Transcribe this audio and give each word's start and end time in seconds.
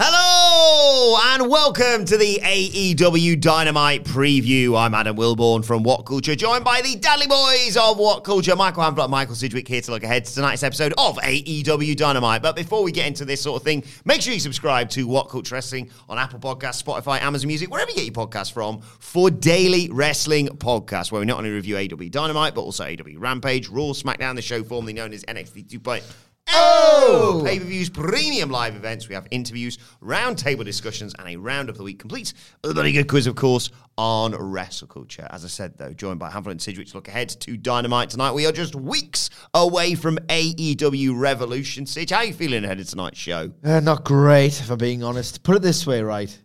Hello 0.00 1.18
and 1.32 1.50
welcome 1.50 2.04
to 2.04 2.16
the 2.16 2.38
AEW 2.44 3.40
Dynamite 3.40 4.04
preview. 4.04 4.78
I'm 4.78 4.94
Adam 4.94 5.16
Wilborn 5.16 5.64
from 5.64 5.82
What 5.82 6.06
Culture, 6.06 6.36
joined 6.36 6.64
by 6.64 6.80
the 6.82 6.94
Dudley 6.94 7.26
Boys 7.26 7.76
of 7.76 7.98
What 7.98 8.22
Culture, 8.22 8.54
Michael 8.54 8.84
Hamflett 8.84 9.02
and 9.02 9.10
Michael 9.10 9.34
Sidgwick 9.34 9.66
here 9.66 9.80
to 9.80 9.90
look 9.90 10.04
ahead 10.04 10.24
to 10.24 10.32
tonight's 10.32 10.62
episode 10.62 10.94
of 10.98 11.16
AEW 11.16 11.96
Dynamite. 11.96 12.42
But 12.42 12.54
before 12.54 12.84
we 12.84 12.92
get 12.92 13.08
into 13.08 13.24
this 13.24 13.40
sort 13.40 13.60
of 13.60 13.64
thing, 13.64 13.82
make 14.04 14.22
sure 14.22 14.32
you 14.32 14.38
subscribe 14.38 14.88
to 14.90 15.08
What 15.08 15.30
Culture 15.30 15.56
Wrestling 15.56 15.90
on 16.08 16.16
Apple 16.16 16.38
Podcasts, 16.38 16.80
Spotify, 16.80 17.20
Amazon 17.20 17.48
Music, 17.48 17.68
wherever 17.68 17.90
you 17.90 17.96
get 17.96 18.04
your 18.04 18.26
podcasts 18.26 18.52
from, 18.52 18.80
for 19.00 19.32
daily 19.32 19.90
wrestling 19.90 20.46
podcasts, 20.46 21.10
where 21.10 21.18
we 21.18 21.26
not 21.26 21.38
only 21.38 21.50
review 21.50 21.74
AEW 21.74 22.08
Dynamite, 22.08 22.54
but 22.54 22.60
also 22.60 22.84
AEW 22.84 23.16
Rampage, 23.18 23.66
Raw, 23.68 23.86
SmackDown, 23.86 24.36
the 24.36 24.42
show 24.42 24.62
formerly 24.62 24.92
known 24.92 25.12
as 25.12 25.24
NXT 25.24 25.66
2.0. 25.66 26.04
Oh! 26.50 27.42
Pay 27.44 27.58
per 27.58 27.64
views, 27.64 27.90
premium 27.90 28.50
live 28.50 28.76
events. 28.76 29.08
We 29.08 29.14
have 29.14 29.26
interviews, 29.30 29.78
roundtable 30.02 30.64
discussions, 30.64 31.14
and 31.18 31.28
a 31.28 31.36
round 31.36 31.68
of 31.68 31.76
the 31.76 31.82
week 31.82 31.98
complete. 31.98 32.32
A 32.64 32.72
very 32.72 32.92
good 32.92 33.08
quiz, 33.08 33.26
of 33.26 33.36
course, 33.36 33.70
on 33.96 34.34
wrestle 34.34 34.88
culture. 34.88 35.26
As 35.30 35.44
I 35.44 35.48
said, 35.48 35.76
though, 35.76 35.92
joined 35.92 36.18
by 36.18 36.30
Hamflett 36.30 36.52
and 36.52 36.62
Sidgwick 36.62 36.88
to 36.88 36.94
look 36.94 37.08
ahead 37.08 37.28
to 37.28 37.56
Dynamite 37.56 38.10
tonight. 38.10 38.32
We 38.32 38.46
are 38.46 38.52
just 38.52 38.74
weeks 38.74 39.30
away 39.54 39.94
from 39.94 40.18
AEW 40.28 41.18
Revolution. 41.18 41.86
Sidge, 41.86 42.10
how 42.10 42.18
are 42.18 42.24
you 42.24 42.32
feeling 42.32 42.64
ahead 42.64 42.80
of 42.80 42.88
tonight's 42.88 43.18
show? 43.18 43.50
Uh, 43.64 43.80
not 43.80 44.04
great, 44.04 44.60
if 44.60 44.70
I'm 44.70 44.78
being 44.78 45.02
honest. 45.02 45.42
Put 45.42 45.56
it 45.56 45.62
this 45.62 45.86
way, 45.86 46.02
right? 46.02 46.36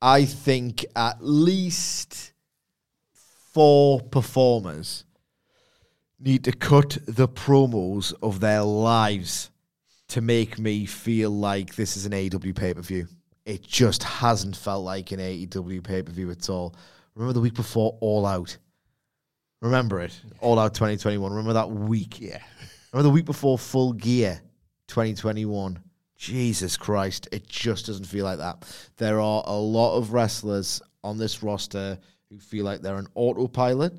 I 0.00 0.24
think 0.24 0.84
at 0.94 1.16
least 1.20 2.32
four 3.52 4.00
performers 4.00 5.04
need 6.20 6.44
to 6.44 6.52
cut 6.52 6.98
the 7.06 7.28
promos 7.28 8.12
of 8.22 8.40
their 8.40 8.62
lives 8.62 9.50
to 10.08 10.20
make 10.20 10.58
me 10.58 10.86
feel 10.86 11.30
like 11.30 11.74
this 11.74 11.96
is 11.96 12.06
an 12.06 12.12
AEW 12.12 12.54
pay 12.54 12.74
per 12.74 12.80
view. 12.80 13.06
It 13.44 13.62
just 13.62 14.02
hasn't 14.02 14.56
felt 14.56 14.84
like 14.84 15.12
an 15.12 15.20
AEW 15.20 15.82
pay 15.82 16.02
per 16.02 16.12
view 16.12 16.30
at 16.30 16.48
all. 16.50 16.74
Remember 17.14 17.32
the 17.32 17.40
week 17.40 17.54
before 17.54 17.96
All 18.00 18.26
Out? 18.26 18.56
Remember 19.60 20.00
it? 20.00 20.18
All 20.40 20.58
Out 20.58 20.74
2021. 20.74 21.30
Remember 21.30 21.52
that 21.52 21.70
week? 21.70 22.20
Yeah. 22.20 22.42
Remember 22.92 23.08
the 23.08 23.14
week 23.14 23.24
before 23.24 23.58
Full 23.58 23.92
Gear 23.92 24.40
2021? 24.88 25.78
Jesus 26.16 26.76
Christ, 26.76 27.28
it 27.30 27.48
just 27.48 27.86
doesn't 27.86 28.06
feel 28.06 28.24
like 28.24 28.38
that. 28.38 28.64
There 28.96 29.20
are 29.20 29.44
a 29.46 29.56
lot 29.56 29.96
of 29.96 30.12
wrestlers 30.12 30.82
on 31.04 31.16
this 31.16 31.42
roster 31.42 31.98
who 32.28 32.38
feel 32.38 32.64
like 32.64 32.80
they're 32.80 32.96
an 32.96 33.06
autopilot 33.14 33.92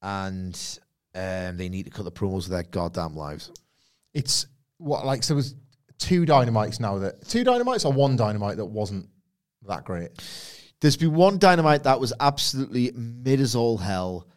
and 0.00 0.78
um, 1.16 1.56
they 1.56 1.68
need 1.68 1.84
to 1.84 1.90
cut 1.90 2.04
the 2.04 2.12
promos 2.12 2.44
of 2.44 2.50
their 2.50 2.62
goddamn 2.62 3.16
lives. 3.16 3.50
It's 4.12 4.46
what 4.78 5.06
like 5.06 5.22
so. 5.22 5.34
There 5.34 5.36
was 5.36 5.54
two 5.98 6.26
dynamites 6.26 6.78
now 6.78 6.98
that 6.98 7.26
two 7.26 7.42
dynamites 7.42 7.84
or 7.84 7.92
one 7.92 8.16
dynamite 8.16 8.58
that 8.58 8.66
wasn't 8.66 9.08
that 9.66 9.84
great. 9.84 10.10
There's 10.80 10.96
been 10.96 11.14
one 11.14 11.38
dynamite 11.38 11.84
that 11.84 11.98
was 11.98 12.12
absolutely 12.20 12.92
mid 12.92 13.40
as 13.40 13.56
all 13.56 13.78
hell, 13.78 14.28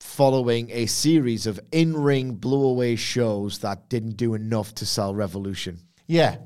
following 0.00 0.70
a 0.70 0.84
series 0.86 1.46
of 1.46 1.58
in 1.72 1.96
ring 1.96 2.34
blow 2.34 2.68
away 2.68 2.96
shows 2.96 3.60
that 3.60 3.88
didn't 3.88 4.16
do 4.18 4.34
enough 4.34 4.74
to 4.76 4.86
sell 4.86 5.14
Revolution. 5.14 5.80
Yeah, 6.06 6.36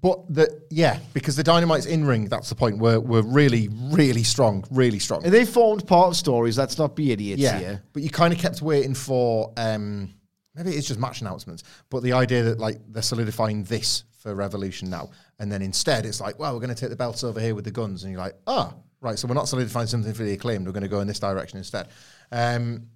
but 0.00 0.32
the 0.32 0.62
yeah 0.70 0.98
because 1.12 1.36
the 1.36 1.42
dynamites 1.42 1.86
in 1.86 2.04
ring. 2.04 2.28
That's 2.28 2.48
the 2.48 2.54
point. 2.54 2.78
Were 2.78 3.00
were 3.00 3.22
really 3.22 3.68
really 3.72 4.22
strong, 4.22 4.64
really 4.70 4.98
strong. 4.98 5.24
And 5.24 5.32
they 5.32 5.44
formed 5.44 5.86
part 5.86 6.08
of 6.08 6.16
stories. 6.16 6.58
Let's 6.58 6.78
not 6.78 6.94
be 6.96 7.12
idiots 7.12 7.40
yeah, 7.40 7.58
here. 7.58 7.82
but 7.92 8.02
you 8.02 8.10
kind 8.10 8.32
of 8.32 8.38
kept 8.38 8.62
waiting 8.62 8.94
for 8.94 9.52
um, 9.56 10.10
maybe 10.54 10.70
it's 10.70 10.86
just 10.86 11.00
match 11.00 11.20
announcements, 11.20 11.64
but 11.90 12.02
the 12.02 12.12
idea 12.12 12.42
that 12.44 12.58
like 12.58 12.78
they're 12.88 13.02
solidifying 13.02 13.64
this 13.64 14.04
for 14.18 14.34
Revolution 14.34 14.88
now, 14.90 15.10
and 15.38 15.50
then 15.50 15.62
instead 15.62 16.06
it's 16.06 16.20
like, 16.20 16.38
well, 16.38 16.54
we're 16.54 16.60
going 16.60 16.74
to 16.74 16.80
take 16.80 16.90
the 16.90 16.96
belts 16.96 17.24
over 17.24 17.40
here 17.40 17.54
with 17.54 17.64
the 17.64 17.70
guns, 17.70 18.04
and 18.04 18.12
you're 18.12 18.20
like, 18.20 18.36
oh, 18.46 18.72
right, 19.00 19.18
so 19.18 19.28
we're 19.28 19.34
not 19.34 19.48
solidifying 19.48 19.86
something 19.86 20.14
for 20.14 20.22
the 20.22 20.32
acclaimed, 20.32 20.66
we're 20.66 20.72
going 20.72 20.82
to 20.82 20.88
go 20.88 21.00
in 21.00 21.06
this 21.06 21.20
direction 21.20 21.58
instead, 21.58 21.88
um, 22.32 22.86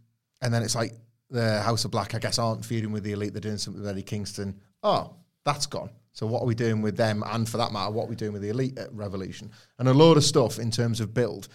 and 0.41 0.55
then 0.55 0.63
it's 0.63 0.75
like 0.75 0.93
the 1.31 1.61
House 1.63 1.85
of 1.85 1.91
Black, 1.91 2.15
I 2.15 2.19
guess, 2.19 2.39
aren't 2.39 2.65
feuding 2.65 2.93
with 2.93 3.03
the 3.03 3.13
elite, 3.13 3.33
they're 3.33 3.41
doing 3.41 3.59
something 3.59 3.83
with 3.83 3.91
Eddie 3.91 4.03
Kingston. 4.03 4.59
Oh, 4.83 5.15
that's 5.45 5.67
gone. 5.67 5.91
So 6.19 6.27
what 6.27 6.43
are 6.43 6.47
we 6.47 6.57
doing 6.57 6.83
with 6.83 6.97
them, 6.97 7.23
and 7.27 7.49
for 7.49 7.59
that 7.59 7.71
matter, 7.71 7.93
what 7.93 8.07
are 8.07 8.09
we 8.09 8.17
doing 8.17 8.33
with 8.33 8.43
the 8.43 8.49
elite 8.49 8.77
Revolution, 8.91 9.53
and 9.79 9.89
a 9.89 9.95
load 9.95 10.17
of 10.17 10.25
stuff 10.25 10.59
in 10.59 10.69
terms 10.69 10.99
of 10.99 11.15
build. 11.15 11.47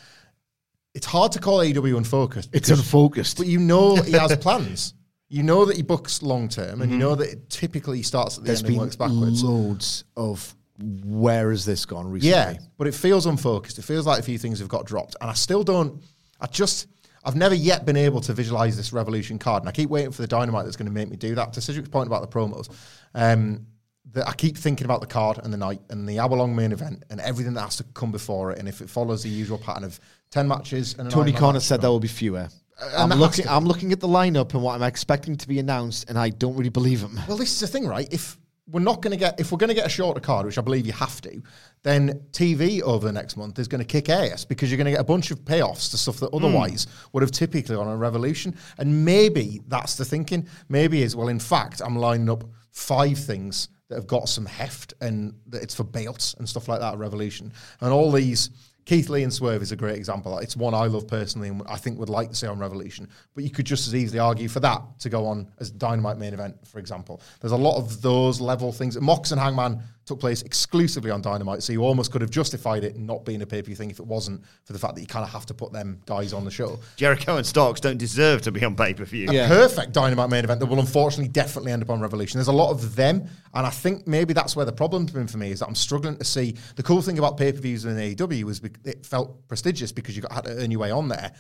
It's 0.94 1.06
hard 1.06 1.34
to 1.34 1.40
call 1.40 1.58
AEW 1.60 1.98
unfocused. 1.98 2.50
It's 2.54 2.70
unfocused. 2.70 3.36
but 3.40 3.48
you 3.48 3.60
know 3.60 3.96
he 3.98 4.14
has 4.14 4.34
plans. 4.38 4.94
You 5.28 5.44
know 5.44 5.66
that 5.66 5.76
he 5.76 5.82
books 5.82 6.22
long 6.24 6.48
term, 6.48 6.82
and 6.82 6.90
you 6.90 6.96
Mhm. 6.96 7.02
know 7.02 7.16
that 7.16 7.30
it 7.30 7.50
typically 7.50 8.04
starts 8.04 8.38
at 8.38 8.46
the 8.46 8.48
There's 8.48 8.60
end 8.62 8.70
and 8.70 8.78
works 8.78 8.96
backwards. 8.96 9.44
loads 9.44 10.06
of 10.16 10.56
where 11.04 11.50
has 11.52 11.66
this 11.66 11.86
gone 11.86 12.10
recently? 12.10 12.30
Yeah, 12.32 12.54
but 12.78 12.88
it 12.88 12.94
feels 12.96 13.26
unfocused. 13.26 13.80
It 13.80 13.82
feels 13.82 14.06
like 14.08 14.20
a 14.20 14.24
few 14.24 14.38
things 14.38 14.60
have 14.60 14.70
got 14.70 14.86
dropped, 14.86 15.18
and 15.20 15.30
I 15.30 15.34
still 15.34 15.64
don't. 15.66 16.02
I 16.40 16.48
just. 16.48 16.88
I've 17.26 17.36
never 17.36 17.56
yet 17.56 17.86
been 17.86 17.96
able 17.98 18.22
to 18.22 18.34
visualize 18.34 18.78
this 18.78 18.94
Revolution 18.94 19.40
card, 19.40 19.64
and 19.64 19.68
I 19.70 19.74
keep 19.74 19.90
waiting 19.90 20.12
for 20.14 20.22
the 20.22 20.28
dynamite 20.28 20.64
that's 20.64 20.78
going 20.78 20.88
to 20.88 20.92
make 20.94 21.10
me 21.10 21.18
do 21.18 21.36
that. 21.36 21.52
To 21.54 21.60
Cedric's 21.62 21.90
point 21.90 22.08
about 22.08 22.22
the 22.22 22.28
promos, 22.28 22.70
um, 23.14 23.66
that 24.12 24.28
I 24.28 24.34
keep 24.34 24.58
thinking 24.58 24.86
about 24.86 25.02
the 25.02 25.08
card 25.08 25.40
and 25.44 25.52
the 25.52 25.58
night 25.58 25.82
and 25.90 26.08
the 26.08 26.20
hour 26.20 26.30
long 26.30 26.56
main 26.56 26.72
event 26.72 27.04
and 27.10 27.20
everything 27.22 27.54
that 27.54 27.62
has 27.62 27.78
to 27.78 27.84
come 27.84 28.12
before 28.12 28.52
it. 28.52 28.60
And 28.60 28.68
if 28.68 28.82
it 28.82 28.90
follows 28.90 29.24
the 29.24 29.30
usual 29.30 29.58
pattern 29.58 29.84
of 29.84 30.00
ten 30.30 30.48
matches, 30.48 30.96
and 30.98 31.10
Tony 31.10 31.32
Khan 31.32 31.54
match, 31.54 31.64
said 31.64 31.82
there 31.82 31.90
will 31.90 32.00
be 32.00 32.08
fewer. 32.08 32.50
Uh, 32.80 32.92
and 32.98 33.14
I'm 33.14 33.20
looking. 33.20 33.48
I'm 33.48 33.66
looking 33.66 33.92
at 33.92 34.00
the 34.00 34.08
lineup 34.08 34.54
and 34.54 34.62
what 34.62 34.76
I'm 34.76 34.84
expecting 34.84 35.38
to 35.38 35.48
be 35.48 35.60
announced, 35.60 36.10
and 36.10 36.18
I 36.18 36.30
don't 36.30 36.56
really 36.56 36.70
believe 36.70 37.02
him. 37.02 37.20
Well, 37.28 37.38
this 37.38 37.52
is 37.52 37.60
the 37.60 37.68
thing, 37.68 37.88
right? 37.88 38.12
If 38.12 38.38
we're 38.70 38.80
not 38.80 39.02
going 39.02 39.12
to 39.12 39.18
get, 39.18 39.40
if 39.40 39.52
we're 39.52 39.58
going 39.58 39.70
to 39.70 39.76
get 39.76 39.86
a 39.86 39.90
shorter 39.90 40.22
card, 40.22 40.46
which 40.46 40.58
I 40.58 40.62
believe 40.62 40.86
you 40.86 40.94
have 40.94 41.22
to, 41.22 41.42
then 41.84 42.22
TV 42.32 42.82
over 42.82 43.06
the 43.06 43.12
next 43.12 43.36
month 43.36 43.60
is 43.60 43.68
going 43.68 43.80
to 43.80 43.86
kick 43.86 44.10
ass 44.10 44.46
because 44.46 44.72
you're 44.72 44.78
going 44.78 44.86
to 44.86 44.92
get 44.92 45.02
a 45.02 45.06
bunch 45.06 45.32
of 45.32 45.40
payoffs 45.40 45.92
to 45.92 45.98
stuff 45.98 46.20
that 46.20 46.30
hmm. 46.30 46.38
otherwise 46.38 46.88
would 47.12 47.22
have 47.22 47.32
typically 47.32 47.76
on 47.76 47.88
a 47.88 47.96
revolution. 47.96 48.56
And 48.78 49.06
maybe 49.06 49.62
that's 49.68 49.96
the 49.96 50.06
thinking. 50.06 50.48
Maybe 50.70 51.04
is 51.04 51.16
well, 51.16 51.28
in 51.28 51.40
fact, 51.40 51.82
I'm 51.82 51.96
lining 51.96 52.30
up 52.30 52.44
five 52.72 53.18
things 53.18 53.70
that 53.90 53.96
have 53.96 54.08
got 54.08 54.30
some 54.30 54.46
heft 54.46 54.94
and 55.02 55.34
that 55.48 55.62
it's 55.62 55.76
for 55.76 55.84
belts 55.84 56.34
and 56.36 56.48
stuff 56.48 56.68
like 56.68 56.80
that. 56.80 56.94
at 56.94 57.00
Revolution 57.00 57.52
and 57.82 57.92
all 57.92 58.12
these. 58.12 58.50
Keith 58.86 59.08
Lee 59.08 59.24
and 59.24 59.34
Swerve 59.34 59.62
is 59.62 59.72
a 59.72 59.78
great 59.78 59.96
example. 59.96 60.38
It's 60.40 60.58
one 60.58 60.74
I 60.74 60.88
love 60.88 61.08
personally 61.08 61.48
and 61.48 61.64
I 61.68 61.78
think 61.78 61.98
would 62.00 62.10
like 62.10 62.30
to 62.30 62.36
see 62.36 62.48
on 62.48 62.60
Revolution. 62.60 63.08
But 63.34 63.46
you 63.46 63.50
could 63.50 63.66
just 63.66 63.88
as 63.88 63.96
easily 63.96 64.20
argue 64.20 64.50
for 64.50 64.60
that 64.60 64.82
to 65.00 65.10
go 65.10 65.26
on 65.26 65.50
as 65.60 65.72
Dynamite 65.72 66.18
main 66.18 66.34
event, 66.34 66.58
for 66.68 66.80
example. 66.80 67.22
There's 67.40 67.54
a 67.54 67.58
lot 67.58 67.78
of 67.78 68.02
those 68.02 68.42
level 68.42 68.74
things. 68.74 69.00
Mox 69.00 69.32
and 69.32 69.40
Hangman 69.40 69.82
took 70.06 70.20
place 70.20 70.42
exclusively 70.42 71.12
on 71.12 71.22
Dynamite, 71.22 71.64
so 71.64 71.72
you 71.72 71.84
almost 71.84 72.12
could 72.12 72.22
have 72.22 72.30
justified 72.30 72.84
it 72.84 72.98
not 72.98 73.24
being 73.24 73.42
a 73.42 73.46
pay 73.46 73.62
per 73.62 73.68
view 73.68 73.76
thing 73.76 73.90
if 73.90 74.00
it 74.00 74.06
wasn't 74.06 74.42
for 74.66 74.74
the 74.74 74.80
fact 74.80 74.96
that 74.96 75.02
you 75.02 75.08
kind 75.08 75.24
of 75.24 75.32
have 75.32 75.46
to 75.46 75.54
put 75.54 75.72
them 75.72 76.02
guys 76.06 76.34
on 76.34 76.44
the 76.44 76.52
show. 76.52 76.80
Jericho 76.96 77.38
and 77.38 77.46
Starks 77.46 77.80
don't 77.80 77.98
deserve 77.98 78.42
to 78.42 78.52
be 78.52 78.64
on 78.66 78.76
pay 78.76 78.94
per 78.94 79.06
view. 79.06 79.28
A 79.30 79.48
perfect 79.48 79.94
Dynamite 79.94 80.30
main 80.30 80.44
event 80.44 80.60
that 80.60 80.66
will 80.66 80.80
unfortunately 80.80 81.30
definitely 81.30 81.72
end 81.72 81.84
up 81.84 81.90
on 81.90 82.02
Revolution. 82.02 82.38
There's 82.38 82.48
a 82.48 82.52
lot 82.52 82.72
of 82.72 82.96
them, 82.96 83.28
and 83.54 83.66
I 83.66 83.70
think 83.70 84.08
maybe 84.08 84.34
that's 84.34 84.56
where 84.56 84.66
the 84.66 84.74
problem's 84.74 85.12
been 85.12 85.28
for 85.28 85.38
me 85.38 85.52
is 85.52 85.60
that 85.60 85.68
I'm 85.68 85.76
struggling 85.76 86.18
to 86.18 86.26
see. 86.26 86.56
The 86.76 86.84
cool 86.84 87.02
thing 87.02 87.18
about 87.18 87.38
pay 87.38 87.52
per 87.52 87.60
views 87.60 87.86
in 87.86 87.96
AEW 87.96 88.44
was 88.44 88.62
it 88.84 89.06
felt 89.06 89.48
prestigious 89.48 89.92
because 89.92 90.16
you 90.16 90.22
got 90.22 90.32
had 90.32 90.46
to 90.46 90.52
earn 90.58 90.72
your 90.72 90.82
way 90.82 90.92
on 90.92 91.08
there. 91.08 91.32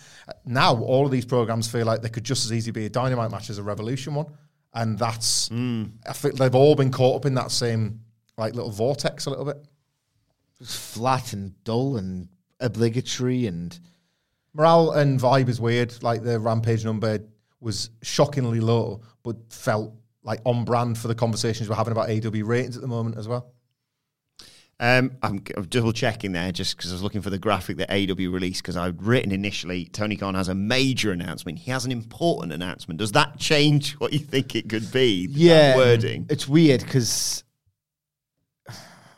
Now 0.45 0.77
all 0.77 1.05
of 1.05 1.11
these 1.11 1.25
programs 1.25 1.69
feel 1.69 1.85
like 1.85 2.01
they 2.01 2.09
could 2.09 2.23
just 2.23 2.45
as 2.45 2.53
easily 2.53 2.71
be 2.71 2.85
a 2.85 2.89
Dynamite 2.89 3.31
match 3.31 3.49
as 3.49 3.57
a 3.57 3.63
Revolution 3.63 4.15
one. 4.15 4.27
and 4.73 4.97
that's 4.97 5.49
hmm. 5.49 5.85
I 6.07 6.13
think 6.13 6.35
they've 6.35 6.55
all 6.55 6.75
been 6.75 6.91
caught 6.91 7.17
up 7.17 7.25
in 7.25 7.33
that 7.35 7.51
same 7.51 7.99
like 8.37 8.55
little 8.55 8.71
vortex 8.71 9.25
a 9.25 9.29
little 9.29 9.45
bit. 9.45 9.57
It's 10.59 10.75
flat 10.75 11.33
and 11.33 11.61
dull 11.63 11.97
and 11.97 12.29
obligatory 12.59 13.47
and 13.47 13.77
Morale 14.53 14.91
and 14.91 15.19
vibe 15.19 15.49
is 15.49 15.59
weird. 15.59 16.01
Like 16.03 16.23
the 16.23 16.39
rampage 16.39 16.85
number 16.85 17.19
was 17.59 17.89
shockingly 18.01 18.59
low, 18.59 19.01
but 19.23 19.35
felt 19.51 19.93
like 20.23 20.39
on 20.45 20.63
brand 20.63 20.97
for 20.97 21.07
the 21.07 21.15
conversations 21.15 21.69
we're 21.69 21.75
having 21.75 21.91
about 21.91 22.09
AW 22.09 22.45
ratings 22.45 22.75
at 22.75 22.81
the 22.81 22.87
moment 22.87 23.17
as 23.17 23.27
well. 23.27 23.51
Um, 24.79 25.11
I'm, 25.21 25.41
I'm 25.55 25.65
double 25.65 25.93
checking 25.93 26.33
there 26.33 26.51
just 26.51 26.75
because 26.75 26.91
I 26.91 26.95
was 26.95 27.03
looking 27.03 27.21
for 27.21 27.29
the 27.29 27.37
graphic 27.37 27.77
that 27.77 27.91
AW 27.91 28.15
released 28.15 28.63
because 28.63 28.75
I'd 28.75 29.01
written 29.01 29.31
initially 29.31 29.85
Tony 29.85 30.15
Khan 30.15 30.35
has 30.35 30.49
a 30.49 30.55
major 30.55 31.11
announcement. 31.11 31.59
He 31.59 31.71
has 31.71 31.85
an 31.85 31.91
important 31.91 32.51
announcement. 32.53 32.99
Does 32.99 33.13
that 33.13 33.37
change 33.37 33.93
what 33.93 34.13
you 34.13 34.19
think 34.19 34.55
it 34.55 34.67
could 34.69 34.91
be? 34.91 35.27
yeah, 35.31 35.75
wording. 35.75 36.25
It's 36.29 36.47
weird 36.47 36.81
because 36.81 37.43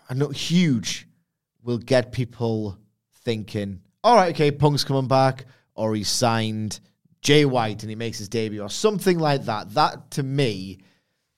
I 0.09 0.13
know 0.13 0.29
huge 0.29 1.07
will 1.63 1.77
get 1.77 2.11
people 2.11 2.77
thinking, 3.23 3.81
all 4.03 4.15
right, 4.15 4.33
okay, 4.33 4.51
Punk's 4.51 4.83
coming 4.83 5.07
back, 5.07 5.45
or 5.73 5.95
he's 5.95 6.09
signed 6.09 6.79
Jay 7.21 7.43
White 7.43 7.81
and 7.81 7.89
he 7.89 7.95
makes 7.95 8.19
his 8.19 8.29
debut, 8.29 8.61
or 8.61 8.69
something 8.69 9.17
like 9.17 9.45
that. 9.45 9.73
That 9.73 10.11
to 10.11 10.23
me 10.23 10.79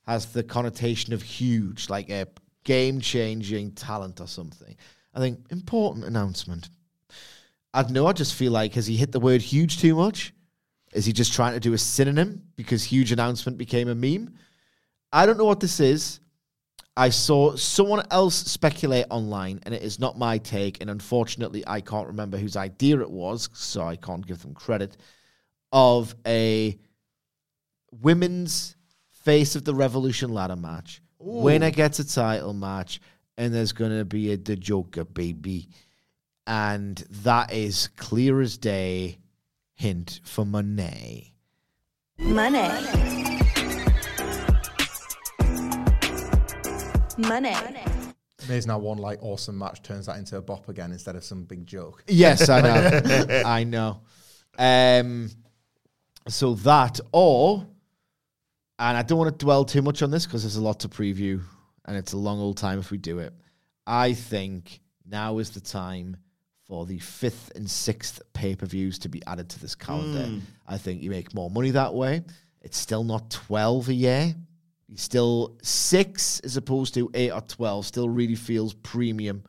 has 0.06 0.28
the 0.28 0.44
connotation 0.44 1.14
of 1.14 1.22
huge, 1.22 1.90
like 1.90 2.10
a 2.10 2.28
game 2.64 3.00
changing 3.00 3.72
talent 3.72 4.20
or 4.20 4.28
something. 4.28 4.76
I 5.14 5.20
think 5.20 5.40
important 5.50 6.06
announcement. 6.06 6.70
I 7.74 7.84
don't 7.84 7.94
know. 7.94 8.08
I 8.08 8.14
just 8.14 8.34
feel 8.34 8.52
like 8.52 8.74
has 8.74 8.88
he 8.88 8.98
hit 8.98 9.12
the 9.12 9.20
word 9.20 9.42
huge 9.42 9.80
too 9.80 9.96
much? 9.96 10.34
Is 10.94 11.06
he 11.06 11.14
just 11.14 11.34
trying 11.34 11.54
to 11.54 11.60
do 11.60 11.74
a 11.74 11.78
synonym 11.78 12.44
because 12.56 12.84
huge 12.84 13.12
announcement 13.12 13.58
became 13.58 13.88
a 13.88 13.96
meme? 13.96 14.34
I 15.12 15.26
don't 15.26 15.38
know 15.38 15.46
what 15.46 15.60
this 15.60 15.80
is. 15.80 16.20
I 16.98 17.10
saw 17.10 17.56
someone 17.56 18.04
else 18.10 18.36
speculate 18.36 19.06
online, 19.12 19.60
and 19.64 19.74
it 19.74 19.84
is 19.84 20.00
not 20.00 20.18
my 20.18 20.40
take. 20.40 20.82
And 20.82 20.90
unfortunately, 20.90 21.64
I 21.68 21.80
can't 21.80 22.08
remember 22.08 22.38
whose 22.38 22.58
idea 22.58 23.00
it 23.00 23.12
was, 23.12 23.50
so 23.54 23.84
I 23.84 23.96
can't 23.96 24.26
give 24.26 24.42
them 24.42 24.56
credit. 24.56 24.98
Of 25.72 26.16
a 26.26 26.78
women's 27.92 28.76
face 29.12 29.56
of 29.56 29.64
the 29.64 29.76
Revolution 29.76 30.34
ladder 30.34 30.56
match. 30.56 31.02
Winner 31.20 31.72
gets 31.72 32.00
a 32.00 32.08
title 32.08 32.54
match, 32.54 33.00
and 33.38 33.54
there's 33.54 33.74
going 33.74 33.96
to 33.98 34.06
be 34.06 34.32
a 34.34 34.38
the 34.38 34.56
Joker 34.56 35.04
baby, 35.04 35.70
and 36.48 36.98
that 37.24 37.54
is 37.54 37.90
clear 37.96 38.42
as 38.42 38.58
day. 38.58 39.20
Hint 39.76 40.22
for 40.24 40.44
Monet. 40.44 41.36
Money. 42.18 42.68
Money. 42.68 43.37
Amazing 48.46 48.70
how 48.70 48.78
one 48.80 48.98
like 48.98 49.20
awesome 49.22 49.58
match 49.58 49.82
turns 49.82 50.06
that 50.06 50.18
into 50.18 50.38
a 50.38 50.42
bop 50.42 50.70
again 50.70 50.92
instead 50.92 51.16
of 51.16 51.24
some 51.24 51.44
big 51.44 51.66
joke. 51.66 52.04
Yes, 52.08 52.50
I 52.50 52.62
know. 52.62 53.42
I 53.46 53.64
know. 53.64 54.02
Um, 54.58 55.30
so 56.28 56.54
that, 56.56 57.00
or, 57.12 57.66
and 58.80 58.98
I 58.98 59.02
don't 59.02 59.18
want 59.18 59.38
to 59.38 59.46
dwell 59.46 59.66
too 59.66 59.82
much 59.82 60.02
on 60.02 60.12
this 60.12 60.26
because 60.26 60.44
there's 60.44 60.56
a 60.56 60.62
lot 60.62 60.80
to 60.82 60.90
preview 60.90 61.42
and 61.86 61.98
it's 61.98 62.14
a 62.14 62.18
long 62.18 62.40
old 62.40 62.58
time 62.58 62.80
if 62.80 62.92
we 62.92 62.98
do 62.98 63.20
it. 63.20 63.34
I 63.86 64.14
think 64.14 64.82
now 65.06 65.40
is 65.40 65.50
the 65.52 65.62
time 65.62 66.18
for 66.66 66.86
the 66.86 67.00
fifth 67.00 67.52
and 67.56 67.70
sixth 67.70 68.22
pay 68.34 68.56
per 68.56 68.66
views 68.66 69.00
to 69.00 69.10
be 69.10 69.22
added 69.26 69.50
to 69.50 69.60
this 69.60 69.74
calendar. 69.74 70.20
I 70.68 70.78
think 70.78 71.02
you 71.02 71.10
make 71.10 71.34
more 71.34 71.50
money 71.50 71.72
that 71.72 71.94
way. 71.94 72.24
It's 72.62 72.78
still 72.78 73.04
not 73.06 73.32
12 73.32 73.90
a 73.90 73.94
year. 73.94 74.36
It's 74.92 75.04
still 75.04 75.58
six 75.62 76.40
as 76.42 76.58
opposed 76.58 76.94
to 76.94 77.10
eight 77.14 77.32
or 77.32 77.42
12. 77.42 77.86
Still 77.86 78.10
really 78.10 78.36
feels 78.36 78.74
premium 78.74 79.44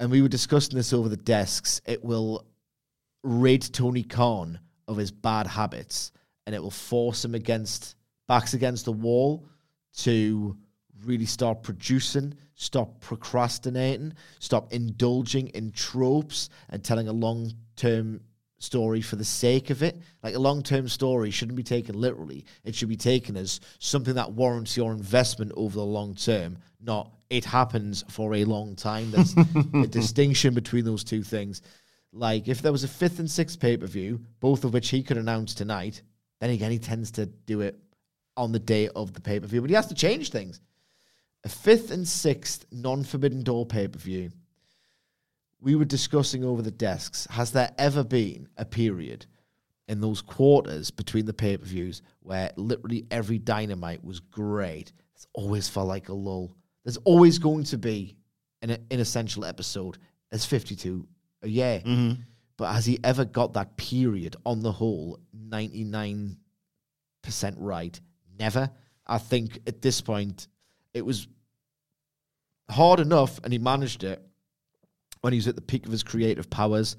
and 0.00 0.10
we 0.10 0.22
were 0.22 0.28
discussing 0.28 0.76
this 0.76 0.94
over 0.94 1.10
the 1.10 1.16
desks, 1.16 1.82
it 1.84 2.02
will 2.02 2.46
rid 3.22 3.60
Tony 3.60 4.02
Khan 4.02 4.58
of 4.88 4.96
his 4.96 5.10
bad 5.10 5.46
habits 5.46 6.10
and 6.46 6.54
it 6.54 6.62
will 6.62 6.70
force 6.70 7.22
him 7.22 7.34
against 7.34 7.96
backs 8.26 8.54
against 8.54 8.86
the 8.86 8.92
wall 8.92 9.46
to 9.98 10.56
really 11.04 11.26
start 11.26 11.62
producing, 11.62 12.34
stop 12.54 12.98
procrastinating, 13.00 14.14
stop 14.38 14.72
indulging 14.72 15.48
in 15.48 15.70
tropes 15.70 16.48
and 16.70 16.82
telling 16.82 17.08
a 17.08 17.12
long 17.12 17.52
term 17.76 18.22
story 18.60 19.00
for 19.00 19.16
the 19.16 19.24
sake 19.24 19.70
of 19.70 19.82
it. 19.82 20.00
Like 20.22 20.34
a 20.34 20.38
long 20.38 20.62
term 20.62 20.88
story 20.88 21.30
shouldn't 21.30 21.56
be 21.56 21.62
taken 21.62 21.98
literally. 21.98 22.44
It 22.62 22.74
should 22.74 22.88
be 22.88 22.96
taken 22.96 23.36
as 23.36 23.60
something 23.80 24.14
that 24.14 24.32
warrants 24.32 24.76
your 24.76 24.92
investment 24.92 25.52
over 25.56 25.74
the 25.74 25.84
long 25.84 26.14
term, 26.14 26.58
not 26.80 27.10
it 27.30 27.44
happens 27.44 28.04
for 28.08 28.34
a 28.34 28.44
long 28.44 28.76
time. 28.76 29.10
There's 29.10 29.34
a 29.74 29.86
distinction 29.90 30.54
between 30.54 30.84
those 30.84 31.04
two 31.04 31.22
things. 31.22 31.62
Like 32.12 32.48
if 32.48 32.60
there 32.60 32.72
was 32.72 32.84
a 32.84 32.88
fifth 32.88 33.18
and 33.18 33.30
sixth 33.30 33.58
pay 33.58 33.76
per 33.76 33.86
view, 33.86 34.20
both 34.40 34.64
of 34.64 34.72
which 34.72 34.90
he 34.90 35.02
could 35.02 35.16
announce 35.16 35.54
tonight, 35.54 36.02
then 36.40 36.50
again 36.50 36.70
he 36.70 36.78
tends 36.78 37.10
to 37.12 37.26
do 37.26 37.60
it 37.60 37.78
on 38.36 38.52
the 38.52 38.58
day 38.58 38.88
of 38.88 39.12
the 39.14 39.20
pay 39.20 39.40
per 39.40 39.46
view. 39.46 39.60
But 39.60 39.70
he 39.70 39.76
has 39.76 39.86
to 39.86 39.94
change 39.94 40.30
things. 40.30 40.60
A 41.44 41.48
fifth 41.48 41.90
and 41.90 42.06
sixth 42.06 42.66
non 42.70 43.04
forbidden 43.04 43.42
door 43.42 43.64
pay 43.64 43.88
per 43.88 43.98
view 43.98 44.30
we 45.60 45.74
were 45.74 45.84
discussing 45.84 46.44
over 46.44 46.62
the 46.62 46.70
desks 46.70 47.26
has 47.30 47.52
there 47.52 47.70
ever 47.78 48.02
been 48.02 48.48
a 48.56 48.64
period 48.64 49.26
in 49.88 50.00
those 50.00 50.22
quarters 50.22 50.90
between 50.90 51.26
the 51.26 51.32
pay 51.32 51.56
per 51.56 51.64
views 51.64 52.02
where 52.20 52.50
literally 52.56 53.06
every 53.10 53.38
dynamite 53.38 54.04
was 54.04 54.20
great? 54.20 54.92
It's 55.14 55.26
always 55.34 55.68
felt 55.68 55.88
like 55.88 56.08
a 56.08 56.14
lull. 56.14 56.56
There's 56.84 56.96
always 56.98 57.38
going 57.38 57.64
to 57.64 57.78
be 57.78 58.16
an 58.62 58.78
essential 58.90 59.44
episode. 59.44 59.98
There's 60.30 60.44
52 60.44 61.06
a 61.42 61.48
year. 61.48 61.82
Mm-hmm. 61.84 62.22
But 62.56 62.72
has 62.72 62.86
he 62.86 62.98
ever 63.02 63.24
got 63.24 63.54
that 63.54 63.76
period 63.76 64.36
on 64.44 64.60
the 64.62 64.72
whole 64.72 65.18
99% 65.36 66.36
right? 67.56 68.00
Never. 68.38 68.70
I 69.06 69.18
think 69.18 69.58
at 69.66 69.82
this 69.82 70.00
point, 70.00 70.46
it 70.94 71.04
was 71.04 71.26
hard 72.70 73.00
enough 73.00 73.40
and 73.42 73.52
he 73.52 73.58
managed 73.58 74.04
it 74.04 74.22
when 75.20 75.32
he's 75.32 75.48
at 75.48 75.56
the 75.56 75.62
peak 75.62 75.86
of 75.86 75.92
his 75.92 76.02
creative 76.02 76.50
powers. 76.50 76.96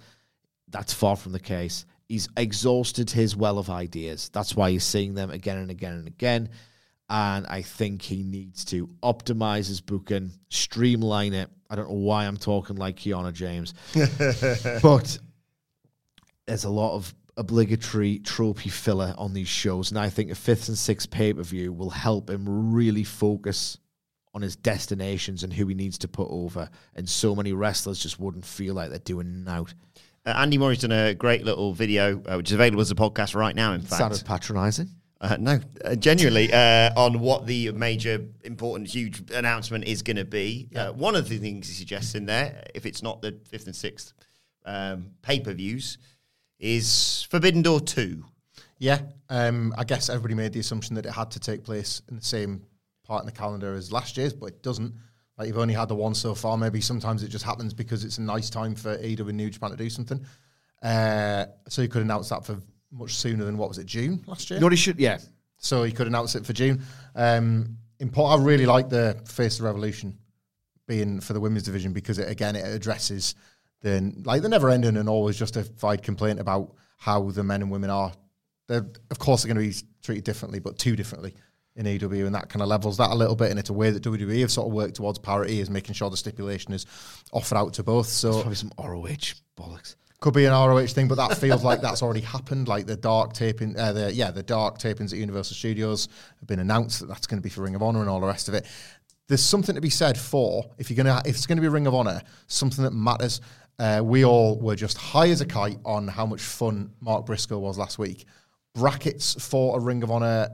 That's 0.69 0.93
far 0.93 1.15
from 1.15 1.31
the 1.31 1.39
case. 1.39 1.85
He's 2.07 2.29
exhausted 2.37 3.09
his 3.09 3.35
well 3.35 3.57
of 3.57 3.69
ideas. 3.69 4.29
That's 4.33 4.55
why 4.55 4.71
he's 4.71 4.83
seeing 4.83 5.13
them 5.13 5.31
again 5.31 5.57
and 5.57 5.71
again 5.71 5.93
and 5.93 6.07
again. 6.07 6.49
And 7.09 7.45
I 7.47 7.61
think 7.61 8.01
he 8.01 8.23
needs 8.23 8.63
to 8.65 8.87
optimize 9.03 9.67
his 9.67 9.81
booking, 9.81 10.31
streamline 10.49 11.33
it. 11.33 11.49
I 11.69 11.75
don't 11.75 11.89
know 11.89 11.95
why 11.95 12.25
I'm 12.25 12.37
talking 12.37 12.77
like 12.77 12.97
Keanu 12.97 13.33
James, 13.33 13.73
but 14.81 15.17
there's 16.47 16.63
a 16.63 16.69
lot 16.69 16.95
of 16.95 17.13
obligatory 17.37 18.19
trophy 18.19 18.69
filler 18.69 19.13
on 19.17 19.33
these 19.33 19.47
shows. 19.47 19.91
And 19.91 19.99
I 19.99 20.09
think 20.09 20.31
a 20.31 20.35
fifth 20.35 20.67
and 20.67 20.77
sixth 20.77 21.09
pay 21.09 21.33
per 21.33 21.43
view 21.43 21.73
will 21.73 21.89
help 21.89 22.29
him 22.29 22.73
really 22.73 23.03
focus 23.03 23.77
on 24.33 24.41
his 24.41 24.55
destinations 24.55 25.43
and 25.43 25.51
who 25.51 25.67
he 25.67 25.73
needs 25.73 25.97
to 25.99 26.07
put 26.07 26.27
over. 26.29 26.69
And 26.95 27.07
so 27.07 27.35
many 27.35 27.53
wrestlers 27.53 27.99
just 27.99 28.19
wouldn't 28.19 28.45
feel 28.45 28.73
like 28.73 28.89
they're 28.89 28.99
doing 28.99 29.45
out. 29.47 29.73
Uh, 30.25 30.33
Andy 30.37 30.57
Murray's 30.57 30.79
done 30.79 30.91
a 30.91 31.13
great 31.13 31.43
little 31.43 31.73
video, 31.73 32.21
uh, 32.25 32.35
which 32.35 32.49
is 32.49 32.53
available 32.53 32.81
as 32.81 32.91
a 32.91 32.95
podcast 32.95 33.35
right 33.35 33.55
now, 33.55 33.73
in 33.73 33.81
fact. 33.81 33.97
Sounded 33.97 34.25
patronizing. 34.25 34.89
Uh, 35.19 35.37
no, 35.39 35.59
uh, 35.85 35.95
genuinely, 35.95 36.51
uh, 36.53 36.91
on 36.95 37.19
what 37.19 37.45
the 37.45 37.71
major, 37.71 38.25
important, 38.43 38.89
huge 38.89 39.29
announcement 39.31 39.85
is 39.85 40.01
going 40.01 40.17
to 40.17 40.25
be. 40.25 40.69
Uh, 40.75 40.91
one 40.91 41.15
of 41.15 41.27
the 41.27 41.37
things 41.37 41.67
he 41.67 41.73
suggests 41.73 42.15
in 42.15 42.25
there, 42.25 42.63
if 42.73 42.85
it's 42.85 43.03
not 43.03 43.21
the 43.21 43.37
fifth 43.47 43.65
and 43.65 43.75
sixth 43.75 44.13
um, 44.65 45.11
pay 45.21 45.39
per 45.39 45.53
views, 45.53 45.97
is 46.59 47.27
Forbidden 47.29 47.61
Door 47.61 47.81
2. 47.81 48.23
Yeah, 48.77 49.01
um, 49.29 49.75
I 49.77 49.83
guess 49.83 50.09
everybody 50.09 50.33
made 50.33 50.53
the 50.53 50.59
assumption 50.59 50.95
that 50.95 51.05
it 51.05 51.11
had 51.11 51.29
to 51.31 51.39
take 51.39 51.63
place 51.63 52.01
in 52.09 52.15
the 52.15 52.23
same 52.23 52.63
part 53.11 53.23
in 53.23 53.25
the 53.25 53.31
calendar 53.33 53.73
as 53.73 53.91
last 53.91 54.15
year's, 54.15 54.31
but 54.31 54.45
it 54.45 54.63
doesn't. 54.63 54.93
Like 55.37 55.47
you've 55.47 55.57
only 55.57 55.73
had 55.73 55.89
the 55.89 55.95
one 55.95 56.15
so 56.15 56.33
far. 56.33 56.57
Maybe 56.57 56.79
sometimes 56.79 57.23
it 57.23 57.27
just 57.27 57.43
happens 57.43 57.73
because 57.73 58.05
it's 58.05 58.19
a 58.19 58.21
nice 58.21 58.49
time 58.49 58.73
for 58.73 58.97
AEW 58.97 59.27
and 59.27 59.37
New 59.37 59.49
Japan 59.49 59.71
to 59.71 59.75
do 59.75 59.89
something. 59.89 60.25
Uh, 60.81 61.47
so 61.67 61.81
you 61.81 61.89
could 61.89 62.03
announce 62.03 62.29
that 62.29 62.45
for 62.45 62.57
much 62.89 63.15
sooner 63.15 63.43
than 63.43 63.57
what 63.57 63.67
was 63.67 63.79
it 63.79 63.85
June 63.85 64.23
last 64.27 64.49
year? 64.49 64.57
You 64.57 64.61
know 64.61 64.69
he 64.69 64.77
should? 64.77 64.97
Yeah. 64.97 65.19
So 65.57 65.83
he 65.83 65.91
could 65.91 66.07
announce 66.07 66.35
it 66.35 66.45
for 66.45 66.53
June. 66.53 66.83
Um, 67.13 67.77
import, 67.99 68.39
I 68.39 68.41
really 68.41 68.65
like 68.65 68.87
the 68.87 69.21
Face 69.25 69.55
of 69.55 69.63
the 69.63 69.65
Revolution 69.65 70.17
being 70.87 71.19
for 71.19 71.33
the 71.33 71.41
women's 71.41 71.63
division 71.63 71.91
because 71.91 72.17
it 72.17 72.29
again 72.29 72.55
it 72.55 72.65
addresses 72.65 73.35
the 73.81 74.13
like 74.23 74.41
the 74.41 74.49
never 74.49 74.69
ending 74.69 74.95
and 74.95 75.09
always 75.09 75.37
justified 75.37 76.01
complaint 76.01 76.39
about 76.39 76.75
how 76.97 77.29
the 77.29 77.43
men 77.43 77.61
and 77.61 77.71
women 77.71 77.89
are. 77.89 78.13
They're 78.69 78.87
of 79.09 79.19
course 79.19 79.43
they're 79.43 79.53
going 79.53 79.69
to 79.69 79.81
be 79.81 79.87
treated 80.01 80.23
differently, 80.23 80.59
but 80.59 80.79
too 80.79 80.95
differently 80.95 81.35
in 81.75 81.85
AEW, 81.85 82.25
and 82.25 82.35
that 82.35 82.49
kind 82.49 82.61
of 82.61 82.67
levels 82.67 82.97
that 82.97 83.11
a 83.11 83.15
little 83.15 83.35
bit. 83.35 83.49
And 83.49 83.59
it's 83.59 83.69
a 83.69 83.73
way 83.73 83.91
that 83.91 84.03
WWE 84.03 84.41
have 84.41 84.51
sort 84.51 84.67
of 84.67 84.73
worked 84.73 84.95
towards 84.95 85.19
parity, 85.19 85.59
is 85.59 85.69
making 85.69 85.95
sure 85.95 86.09
the 86.09 86.17
stipulation 86.17 86.73
is 86.73 86.85
offered 87.31 87.57
out 87.57 87.73
to 87.73 87.83
both. 87.83 88.07
So 88.07 88.33
Probably 88.33 88.55
some 88.55 88.71
ROH 88.77 89.35
bollocks. 89.57 89.95
Could 90.19 90.35
be 90.35 90.45
an 90.45 90.51
ROH 90.51 90.87
thing, 90.87 91.07
but 91.07 91.15
that 91.15 91.37
feels 91.37 91.63
like 91.63 91.81
that's 91.81 92.03
already 92.03 92.21
happened. 92.21 92.67
Like 92.67 92.85
the 92.85 92.95
dark 92.95 93.33
taping, 93.33 93.77
uh, 93.77 93.93
the 93.93 94.13
yeah, 94.13 94.29
the 94.29 94.43
dark 94.43 94.77
tapings 94.77 95.11
at 95.13 95.17
Universal 95.17 95.55
Studios 95.55 96.09
have 96.39 96.47
been 96.47 96.59
announced 96.59 96.99
that 96.99 97.07
that's 97.07 97.25
going 97.25 97.39
to 97.39 97.43
be 97.43 97.49
for 97.49 97.63
Ring 97.63 97.73
of 97.73 97.81
Honor 97.81 98.01
and 98.01 98.09
all 98.09 98.19
the 98.19 98.27
rest 98.27 98.47
of 98.47 98.53
it. 98.53 98.67
There's 99.27 99.41
something 99.41 99.73
to 99.73 99.81
be 99.81 99.89
said 99.89 100.19
for 100.19 100.69
if 100.77 100.89
you're 100.91 100.97
gonna 101.03 101.21
if 101.25 101.35
it's 101.35 101.47
going 101.47 101.57
to 101.57 101.61
be 101.61 101.67
Ring 101.69 101.87
of 101.87 101.95
Honor, 101.95 102.21
something 102.47 102.83
that 102.83 102.91
matters. 102.91 103.41
Uh, 103.79 104.01
we 104.03 104.23
all 104.23 104.59
were 104.59 104.75
just 104.75 104.95
high 104.95 105.29
as 105.29 105.41
a 105.41 105.45
kite 105.45 105.79
on 105.83 106.07
how 106.07 106.27
much 106.27 106.41
fun 106.41 106.91
Mark 106.99 107.25
Briscoe 107.25 107.57
was 107.57 107.79
last 107.79 107.97
week. 107.97 108.25
Brackets 108.75 109.43
for 109.43 109.75
a 109.75 109.79
Ring 109.79 110.03
of 110.03 110.11
Honor 110.11 110.49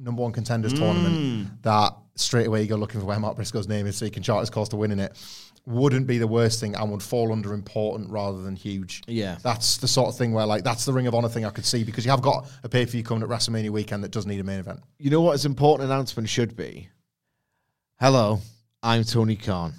number 0.00 0.22
one 0.22 0.32
contenders 0.32 0.72
tournament 0.72 1.14
hmm. 1.14 1.54
that 1.62 1.94
straight 2.16 2.46
away 2.46 2.62
you 2.62 2.68
go 2.68 2.76
looking 2.76 3.00
for 3.00 3.06
where 3.06 3.18
Mark 3.18 3.36
Briscoe's 3.36 3.68
name 3.68 3.86
is 3.86 3.96
so 3.96 4.04
you 4.04 4.10
can 4.10 4.22
chart 4.22 4.40
his 4.40 4.50
course 4.50 4.68
to 4.70 4.76
winning 4.76 4.98
it 4.98 5.16
wouldn't 5.66 6.06
be 6.06 6.18
the 6.18 6.26
worst 6.26 6.60
thing 6.60 6.74
and 6.74 6.90
would 6.90 7.02
fall 7.02 7.32
under 7.32 7.52
important 7.52 8.10
rather 8.10 8.42
than 8.42 8.56
huge. 8.56 9.02
Yeah. 9.06 9.36
That's 9.42 9.76
the 9.76 9.88
sort 9.88 10.08
of 10.08 10.16
thing 10.16 10.32
where 10.32 10.46
like 10.46 10.64
that's 10.64 10.84
the 10.84 10.92
Ring 10.92 11.06
of 11.06 11.14
Honor 11.14 11.28
thing 11.28 11.44
I 11.44 11.50
could 11.50 11.66
see 11.66 11.84
because 11.84 12.04
you 12.04 12.10
have 12.10 12.22
got 12.22 12.50
a 12.62 12.68
pay 12.68 12.84
per 12.84 12.92
view 12.92 13.02
coming 13.02 13.22
at 13.22 13.28
WrestleMania 13.28 13.70
weekend 13.70 14.02
that 14.04 14.10
does 14.10 14.26
need 14.26 14.40
a 14.40 14.44
main 14.44 14.58
event. 14.58 14.80
You 14.98 15.10
know 15.10 15.20
what 15.20 15.32
his 15.32 15.44
important 15.44 15.90
announcement 15.90 16.28
should 16.28 16.56
be? 16.56 16.88
Hello, 18.00 18.40
I'm 18.82 19.04
Tony 19.04 19.36
Khan. 19.36 19.74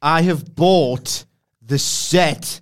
I 0.00 0.22
have 0.22 0.54
bought 0.54 1.24
the 1.60 1.78
set 1.78 2.60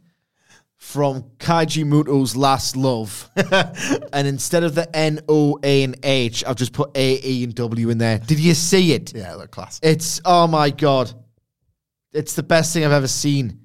from 0.92 1.23
Keiji 1.38 1.85
Muto's 1.87 2.35
Last 2.37 2.76
Love. 2.76 3.30
and 4.12 4.26
instead 4.26 4.64
of 4.64 4.75
the 4.75 4.88
N 4.97 5.20
O 5.28 5.59
A 5.62 5.85
and 5.85 5.97
H, 6.02 6.42
I've 6.47 6.56
just 6.56 6.73
put 6.73 6.90
A, 6.97 7.20
E, 7.25 7.44
and 7.44 7.54
W 7.54 7.90
in 7.90 7.99
there. 7.99 8.18
Did 8.18 8.40
you 8.40 8.54
see 8.54 8.92
it? 8.92 9.14
Yeah, 9.14 9.35
look 9.37 9.50
class. 9.52 9.78
It's 9.82 10.20
oh 10.25 10.47
my 10.47 10.70
god. 10.70 11.12
It's 12.12 12.35
the 12.35 12.42
best 12.42 12.73
thing 12.73 12.85
I've 12.85 12.90
ever 12.92 13.06
seen. 13.09 13.61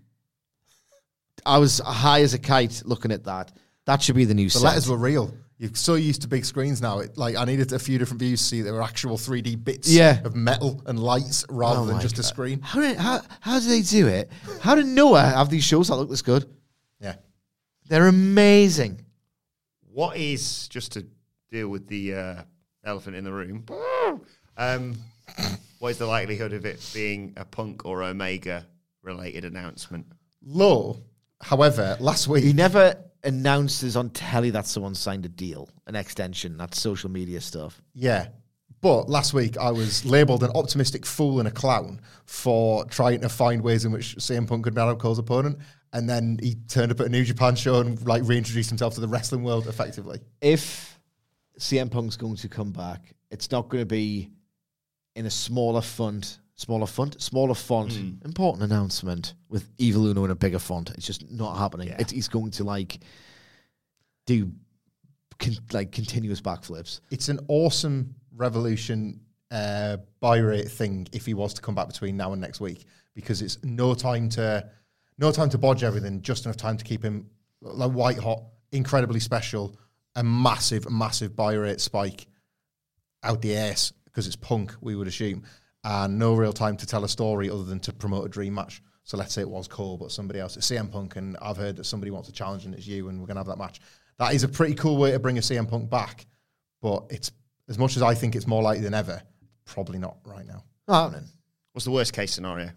I 1.46 1.58
was 1.58 1.80
high 1.80 2.22
as 2.22 2.34
a 2.34 2.40
kite 2.40 2.84
looking 2.86 3.12
at 3.12 3.24
that. 3.26 3.52
That 3.86 4.02
should 4.02 4.16
be 4.16 4.26
the 4.26 4.34
new 4.34 4.46
The 4.46 4.52
set. 4.60 4.64
letters 4.64 4.90
were 4.90 4.98
real. 4.98 5.34
You're 5.58 5.74
so 5.74 5.96
used 5.96 6.22
to 6.24 6.28
big 6.28 6.44
screens 6.46 6.82
now. 6.82 7.00
It, 7.00 7.18
like 7.18 7.38
I 7.38 7.46
needed 7.46 7.72
a 7.72 7.80
few 7.80 7.98
different 7.98 8.20
views 8.20 8.42
to 8.42 8.46
see 8.46 8.62
there 8.62 8.74
were 8.74 8.84
actual 8.84 9.18
3D 9.18 9.64
bits 9.64 9.90
Yeah. 9.90 10.20
of 10.26 10.36
metal 10.36 10.84
and 10.86 11.00
lights 11.00 11.46
rather 11.50 11.80
Oh 11.80 11.86
than 11.86 11.96
my 11.96 12.02
just 12.02 12.16
a 12.20 12.22
God. 12.22 12.26
screen. 12.28 12.60
How 12.62 12.82
did 12.82 12.98
how 12.98 13.22
how 13.40 13.60
do 13.60 13.68
they 13.68 13.82
do 13.82 14.08
it? 14.08 14.30
How 14.62 14.76
did 14.76 14.86
Noah 14.86 15.22
have 15.24 15.50
these 15.50 15.64
shows 15.64 15.88
that 15.88 15.96
look 15.96 16.10
this 16.10 16.22
good? 16.22 16.46
Yeah. 17.00 17.16
They're 17.88 18.08
amazing. 18.08 19.02
What 19.92 20.18
is 20.18 20.68
just 20.68 20.94
to 20.94 21.06
deal 21.52 21.70
with 21.70 21.88
the 21.88 22.16
uh, 22.16 22.42
elephant 22.84 23.16
in 23.16 23.24
the 23.24 23.32
room? 23.32 23.66
Um, 24.58 24.96
what 25.80 25.90
is 25.90 25.98
the 25.98 26.06
likelihood 26.06 26.54
of 26.54 26.66
it 26.66 26.90
being 26.94 27.34
a 27.38 27.46
Punk 27.46 27.86
or 27.86 28.04
Omega 28.04 28.66
related 29.04 29.46
announcement? 29.46 30.06
Low. 30.44 31.00
However, 31.42 31.98
last 32.00 32.28
week 32.28 32.44
He 32.44 32.54
never 32.54 32.96
announces 33.24 33.96
on 33.98 34.10
telly 34.12 34.52
that 34.52 34.66
someone 34.66 34.96
signed 34.96 35.26
a 35.26 35.30
deal, 35.30 35.70
an 35.88 35.96
extension. 35.96 36.58
That's 36.58 36.80
social 36.80 37.10
media 37.10 37.42
stuff. 37.42 37.82
Yeah. 37.94 38.28
But 38.82 39.10
last 39.10 39.34
week 39.34 39.58
I 39.58 39.72
was 39.72 40.06
labelled 40.06 40.44
an 40.44 40.52
optimistic 40.54 41.06
fool 41.06 41.40
and 41.40 41.48
a 41.48 41.52
clown 41.52 42.02
for 42.26 42.86
trying 42.86 43.22
to 43.22 43.30
find 43.30 43.62
ways 43.62 43.84
in 43.86 43.92
which 43.92 44.16
CM 44.18 44.48
Punk 44.48 44.64
could 44.64 44.76
be 44.76 44.82
Adam 44.82 44.98
Cole's 44.98 45.20
opponent. 45.20 45.58
And 45.96 46.10
then 46.10 46.38
he 46.44 46.56
turned 46.68 46.92
up 46.92 47.00
at 47.00 47.06
a 47.06 47.10
New 47.10 47.24
Japan 47.24 47.56
show 47.56 47.80
and 47.80 48.06
like 48.06 48.22
reintroduced 48.26 48.70
himself 48.70 48.96
to 48.96 49.02
the 49.02 49.08
wrestling 49.08 49.44
world 49.44 49.66
effectively. 49.66 50.20
If 50.42 51.00
CM 51.58 51.90
Punk's 51.90 52.18
going 52.18 52.36
to 52.36 52.50
come 52.50 52.74
back, 52.74 53.14
it's 53.32 53.50
not 53.50 53.70
going 53.70 53.82
to 53.82 53.86
be 53.86 54.30
in 55.16 55.26
a 55.26 55.30
smaller 55.30 55.80
font, 55.80 56.40
smaller 56.56 56.86
font, 56.86 57.22
smaller 57.22 57.56
font. 57.56 57.94
Important 58.26 58.64
announcement 58.70 59.36
with 59.48 59.70
Evil 59.78 60.08
Uno 60.08 60.26
in 60.26 60.32
a 60.32 60.36
bigger 60.36 60.60
font. 60.60 60.92
It's 60.92 61.08
just 61.08 61.32
not 61.32 61.58
happening. 61.58 61.88
It's, 61.98 62.12
he's 62.12 62.28
going 62.28 62.52
to 62.52 62.66
like 62.66 63.00
do 64.26 64.52
con- 65.40 65.56
like 65.72 65.94
continuous 65.94 66.42
backflips. 66.42 67.00
It's 67.10 67.30
an 67.30 67.40
awesome 67.48 68.16
revolution 68.36 69.22
uh, 69.50 69.96
buy 70.20 70.40
rate 70.40 70.70
thing 70.70 71.08
if 71.14 71.26
he 71.26 71.34
was 71.34 71.54
to 71.54 71.62
come 71.62 71.74
back 71.74 71.88
between 71.88 72.18
now 72.18 72.34
and 72.34 72.42
next 72.42 72.60
week 72.60 72.84
because 73.14 73.42
it's 73.42 73.64
no 73.64 73.94
time 73.94 74.28
to 74.28 74.70
no 75.18 75.32
time 75.32 75.50
to 75.50 75.58
bodge 75.58 75.84
everything, 75.84 76.22
just 76.22 76.46
enough 76.46 76.58
time 76.58 76.78
to 76.78 76.84
keep 76.84 77.04
him 77.04 77.30
like 77.62 77.92
white 77.92 78.18
hot, 78.18 78.44
incredibly 78.72 79.20
special, 79.20 79.78
a 80.16 80.24
massive, 80.24 80.90
massive 80.90 81.36
buy 81.36 81.54
rate 81.54 81.82
spike 81.82 82.28
out 83.24 83.42
the 83.42 83.58
ass 83.58 83.92
because 84.06 84.28
it's 84.28 84.36
punk, 84.36 84.74
we 84.82 84.96
would 84.96 85.08
assume, 85.08 85.44
and 85.84 86.18
no 86.18 86.36
real 86.36 86.54
time 86.54 86.78
to 86.78 86.86
tell 86.86 87.04
a 87.04 87.10
story 87.10 87.50
other 87.50 87.64
than 87.64 87.80
to 87.82 87.94
promote 87.94 88.26
a 88.26 88.30
dream 88.30 88.54
match. 88.54 88.82
So 89.04 89.18
let's 89.18 89.34
say 89.34 89.42
it 89.42 89.50
was 89.50 89.68
Cole, 89.68 89.98
but 89.98 90.12
somebody 90.12 90.40
else. 90.40 90.58
It's 90.58 90.70
CM 90.70 90.92
Punk, 90.92 91.16
and 91.16 91.38
I've 91.42 91.58
heard 91.58 91.76
that 91.76 91.84
somebody 91.84 92.12
wants 92.12 92.28
a 92.30 92.32
challenge, 92.32 92.66
and 92.66 92.74
it's 92.74 92.88
you, 92.88 93.10
and 93.10 93.20
we're 93.20 93.28
gonna 93.28 93.40
have 93.40 93.48
that 93.48 93.58
match. 93.58 93.80
That 94.18 94.34
is 94.34 94.44
a 94.44 94.48
pretty 94.48 94.74
cool 94.74 94.98
way 94.98 95.12
to 95.12 95.20
bring 95.20 95.38
a 95.38 95.42
CM 95.42 95.70
Punk 95.70 95.90
back, 95.90 96.26
but 96.82 97.06
it's 97.10 97.32
as 97.68 97.78
much 97.78 97.98
as 97.98 98.02
I 98.02 98.16
think 98.16 98.36
it's 98.36 98.48
more 98.48 98.64
likely 98.64 98.84
than 98.84 98.94
ever, 98.94 99.22
probably 99.66 100.00
not 100.00 100.18
right 100.26 100.46
now. 100.48 100.64
What's 101.74 101.86
the 101.86 101.92
worst 101.92 102.14
case 102.14 102.34
scenario? 102.34 102.72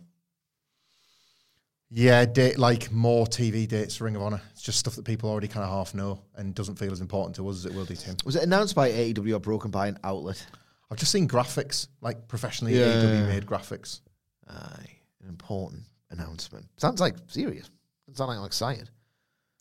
Yeah, 1.90 2.26
date 2.26 2.58
like 2.58 2.92
more 2.92 3.26
TV 3.26 3.66
dates 3.66 3.96
for 3.96 4.04
Ring 4.04 4.16
of 4.16 4.22
Honor. 4.22 4.42
It's 4.52 4.60
just 4.60 4.78
stuff 4.78 4.96
that 4.96 5.04
people 5.06 5.30
already 5.30 5.48
kind 5.48 5.64
of 5.64 5.70
half 5.70 5.94
know 5.94 6.20
and 6.36 6.54
doesn't 6.54 6.76
feel 6.78 6.92
as 6.92 7.00
important 7.00 7.34
to 7.36 7.48
us 7.48 7.56
as 7.56 7.66
it 7.66 7.74
will 7.74 7.86
do 7.86 7.94
to 7.96 8.06
him. 8.06 8.16
Was 8.26 8.36
it 8.36 8.42
announced 8.42 8.74
by 8.74 8.90
AEW 8.90 9.36
or 9.36 9.40
broken 9.40 9.70
by 9.70 9.86
an 9.88 9.98
outlet? 10.04 10.44
I've 10.90 10.98
just 10.98 11.12
seen 11.12 11.26
graphics, 11.26 11.88
like 12.02 12.28
professionally 12.28 12.78
Yeah. 12.78 12.86
AEW 12.86 13.26
made 13.28 13.46
graphics. 13.46 14.00
Aye, 14.48 14.90
an 15.22 15.28
important 15.28 15.82
announcement. 16.10 16.66
Sounds 16.76 17.00
like 17.00 17.16
serious. 17.26 17.70
It 18.06 18.16
sounds 18.16 18.28
like 18.28 18.38
I'm 18.38 18.44
excited. 18.44 18.90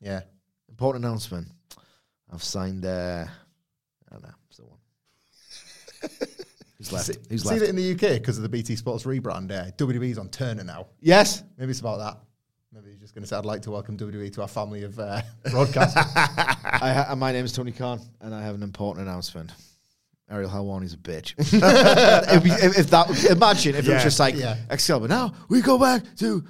Yeah. 0.02 0.22
Important 0.70 1.06
announcement. 1.06 1.48
I've 2.32 2.44
signed. 2.44 2.86
Uh, 2.86 3.26
I 4.10 4.14
don't 4.14 4.24
know. 4.24 4.34
It's 4.50 4.58
the 4.58 4.66
one. 4.66 4.80
Who's 6.90 6.94
left? 6.94 7.06
See, 7.06 7.30
Who's 7.30 7.44
see 7.44 7.58
that 7.60 7.70
in 7.70 7.76
the 7.76 7.92
UK 7.92 8.20
because 8.20 8.38
of 8.38 8.44
the 8.44 8.50
BT 8.50 8.76
Sports 8.76 9.04
rebrand. 9.04 9.52
Uh, 9.52 9.72
WWE's 9.78 10.18
on 10.18 10.30
Turner 10.30 10.64
now. 10.64 10.88
yes. 11.00 11.44
Maybe 11.58 11.72
it's 11.72 11.80
about 11.80 11.98
that. 12.00 12.18
Maybe 12.74 12.92
he's 12.92 13.00
just 13.00 13.16
going 13.16 13.24
to 13.24 13.28
say, 13.28 13.36
"I'd 13.38 13.46
like 13.46 13.62
to 13.64 13.72
welcome 13.72 13.98
WWE 13.98 14.32
to 14.34 14.42
our 14.42 14.48
family 14.48 14.84
of 14.84 15.00
uh, 15.00 15.22
broadcasters." 15.48 15.96
I 16.66 16.94
ha- 16.94 17.16
my 17.16 17.32
name 17.32 17.46
is 17.46 17.54
Tony 17.54 17.72
Khan, 17.72 18.00
and 18.22 18.36
I 18.36 18.42
have 18.42 18.56
an 18.56 18.64
important 18.64 19.08
announcement. 19.08 19.52
Ariel 20.30 20.50
Helwani's 20.50 20.94
a 20.94 20.98
bitch. 20.98 21.34
If, 22.30 22.78
if 22.78 22.90
that, 22.90 23.32
imagine 23.32 23.76
if 23.76 23.88
it 23.88 23.94
was 23.94 24.04
just 24.04 24.20
like 24.20 24.36
yeah. 24.36 24.58
Excalibur. 24.70 25.08
Now 25.08 25.34
we 25.48 25.62
go 25.62 25.78
back 25.78 26.04
to 26.18 26.44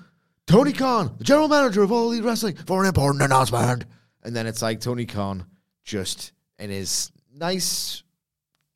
Tony 0.48 0.74
Khan, 0.74 1.14
the 1.18 1.24
general 1.24 1.48
manager 1.48 1.84
of 1.84 1.92
All 1.92 2.12
Elite 2.12 2.24
Wrestling, 2.24 2.56
for 2.66 2.82
an 2.82 2.88
important 2.88 3.22
announcement. 3.22 3.86
And 4.24 4.36
then 4.36 4.48
it's 4.48 4.62
like 4.64 4.82
Tony 4.82 5.06
Khan 5.06 5.46
just 5.84 6.32
in 6.58 6.70
his 6.72 7.12
nice 7.34 8.02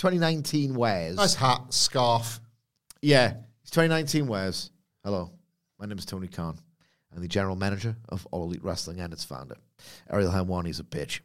2019 0.06 0.74
wears. 0.74 1.16
nice 1.16 1.36
hat, 1.36 1.62
scarf. 1.72 2.40
Yeah, 3.04 3.36
it's 3.62 3.70
2019 3.70 4.26
wears. 4.26 4.72
Hello, 5.04 5.30
my 5.80 5.86
name 5.86 6.00
is 6.00 6.08
Tony 6.08 6.28
Khan. 6.28 6.58
I'm 7.16 7.22
the 7.22 7.28
general 7.28 7.56
manager 7.56 7.96
of 8.10 8.28
All 8.32 8.46
Elite 8.46 8.64
Wrestling 8.64 9.00
and 9.00 9.14
its 9.14 9.24
founder. 9.24 9.58
Ariel 10.10 10.32
Helwani 10.32 10.70
is 10.70 10.80
a 10.80 10.84
bitch. 10.84 11.20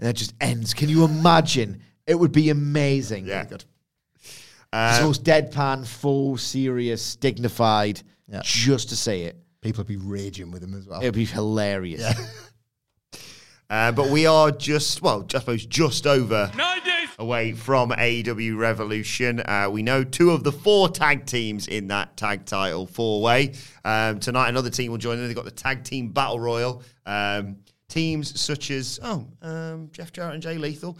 And 0.00 0.08
that 0.08 0.14
just 0.16 0.34
ends. 0.40 0.74
Can 0.74 0.88
you 0.88 1.04
imagine? 1.04 1.80
It 2.08 2.16
would 2.16 2.32
be 2.32 2.50
amazing. 2.50 3.26
Yeah. 3.26 3.44
Good. 3.44 3.64
It's 4.16 4.40
Uh, 4.72 4.98
the 4.98 5.04
most 5.06 5.22
deadpan, 5.22 5.86
full, 5.86 6.36
serious, 6.38 7.14
dignified, 7.14 8.02
Yeah. 8.26 8.40
just 8.42 8.88
to 8.88 8.96
say 8.96 9.22
it. 9.26 9.36
People 9.60 9.82
would 9.82 9.86
be 9.86 9.96
raging 9.96 10.50
with 10.50 10.64
him 10.64 10.74
as 10.74 10.88
well. 10.88 11.00
It'd 11.00 11.14
be 11.14 11.24
hilarious. 11.24 12.02
Uh, 13.70 13.90
but 13.90 14.10
we 14.10 14.26
are 14.26 14.50
just, 14.50 15.00
well, 15.00 15.24
I 15.34 15.38
suppose 15.38 15.64
just 15.64 16.06
over 16.06 16.50
away 17.18 17.52
from 17.52 17.90
AEW 17.90 18.56
Revolution. 18.56 19.40
Uh, 19.40 19.68
we 19.70 19.82
know 19.82 20.04
two 20.04 20.30
of 20.30 20.44
the 20.44 20.52
four 20.52 20.88
tag 20.88 21.26
teams 21.26 21.68
in 21.68 21.88
that 21.88 22.16
tag 22.16 22.44
title 22.44 22.86
four 22.86 23.22
way. 23.22 23.54
Um, 23.84 24.20
tonight, 24.20 24.48
another 24.48 24.70
team 24.70 24.90
will 24.90 24.98
join 24.98 25.18
them. 25.18 25.26
They've 25.26 25.36
got 25.36 25.44
the 25.44 25.50
tag 25.50 25.84
team 25.84 26.08
battle 26.08 26.40
royal. 26.40 26.82
Um, 27.06 27.56
teams 27.88 28.40
such 28.40 28.70
as, 28.70 28.98
oh, 29.02 29.26
um, 29.42 29.90
Jeff 29.92 30.12
Jarrett 30.12 30.34
and 30.34 30.42
Jay 30.42 30.56
Lethal, 30.56 30.98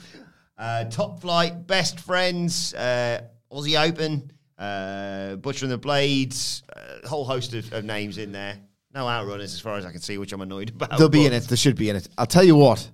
uh, 0.59 0.85
Top 0.85 1.21
Flight, 1.21 1.66
Best 1.66 1.99
Friends, 2.00 2.75
uh, 2.75 3.23
Aussie 3.50 3.83
Open, 3.83 4.31
uh, 4.59 5.37
Butcher 5.37 5.64
and 5.64 5.73
the 5.73 5.78
Blades, 5.78 6.62
a 7.04 7.09
whole 7.09 7.25
host 7.25 7.54
of, 7.54 7.73
of 7.73 7.85
names 7.85 8.19
in 8.19 8.33
there. 8.33 8.57
No 8.95 9.07
outrunners 9.07 9.45
as 9.45 9.61
far 9.61 9.76
as 9.76 9.87
I 9.87 9.90
can 9.90 10.00
see, 10.00 10.19
which 10.19 10.33
I'm 10.33 10.42
annoyed 10.42 10.69
about. 10.75 10.99
They'll 10.99 11.09
be 11.09 11.26
in 11.26 11.33
it. 11.33 11.45
They 11.45 11.57
should 11.57 11.76
be 11.76 11.88
in 11.88 11.97
it. 11.97 12.09
I'll 12.19 12.26
tell 12.26 12.45
you 12.45 12.57
what. 12.57 12.88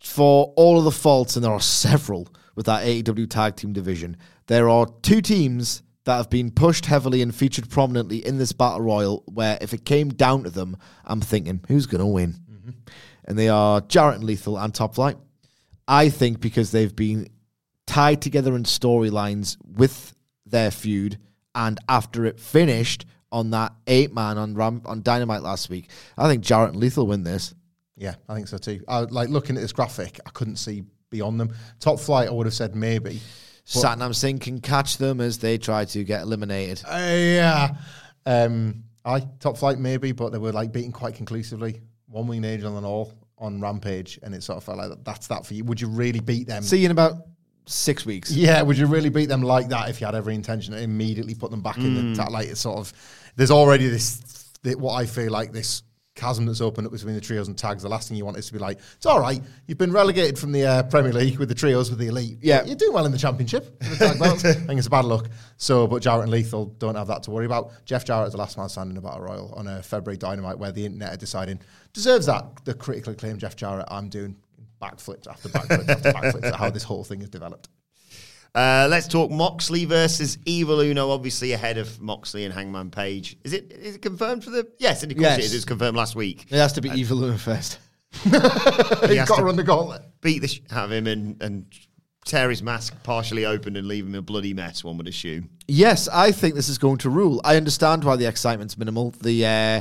For 0.00 0.52
all 0.56 0.78
of 0.78 0.84
the 0.84 0.90
faults, 0.90 1.36
and 1.36 1.44
there 1.44 1.52
are 1.52 1.60
several 1.60 2.28
with 2.54 2.66
that 2.66 2.84
AEW 2.84 3.28
tag 3.28 3.56
team 3.56 3.72
division, 3.72 4.16
there 4.46 4.68
are 4.68 4.86
two 5.02 5.20
teams 5.20 5.82
that 6.04 6.16
have 6.16 6.30
been 6.30 6.50
pushed 6.50 6.86
heavily 6.86 7.20
and 7.20 7.34
featured 7.34 7.68
prominently 7.68 8.24
in 8.24 8.38
this 8.38 8.52
battle 8.52 8.80
royal. 8.80 9.22
Where 9.26 9.58
if 9.60 9.74
it 9.74 9.84
came 9.84 10.10
down 10.10 10.44
to 10.44 10.50
them, 10.50 10.76
I'm 11.04 11.20
thinking 11.20 11.60
who's 11.68 11.86
going 11.86 12.00
to 12.00 12.06
win, 12.06 12.34
mm-hmm. 12.50 12.70
and 13.24 13.38
they 13.38 13.48
are 13.48 13.80
Jarrett 13.80 14.16
and 14.16 14.24
Lethal 14.24 14.58
and 14.58 14.74
Top 14.74 14.94
Flight. 14.94 15.16
I 15.86 16.08
think 16.10 16.40
because 16.40 16.70
they've 16.70 16.94
been 16.94 17.28
tied 17.86 18.22
together 18.22 18.54
in 18.54 18.64
storylines 18.64 19.56
with 19.64 20.14
their 20.46 20.70
feud, 20.70 21.18
and 21.54 21.78
after 21.88 22.24
it 22.24 22.38
finished, 22.38 23.04
on 23.30 23.50
that 23.50 23.72
eight 23.86 24.12
man 24.14 24.38
on 24.38 24.54
Ram 24.54 24.82
on 24.84 25.02
Dynamite 25.02 25.42
last 25.42 25.68
week. 25.68 25.90
I 26.16 26.28
think 26.28 26.42
Jarrett 26.42 26.70
and 26.70 26.80
Lethal 26.80 27.06
win 27.06 27.24
this. 27.24 27.54
Yeah, 27.98 28.14
I 28.28 28.34
think 28.34 28.48
so 28.48 28.58
too. 28.58 28.82
I, 28.88 29.00
like 29.00 29.28
looking 29.28 29.56
at 29.56 29.60
this 29.60 29.72
graphic, 29.72 30.20
I 30.24 30.30
couldn't 30.30 30.56
see 30.56 30.84
beyond 31.10 31.40
them. 31.40 31.54
Top 31.80 31.98
flight, 32.00 32.28
I 32.28 32.32
would 32.32 32.46
have 32.46 32.54
said 32.54 32.74
maybe. 32.74 33.20
Satnam 33.66 34.14
Singh 34.14 34.38
can 34.38 34.60
catch 34.60 34.96
them 34.96 35.20
as 35.20 35.38
they 35.38 35.58
try 35.58 35.84
to 35.84 36.04
get 36.04 36.22
eliminated. 36.22 36.82
Uh, 36.86 36.96
yeah. 36.96 37.74
Um, 38.24 38.84
I 39.04 39.20
top 39.40 39.58
flight 39.58 39.78
maybe, 39.78 40.12
but 40.12 40.32
they 40.32 40.38
were 40.38 40.52
like 40.52 40.72
beaten 40.72 40.92
quite 40.92 41.14
conclusively. 41.14 41.82
One 42.06 42.26
winged 42.26 42.46
angel 42.46 42.76
and 42.78 42.86
all 42.86 43.12
on 43.36 43.60
Rampage, 43.60 44.18
and 44.22 44.34
it 44.34 44.42
sort 44.42 44.56
of 44.56 44.64
felt 44.64 44.78
like 44.78 45.04
that's 45.04 45.26
that 45.28 45.44
for 45.44 45.54
you. 45.54 45.64
Would 45.64 45.80
you 45.80 45.88
really 45.88 46.20
beat 46.20 46.46
them? 46.46 46.62
See 46.62 46.78
you 46.78 46.86
in 46.86 46.90
about 46.90 47.14
six 47.66 48.06
weeks. 48.06 48.30
Yeah, 48.30 48.62
would 48.62 48.78
you 48.78 48.86
really 48.86 49.10
beat 49.10 49.26
them 49.26 49.42
like 49.42 49.68
that 49.68 49.90
if 49.90 50.00
you 50.00 50.06
had 50.06 50.14
every 50.14 50.34
intention 50.34 50.72
to 50.72 50.80
immediately 50.80 51.34
put 51.34 51.50
them 51.50 51.60
back 51.60 51.76
in 51.76 52.12
the 52.12 52.16
ta- 52.16 52.30
like 52.30 52.48
it's 52.48 52.60
sort 52.60 52.78
of 52.78 52.92
there's 53.36 53.50
already 53.50 53.86
this 53.88 54.52
th- 54.64 54.76
what 54.76 54.94
I 54.94 55.04
feel 55.06 55.30
like 55.30 55.52
this 55.52 55.82
chasm 56.18 56.46
that's 56.46 56.60
opened 56.60 56.86
up 56.86 56.92
between 56.92 57.14
the 57.14 57.20
trios 57.20 57.48
and 57.48 57.56
tags. 57.56 57.82
The 57.82 57.88
last 57.88 58.08
thing 58.08 58.16
you 58.16 58.24
want 58.24 58.36
is 58.36 58.46
to 58.48 58.52
be 58.52 58.58
like, 58.58 58.78
it's 58.96 59.06
all 59.06 59.20
right, 59.20 59.40
you've 59.66 59.78
been 59.78 59.92
relegated 59.92 60.38
from 60.38 60.52
the 60.52 60.66
uh, 60.66 60.82
Premier 60.84 61.12
League 61.12 61.38
with 61.38 61.48
the 61.48 61.54
trios 61.54 61.90
with 61.90 61.98
the 61.98 62.08
elite. 62.08 62.38
Yeah. 62.42 62.64
you're 62.64 62.76
doing 62.76 62.92
well 62.92 63.06
in 63.06 63.12
the 63.12 63.18
championship. 63.18 63.78
the. 63.80 64.18
I 64.48 64.52
think 64.66 64.78
it's 64.78 64.86
a 64.86 64.90
bad 64.90 65.04
look. 65.04 65.28
So, 65.56 65.86
but 65.86 66.02
Jarrett 66.02 66.24
and 66.24 66.30
Lethal 66.30 66.66
don't 66.66 66.96
have 66.96 67.06
that 67.06 67.22
to 67.24 67.30
worry 67.30 67.46
about. 67.46 67.72
Jeff 67.84 68.04
Jarrett 68.04 68.26
is 68.26 68.32
the 68.32 68.38
last 68.38 68.58
man 68.58 68.68
standing 68.68 68.96
in 68.96 68.98
a 68.98 69.06
battle 69.06 69.22
royal 69.22 69.54
on 69.54 69.66
a 69.68 69.82
February 69.82 70.16
Dynamite 70.16 70.58
where 70.58 70.72
the 70.72 70.84
internet 70.84 71.14
are 71.14 71.16
deciding 71.16 71.60
deserves 71.92 72.26
that. 72.26 72.64
The 72.64 72.74
critically 72.74 73.14
acclaimed 73.14 73.40
Jeff 73.40 73.56
Jarrett. 73.56 73.86
I'm 73.90 74.08
doing 74.08 74.36
backflips 74.82 75.26
after 75.26 75.48
backflips 75.48 75.88
after 75.88 76.12
backflips 76.12 76.44
at 76.44 76.54
how 76.56 76.70
this 76.70 76.82
whole 76.82 77.04
thing 77.04 77.22
is 77.22 77.28
developed. 77.28 77.68
Uh, 78.54 78.88
let's 78.90 79.06
talk 79.06 79.30
Moxley 79.30 79.84
versus 79.84 80.38
Evil 80.44 80.80
Uno. 80.80 81.10
Obviously 81.10 81.52
ahead 81.52 81.78
of 81.78 82.00
Moxley 82.00 82.44
and 82.44 82.52
Hangman 82.54 82.90
Page. 82.90 83.36
Is 83.44 83.52
it 83.52 83.72
is 83.72 83.96
it 83.96 84.02
confirmed 84.02 84.42
for 84.44 84.50
the? 84.50 84.66
Yes, 84.78 85.02
and 85.02 85.12
of 85.12 85.18
course 85.18 85.28
Yes. 85.28 85.38
it 85.38 85.44
is. 85.44 85.52
It 85.52 85.56
was 85.58 85.64
confirmed 85.64 85.96
last 85.96 86.16
week. 86.16 86.46
It 86.50 86.56
has 86.56 86.72
to 86.74 86.80
be 86.80 86.88
Evil 86.90 87.22
Uno 87.24 87.36
first. 87.36 87.78
He 88.24 88.30
has 88.30 89.28
got 89.28 89.36
to 89.36 89.44
run 89.44 89.56
the 89.56 89.62
gauntlet. 89.64 90.02
beat 90.22 90.40
the 90.40 90.48
sh- 90.48 90.60
of 90.70 90.90
him 90.90 91.06
and 91.06 91.40
and 91.42 91.66
tear 92.24 92.50
his 92.50 92.62
mask 92.62 92.94
partially 93.04 93.44
open 93.44 93.76
and 93.76 93.86
leave 93.86 94.06
him 94.06 94.14
a 94.14 94.22
bloody 94.22 94.54
mess. 94.54 94.82
One 94.82 94.96
would 94.98 95.08
assume. 95.08 95.50
Yes, 95.68 96.08
I 96.08 96.32
think 96.32 96.54
this 96.54 96.68
is 96.68 96.78
going 96.78 96.98
to 96.98 97.10
rule. 97.10 97.40
I 97.44 97.56
understand 97.56 98.02
why 98.04 98.16
the 98.16 98.26
excitement's 98.26 98.76
minimal. 98.78 99.10
The 99.22 99.44
uh, 99.46 99.80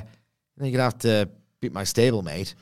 you're 0.62 0.72
gonna 0.72 0.84
have 0.84 0.98
to 1.00 1.30
beat 1.62 1.72
my 1.74 1.84
stablemate 1.84 2.54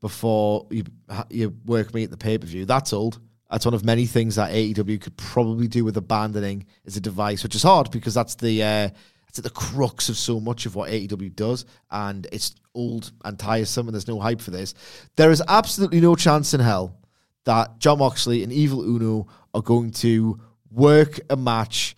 before 0.00 0.66
you 0.70 0.84
you 1.30 1.54
work 1.64 1.94
me 1.94 2.02
at 2.04 2.10
the 2.10 2.16
pay 2.16 2.36
per 2.36 2.46
view. 2.46 2.64
That's 2.66 2.92
old. 2.92 3.20
That's 3.50 3.64
one 3.64 3.74
of 3.74 3.84
many 3.84 4.06
things 4.06 4.36
that 4.36 4.52
AEW 4.52 5.00
could 5.00 5.16
probably 5.16 5.68
do 5.68 5.84
with 5.84 5.96
abandoning 5.96 6.66
as 6.84 6.96
a 6.96 7.00
device, 7.00 7.42
which 7.42 7.54
is 7.54 7.62
hard 7.62 7.90
because 7.90 8.14
that's 8.14 8.34
the 8.34 8.62
uh, 8.62 8.88
that's 9.26 9.38
at 9.38 9.44
the 9.44 9.50
crux 9.50 10.08
of 10.08 10.16
so 10.16 10.40
much 10.40 10.66
of 10.66 10.74
what 10.74 10.90
AEW 10.90 11.34
does, 11.34 11.64
and 11.90 12.26
it's 12.32 12.54
old 12.74 13.12
and 13.24 13.38
tiresome, 13.38 13.86
and 13.86 13.94
there's 13.94 14.08
no 14.08 14.20
hype 14.20 14.40
for 14.40 14.50
this. 14.50 14.74
There 15.16 15.30
is 15.30 15.42
absolutely 15.46 16.00
no 16.00 16.16
chance 16.16 16.54
in 16.54 16.60
hell 16.60 16.98
that 17.44 17.78
Jon 17.78 17.98
Moxley 17.98 18.42
and 18.42 18.52
Evil 18.52 18.82
Uno 18.82 19.28
are 19.54 19.62
going 19.62 19.92
to 19.92 20.40
work 20.70 21.20
a 21.30 21.36
match 21.36 21.96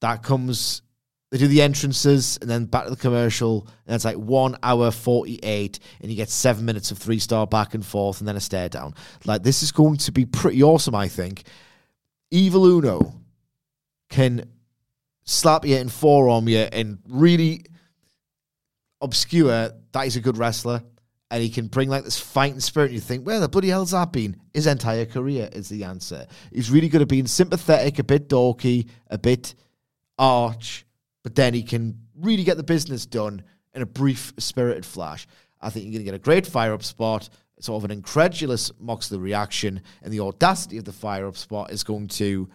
that 0.00 0.22
comes 0.22 0.82
they 1.32 1.38
do 1.38 1.48
the 1.48 1.62
entrances 1.62 2.38
and 2.42 2.50
then 2.50 2.66
back 2.66 2.84
to 2.84 2.90
the 2.90 2.96
commercial 2.96 3.66
and 3.86 3.94
it's 3.94 4.04
like 4.04 4.16
one 4.16 4.54
hour 4.62 4.90
48 4.90 5.78
and 6.02 6.10
you 6.10 6.16
get 6.16 6.28
seven 6.28 6.66
minutes 6.66 6.90
of 6.90 6.98
three 6.98 7.18
star 7.18 7.46
back 7.46 7.72
and 7.72 7.84
forth 7.84 8.20
and 8.20 8.28
then 8.28 8.36
a 8.36 8.40
stare 8.40 8.68
down 8.68 8.94
like 9.24 9.42
this 9.42 9.62
is 9.62 9.72
going 9.72 9.96
to 9.96 10.12
be 10.12 10.26
pretty 10.26 10.62
awesome 10.62 10.94
i 10.94 11.08
think 11.08 11.44
evil 12.30 12.66
uno 12.66 13.14
can 14.10 14.44
slap 15.24 15.64
you 15.64 15.76
and 15.76 15.90
forearm 15.90 16.48
you 16.48 16.58
and 16.58 16.98
really 17.08 17.64
obscure 19.00 19.72
that 19.92 20.04
he's 20.04 20.16
a 20.16 20.20
good 20.20 20.36
wrestler 20.36 20.82
and 21.30 21.42
he 21.42 21.48
can 21.48 21.66
bring 21.66 21.88
like 21.88 22.04
this 22.04 22.20
fighting 22.20 22.60
spirit. 22.60 22.86
And 22.86 22.94
you 22.94 23.00
think, 23.00 23.26
where 23.26 23.40
the 23.40 23.48
bloody 23.48 23.70
hell's 23.70 23.92
that 23.92 24.12
been? 24.12 24.36
His 24.52 24.66
entire 24.66 25.06
career 25.06 25.48
is 25.50 25.70
the 25.70 25.84
answer. 25.84 26.26
He's 26.52 26.70
really 26.70 26.90
good 26.90 27.00
at 27.00 27.08
being 27.08 27.26
sympathetic, 27.26 27.98
a 27.98 28.04
bit 28.04 28.28
dorky, 28.28 28.86
a 29.08 29.16
bit 29.16 29.54
arch, 30.18 30.84
but 31.22 31.34
then 31.34 31.54
he 31.54 31.62
can 31.62 31.98
really 32.16 32.44
get 32.44 32.56
the 32.56 32.62
business 32.62 33.06
done 33.06 33.42
in 33.74 33.82
a 33.82 33.86
brief, 33.86 34.32
spirited 34.38 34.84
flash. 34.84 35.26
I 35.60 35.70
think 35.70 35.84
you're 35.84 35.92
going 35.92 36.04
to 36.04 36.10
get 36.10 36.14
a 36.14 36.18
great 36.18 36.46
fire 36.46 36.72
up 36.72 36.82
spot, 36.82 37.28
sort 37.60 37.80
of 37.80 37.84
an 37.84 37.90
incredulous 37.90 38.72
Moxley 38.80 39.18
reaction, 39.18 39.80
and 40.02 40.12
the 40.12 40.20
audacity 40.20 40.78
of 40.78 40.84
the 40.84 40.92
fire 40.92 41.26
up 41.26 41.36
spot 41.36 41.70
is 41.70 41.84
going 41.84 42.08
to 42.08 42.48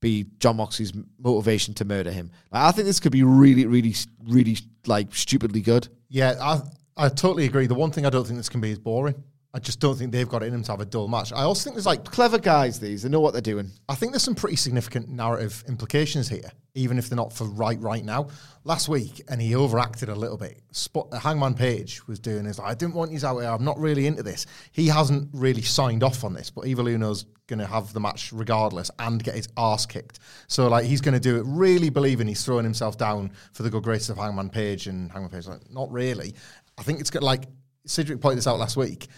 be 0.00 0.26
Jon 0.38 0.56
Moxley's 0.56 0.92
motivation 1.18 1.74
to 1.74 1.84
murder 1.84 2.10
him. 2.10 2.30
Like, 2.50 2.62
I 2.62 2.72
think 2.72 2.86
this 2.86 3.00
could 3.00 3.12
be 3.12 3.22
really, 3.22 3.66
really, 3.66 3.94
really 4.26 4.58
like 4.86 5.14
stupidly 5.14 5.60
good. 5.60 5.88
Yeah, 6.08 6.34
I 6.40 6.62
I 6.96 7.08
totally 7.08 7.44
agree. 7.44 7.66
The 7.66 7.74
one 7.74 7.90
thing 7.90 8.06
I 8.06 8.10
don't 8.10 8.26
think 8.26 8.38
this 8.38 8.48
can 8.48 8.60
be 8.60 8.70
is 8.70 8.78
boring. 8.78 9.22
I 9.54 9.60
just 9.60 9.78
don't 9.78 9.94
think 9.96 10.10
they've 10.10 10.28
got 10.28 10.42
it 10.42 10.46
in 10.46 10.52
them 10.52 10.64
to 10.64 10.72
have 10.72 10.80
a 10.80 10.84
dull 10.84 11.06
match. 11.06 11.32
I 11.32 11.42
also 11.42 11.62
think 11.62 11.76
there's 11.76 11.86
like 11.86 12.04
Clever 12.04 12.40
guys, 12.40 12.80
these. 12.80 13.04
They 13.04 13.08
know 13.08 13.20
what 13.20 13.32
they're 13.32 13.40
doing. 13.40 13.70
I 13.88 13.94
think 13.94 14.10
there's 14.10 14.24
some 14.24 14.34
pretty 14.34 14.56
significant 14.56 15.08
narrative 15.08 15.62
implications 15.68 16.28
here, 16.28 16.50
even 16.74 16.98
if 16.98 17.08
they're 17.08 17.16
not 17.16 17.32
for 17.32 17.44
right 17.44 17.80
right 17.80 18.04
now. 18.04 18.26
Last 18.64 18.88
week, 18.88 19.22
and 19.28 19.40
he 19.40 19.54
overacted 19.54 20.08
a 20.08 20.14
little 20.14 20.36
bit. 20.36 20.60
Spot, 20.72 21.06
Hangman 21.14 21.54
Page 21.54 22.04
was 22.08 22.18
doing 22.18 22.46
his, 22.46 22.58
I 22.58 22.74
didn't 22.74 22.96
want 22.96 23.12
you 23.12 23.24
out 23.24 23.38
here. 23.38 23.48
I'm 23.48 23.64
not 23.64 23.78
really 23.78 24.08
into 24.08 24.24
this. 24.24 24.46
He 24.72 24.88
hasn't 24.88 25.28
really 25.32 25.62
signed 25.62 26.02
off 26.02 26.24
on 26.24 26.34
this, 26.34 26.50
but 26.50 26.66
Evil 26.66 26.88
Uno's 26.88 27.24
going 27.46 27.60
to 27.60 27.66
have 27.66 27.92
the 27.92 28.00
match 28.00 28.32
regardless 28.32 28.90
and 28.98 29.22
get 29.22 29.36
his 29.36 29.46
ass 29.56 29.86
kicked. 29.86 30.18
So, 30.48 30.66
like, 30.66 30.84
he's 30.84 31.00
going 31.00 31.14
to 31.14 31.20
do 31.20 31.36
it 31.36 31.44
really 31.46 31.90
believing 31.90 32.26
he's 32.26 32.44
throwing 32.44 32.64
himself 32.64 32.98
down 32.98 33.30
for 33.52 33.62
the 33.62 33.70
good 33.70 33.84
graces 33.84 34.10
of 34.10 34.16
Hangman 34.16 34.50
Page. 34.50 34.88
And 34.88 35.12
Hangman 35.12 35.30
Page, 35.30 35.46
like, 35.46 35.70
not 35.70 35.92
really. 35.92 36.34
I 36.76 36.82
think 36.82 36.98
it's 36.98 37.10
got 37.10 37.22
like, 37.22 37.44
Cedric 37.86 38.20
pointed 38.22 38.38
this 38.38 38.46
out 38.46 38.58
last 38.58 38.78
week. 38.78 39.08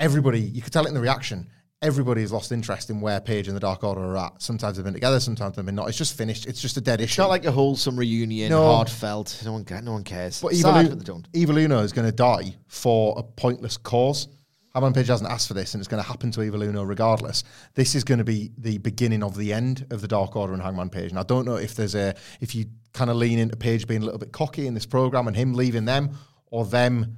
Everybody, 0.00 0.40
you 0.40 0.62
could 0.62 0.72
tell 0.72 0.84
it 0.86 0.88
in 0.88 0.94
the 0.94 1.00
reaction. 1.00 1.48
Everybody 1.82 2.20
has 2.22 2.30
lost 2.32 2.52
interest 2.52 2.90
in 2.90 3.00
where 3.00 3.20
Page 3.20 3.48
and 3.48 3.56
the 3.56 3.60
Dark 3.60 3.84
Order 3.84 4.00
are 4.02 4.16
at. 4.16 4.42
Sometimes 4.42 4.76
they've 4.76 4.84
been 4.84 4.92
together, 4.94 5.18
sometimes 5.20 5.56
they've 5.56 5.64
been 5.64 5.74
not. 5.74 5.88
It's 5.88 5.96
just 5.96 6.14
finished. 6.16 6.46
It's 6.46 6.60
just 6.60 6.76
a 6.76 6.80
dead 6.80 7.00
issue. 7.00 7.12
It's 7.12 7.18
not 7.18 7.30
like 7.30 7.44
a 7.46 7.50
wholesome 7.52 7.98
reunion, 7.98 8.50
No. 8.50 8.64
heartfelt. 8.64 9.40
No 9.44 9.52
one, 9.52 9.64
ca- 9.64 9.80
no 9.80 9.92
one 9.92 10.04
cares. 10.04 10.40
But 10.42 10.54
Sad, 10.54 10.84
Evil, 10.84 10.96
but 10.96 10.98
they 10.98 11.04
don't. 11.12 11.28
Evil 11.32 11.56
Uno 11.58 11.78
is 11.80 11.92
going 11.92 12.06
to 12.06 12.12
die 12.12 12.54
for 12.66 13.14
a 13.18 13.22
pointless 13.22 13.76
cause. 13.76 14.28
Hangman 14.74 14.92
Page 14.92 15.08
hasn't 15.08 15.28
asked 15.30 15.48
for 15.48 15.54
this, 15.54 15.74
and 15.74 15.80
it's 15.80 15.88
going 15.88 16.02
to 16.02 16.08
happen 16.08 16.30
to 16.32 16.42
Evil 16.42 16.62
Uno 16.62 16.82
regardless. 16.82 17.44
This 17.74 17.94
is 17.94 18.04
going 18.04 18.18
to 18.18 18.24
be 18.24 18.52
the 18.58 18.78
beginning 18.78 19.22
of 19.22 19.36
the 19.36 19.52
end 19.52 19.86
of 19.90 20.00
the 20.02 20.08
Dark 20.08 20.36
Order 20.36 20.52
and 20.52 20.62
Hangman 20.62 20.90
Page. 20.90 21.10
And 21.10 21.18
I 21.18 21.22
don't 21.24 21.44
know 21.46 21.56
if 21.56 21.74
there's 21.74 21.94
a 21.94 22.14
if 22.40 22.54
you 22.54 22.66
kind 22.92 23.10
of 23.10 23.16
lean 23.16 23.38
into 23.38 23.56
Page 23.56 23.86
being 23.86 24.02
a 24.02 24.04
little 24.04 24.20
bit 24.20 24.32
cocky 24.32 24.66
in 24.66 24.74
this 24.74 24.86
program 24.86 25.28
and 25.28 25.36
him 25.36 25.54
leaving 25.54 25.86
them, 25.86 26.10
or 26.46 26.64
them 26.66 27.16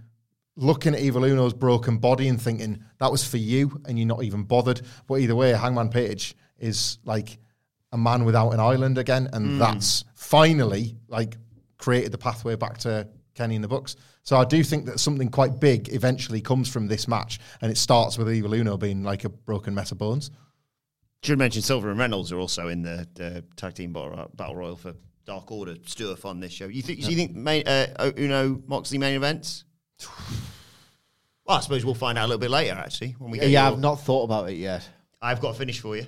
looking 0.56 0.94
at 0.94 1.00
Evil 1.00 1.24
Uno's 1.24 1.54
broken 1.54 1.98
body 1.98 2.28
and 2.28 2.40
thinking 2.40 2.84
that 2.98 3.10
was 3.10 3.26
for 3.26 3.38
you, 3.38 3.80
and 3.86 3.98
you're 3.98 4.06
not 4.06 4.22
even 4.22 4.42
bothered. 4.42 4.82
But 5.06 5.20
either 5.20 5.34
way, 5.34 5.50
Hangman 5.50 5.88
Page 5.88 6.36
is 6.58 6.98
like 7.04 7.38
a 7.92 7.98
man 7.98 8.24
without 8.24 8.50
an 8.50 8.60
island 8.60 8.98
again, 8.98 9.28
and 9.32 9.60
that's 9.60 10.04
finally 10.14 10.96
like 11.08 11.36
created 11.78 12.12
the 12.12 12.18
pathway 12.18 12.56
back 12.56 12.78
to 12.78 13.08
Kenny 13.34 13.56
in 13.56 13.62
the 13.62 13.68
books. 13.68 13.96
So 14.22 14.36
I 14.36 14.44
do 14.44 14.62
think 14.62 14.86
that 14.86 15.00
something 15.00 15.28
quite 15.28 15.58
big 15.58 15.92
eventually 15.92 16.40
comes 16.40 16.68
from 16.68 16.86
this 16.86 17.08
match, 17.08 17.40
and 17.60 17.70
it 17.70 17.76
starts 17.76 18.16
with 18.18 18.32
Evil 18.32 18.54
Uno 18.54 18.76
being 18.76 19.02
like 19.02 19.24
a 19.24 19.28
broken 19.28 19.74
mess 19.74 19.90
of 19.90 19.98
bones. 19.98 20.30
Should 21.22 21.38
mention 21.38 21.62
Silver 21.62 21.90
and 21.90 21.98
Reynolds 21.98 22.32
are 22.32 22.38
also 22.38 22.68
in 22.68 22.82
the, 22.82 23.06
the 23.14 23.44
tag 23.56 23.74
team 23.74 23.92
battle, 23.92 24.30
battle 24.34 24.56
royal 24.56 24.76
for 24.76 24.94
Dark 25.24 25.50
Order 25.52 25.76
stuff 25.86 26.24
on 26.24 26.40
this 26.40 26.52
show. 26.52 26.66
You 26.66 26.82
think? 26.82 27.00
Do 27.00 27.10
you 27.10 27.16
think 27.16 27.34
main, 27.34 27.66
uh, 27.66 28.10
Uno 28.18 28.60
Moxley 28.66 28.98
main 28.98 29.14
events? 29.14 29.64
Well, 31.46 31.56
I 31.56 31.60
suppose 31.60 31.84
we'll 31.84 31.94
find 31.94 32.16
out 32.18 32.26
a 32.26 32.28
little 32.28 32.40
bit 32.40 32.50
later. 32.50 32.74
Actually, 32.74 33.16
when 33.18 33.30
we 33.30 33.38
get 33.38 33.50
Yeah, 33.50 33.64
your- 33.64 33.72
I've 33.72 33.80
not 33.80 34.00
thought 34.00 34.24
about 34.24 34.48
it 34.50 34.54
yet. 34.56 34.88
I've 35.20 35.40
got 35.40 35.50
a 35.54 35.58
finish 35.58 35.80
for 35.80 35.96
you. 35.96 36.06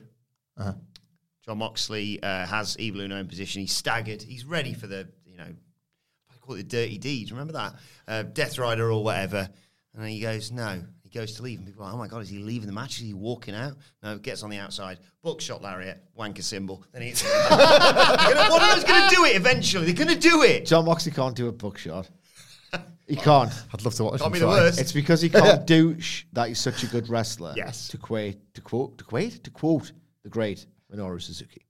Jon 0.58 1.58
Moxley 1.58 2.22
uh, 2.22 2.46
has 2.46 2.76
Evil 2.78 3.02
Uno 3.02 3.16
in 3.16 3.26
position. 3.28 3.60
He's 3.60 3.72
staggered. 3.72 4.22
He's 4.22 4.44
ready 4.44 4.72
for 4.72 4.86
the, 4.86 5.06
you 5.26 5.36
know, 5.36 5.44
I 5.44 6.34
call 6.40 6.54
it 6.54 6.58
the 6.58 6.64
dirty 6.64 6.96
deeds. 6.98 7.32
Remember 7.32 7.52
that? 7.52 7.74
Uh, 8.08 8.22
Death 8.22 8.58
Rider 8.58 8.90
or 8.90 9.04
whatever. 9.04 9.48
And 9.94 10.02
then 10.02 10.10
he 10.10 10.20
goes, 10.20 10.50
no. 10.50 10.82
He 11.02 11.10
goes 11.10 11.34
to 11.34 11.42
leave. 11.42 11.58
And 11.58 11.66
people 11.68 11.82
are 11.82 11.86
like, 11.86 11.94
oh 11.94 11.98
my 11.98 12.08
God, 12.08 12.22
is 12.22 12.28
he 12.30 12.38
leaving 12.38 12.66
the 12.66 12.72
match? 12.72 12.96
Is 12.96 13.02
he 13.06 13.12
walking 13.14 13.54
out? 13.54 13.74
No, 14.02 14.16
gets 14.18 14.42
on 14.42 14.50
the 14.50 14.58
outside. 14.58 14.98
Buckshot 15.22 15.62
lariat, 15.62 16.02
wanker 16.18 16.42
symbol. 16.42 16.82
Then 16.92 17.02
he's. 17.02 17.22
One 17.22 18.62
of 18.62 18.70
them's 18.70 18.84
going 18.84 19.08
to 19.08 19.14
do 19.14 19.24
it 19.26 19.36
eventually. 19.36 19.84
They're 19.92 20.06
going 20.06 20.18
to 20.18 20.28
do 20.28 20.42
it. 20.42 20.64
Jon 20.66 20.86
Moxley 20.86 21.12
can't 21.12 21.36
do 21.36 21.48
a 21.48 21.52
buckshot. 21.52 22.08
He 23.06 23.16
can't. 23.16 23.52
I'd 23.72 23.84
love 23.84 23.94
to 23.94 24.04
watch. 24.04 24.20
Can't 24.20 24.26
him 24.28 24.32
be 24.32 24.38
the 24.38 24.46
try. 24.46 24.54
worst. 24.54 24.80
It's 24.80 24.92
because 24.92 25.20
he 25.20 25.28
can't 25.28 25.66
do 25.76 26.00
sh- 26.00 26.24
that 26.32 26.48
he's 26.48 26.58
such 26.60 26.82
a 26.82 26.86
good 26.86 27.08
wrestler. 27.08 27.52
Yes. 27.56 27.88
To 27.88 27.98
quote, 27.98 28.36
to 28.54 28.60
quote, 28.60 28.98
to 28.98 29.04
quote, 29.04 29.44
to 29.44 29.50
quote 29.50 29.92
the 30.22 30.30
great 30.30 30.66
Minoru 30.92 31.20
Suzuki. 31.20 31.62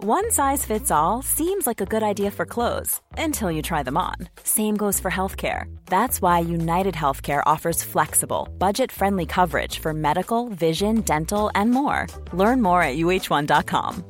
One 0.00 0.30
size 0.30 0.64
fits 0.64 0.92
all 0.92 1.22
seems 1.22 1.66
like 1.66 1.80
a 1.80 1.84
good 1.84 2.04
idea 2.04 2.30
for 2.30 2.46
clothes 2.46 3.00
until 3.18 3.50
you 3.50 3.62
try 3.62 3.82
them 3.82 3.96
on. 3.96 4.14
Same 4.44 4.76
goes 4.76 5.00
for 5.00 5.10
healthcare. 5.10 5.64
That's 5.86 6.22
why 6.22 6.38
United 6.38 6.94
Healthcare 6.94 7.42
offers 7.46 7.82
flexible, 7.82 8.48
budget 8.58 8.92
friendly 8.92 9.26
coverage 9.26 9.80
for 9.80 9.92
medical, 9.92 10.48
vision, 10.50 11.00
dental, 11.00 11.50
and 11.56 11.72
more. 11.72 12.06
Learn 12.32 12.62
more 12.62 12.80
at 12.80 12.96
uh1.com. 12.96 14.04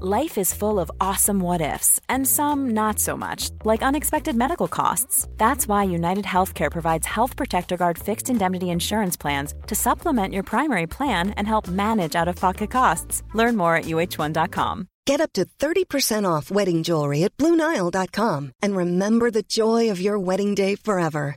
life 0.00 0.36
is 0.38 0.52
full 0.52 0.80
of 0.80 0.90
awesome 1.00 1.38
what 1.38 1.60
ifs, 1.60 2.00
and 2.08 2.26
some 2.26 2.70
not 2.70 2.98
so 2.98 3.16
much, 3.16 3.50
like 3.64 3.82
unexpected 3.82 4.34
medical 4.34 4.66
costs. 4.66 5.28
That's 5.36 5.68
why 5.68 5.84
United 5.84 6.24
Healthcare 6.24 6.70
provides 6.70 7.06
Health 7.06 7.36
Protector 7.36 7.76
Guard 7.76 7.98
fixed 7.98 8.28
indemnity 8.28 8.70
insurance 8.70 9.16
plans 9.16 9.54
to 9.68 9.74
supplement 9.76 10.34
your 10.34 10.42
primary 10.42 10.86
plan 10.88 11.30
and 11.36 11.46
help 11.46 11.68
manage 11.68 12.16
out 12.16 12.28
of 12.28 12.36
pocket 12.36 12.70
costs. 12.70 13.22
Learn 13.34 13.56
more 13.56 13.76
at 13.76 13.84
uh1.com. 13.84 14.88
Get 15.06 15.20
up 15.20 15.32
to 15.34 15.44
30% 15.44 16.24
off 16.26 16.50
wedding 16.50 16.82
jewelry 16.82 17.24
at 17.24 17.36
BlueNile.com 17.36 18.52
and 18.62 18.74
remember 18.74 19.30
the 19.30 19.42
joy 19.42 19.90
of 19.90 20.00
your 20.00 20.18
wedding 20.18 20.54
day 20.54 20.76
forever. 20.76 21.36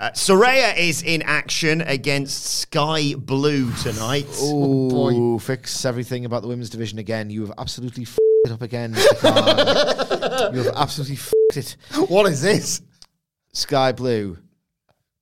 Uh, 0.00 0.10
Saraya 0.10 0.76
is 0.76 1.02
in 1.02 1.22
action 1.22 1.80
against 1.82 2.44
Skye 2.44 3.14
Blue 3.16 3.72
tonight. 3.74 4.26
Oh, 4.38 5.38
fix 5.38 5.84
everything 5.84 6.24
about 6.24 6.42
the 6.42 6.48
women's 6.48 6.70
division 6.70 6.98
again. 6.98 7.30
You 7.30 7.42
have 7.42 7.52
absolutely 7.58 8.02
f- 8.08 8.18
it 8.44 8.50
up 8.50 8.60
again, 8.62 8.92
you 9.22 10.62
have 10.64 10.72
absolutely 10.74 11.14
f- 11.16 11.32
it. 11.56 11.76
What 12.08 12.26
is 12.26 12.42
this? 12.42 12.82
Skye 13.52 13.92
Blue 13.92 14.36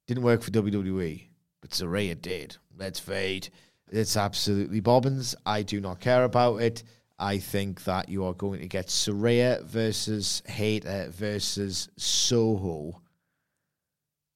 didn't 0.07 0.23
work 0.23 0.43
for 0.43 0.51
WWE, 0.51 1.23
but 1.61 1.71
Saraya 1.71 2.21
did. 2.21 2.57
Let's 2.77 2.99
fade. 2.99 3.51
It's 3.91 4.17
absolutely 4.17 4.81
bobbins. 4.81 5.35
I 5.45 5.63
do 5.63 5.83
not 5.83 6.01
care 6.01 6.25
about 6.25 6.63
it. 6.63 6.83
I 7.19 7.37
think 7.39 7.85
that 7.85 8.09
you 8.09 8.25
are 8.25 8.33
going 8.33 8.61
to 8.61 8.69
get 8.69 8.87
Saraya 8.87 9.63
versus 9.65 10.43
Hater 10.47 11.09
versus 11.11 11.91
Soho. 11.99 13.02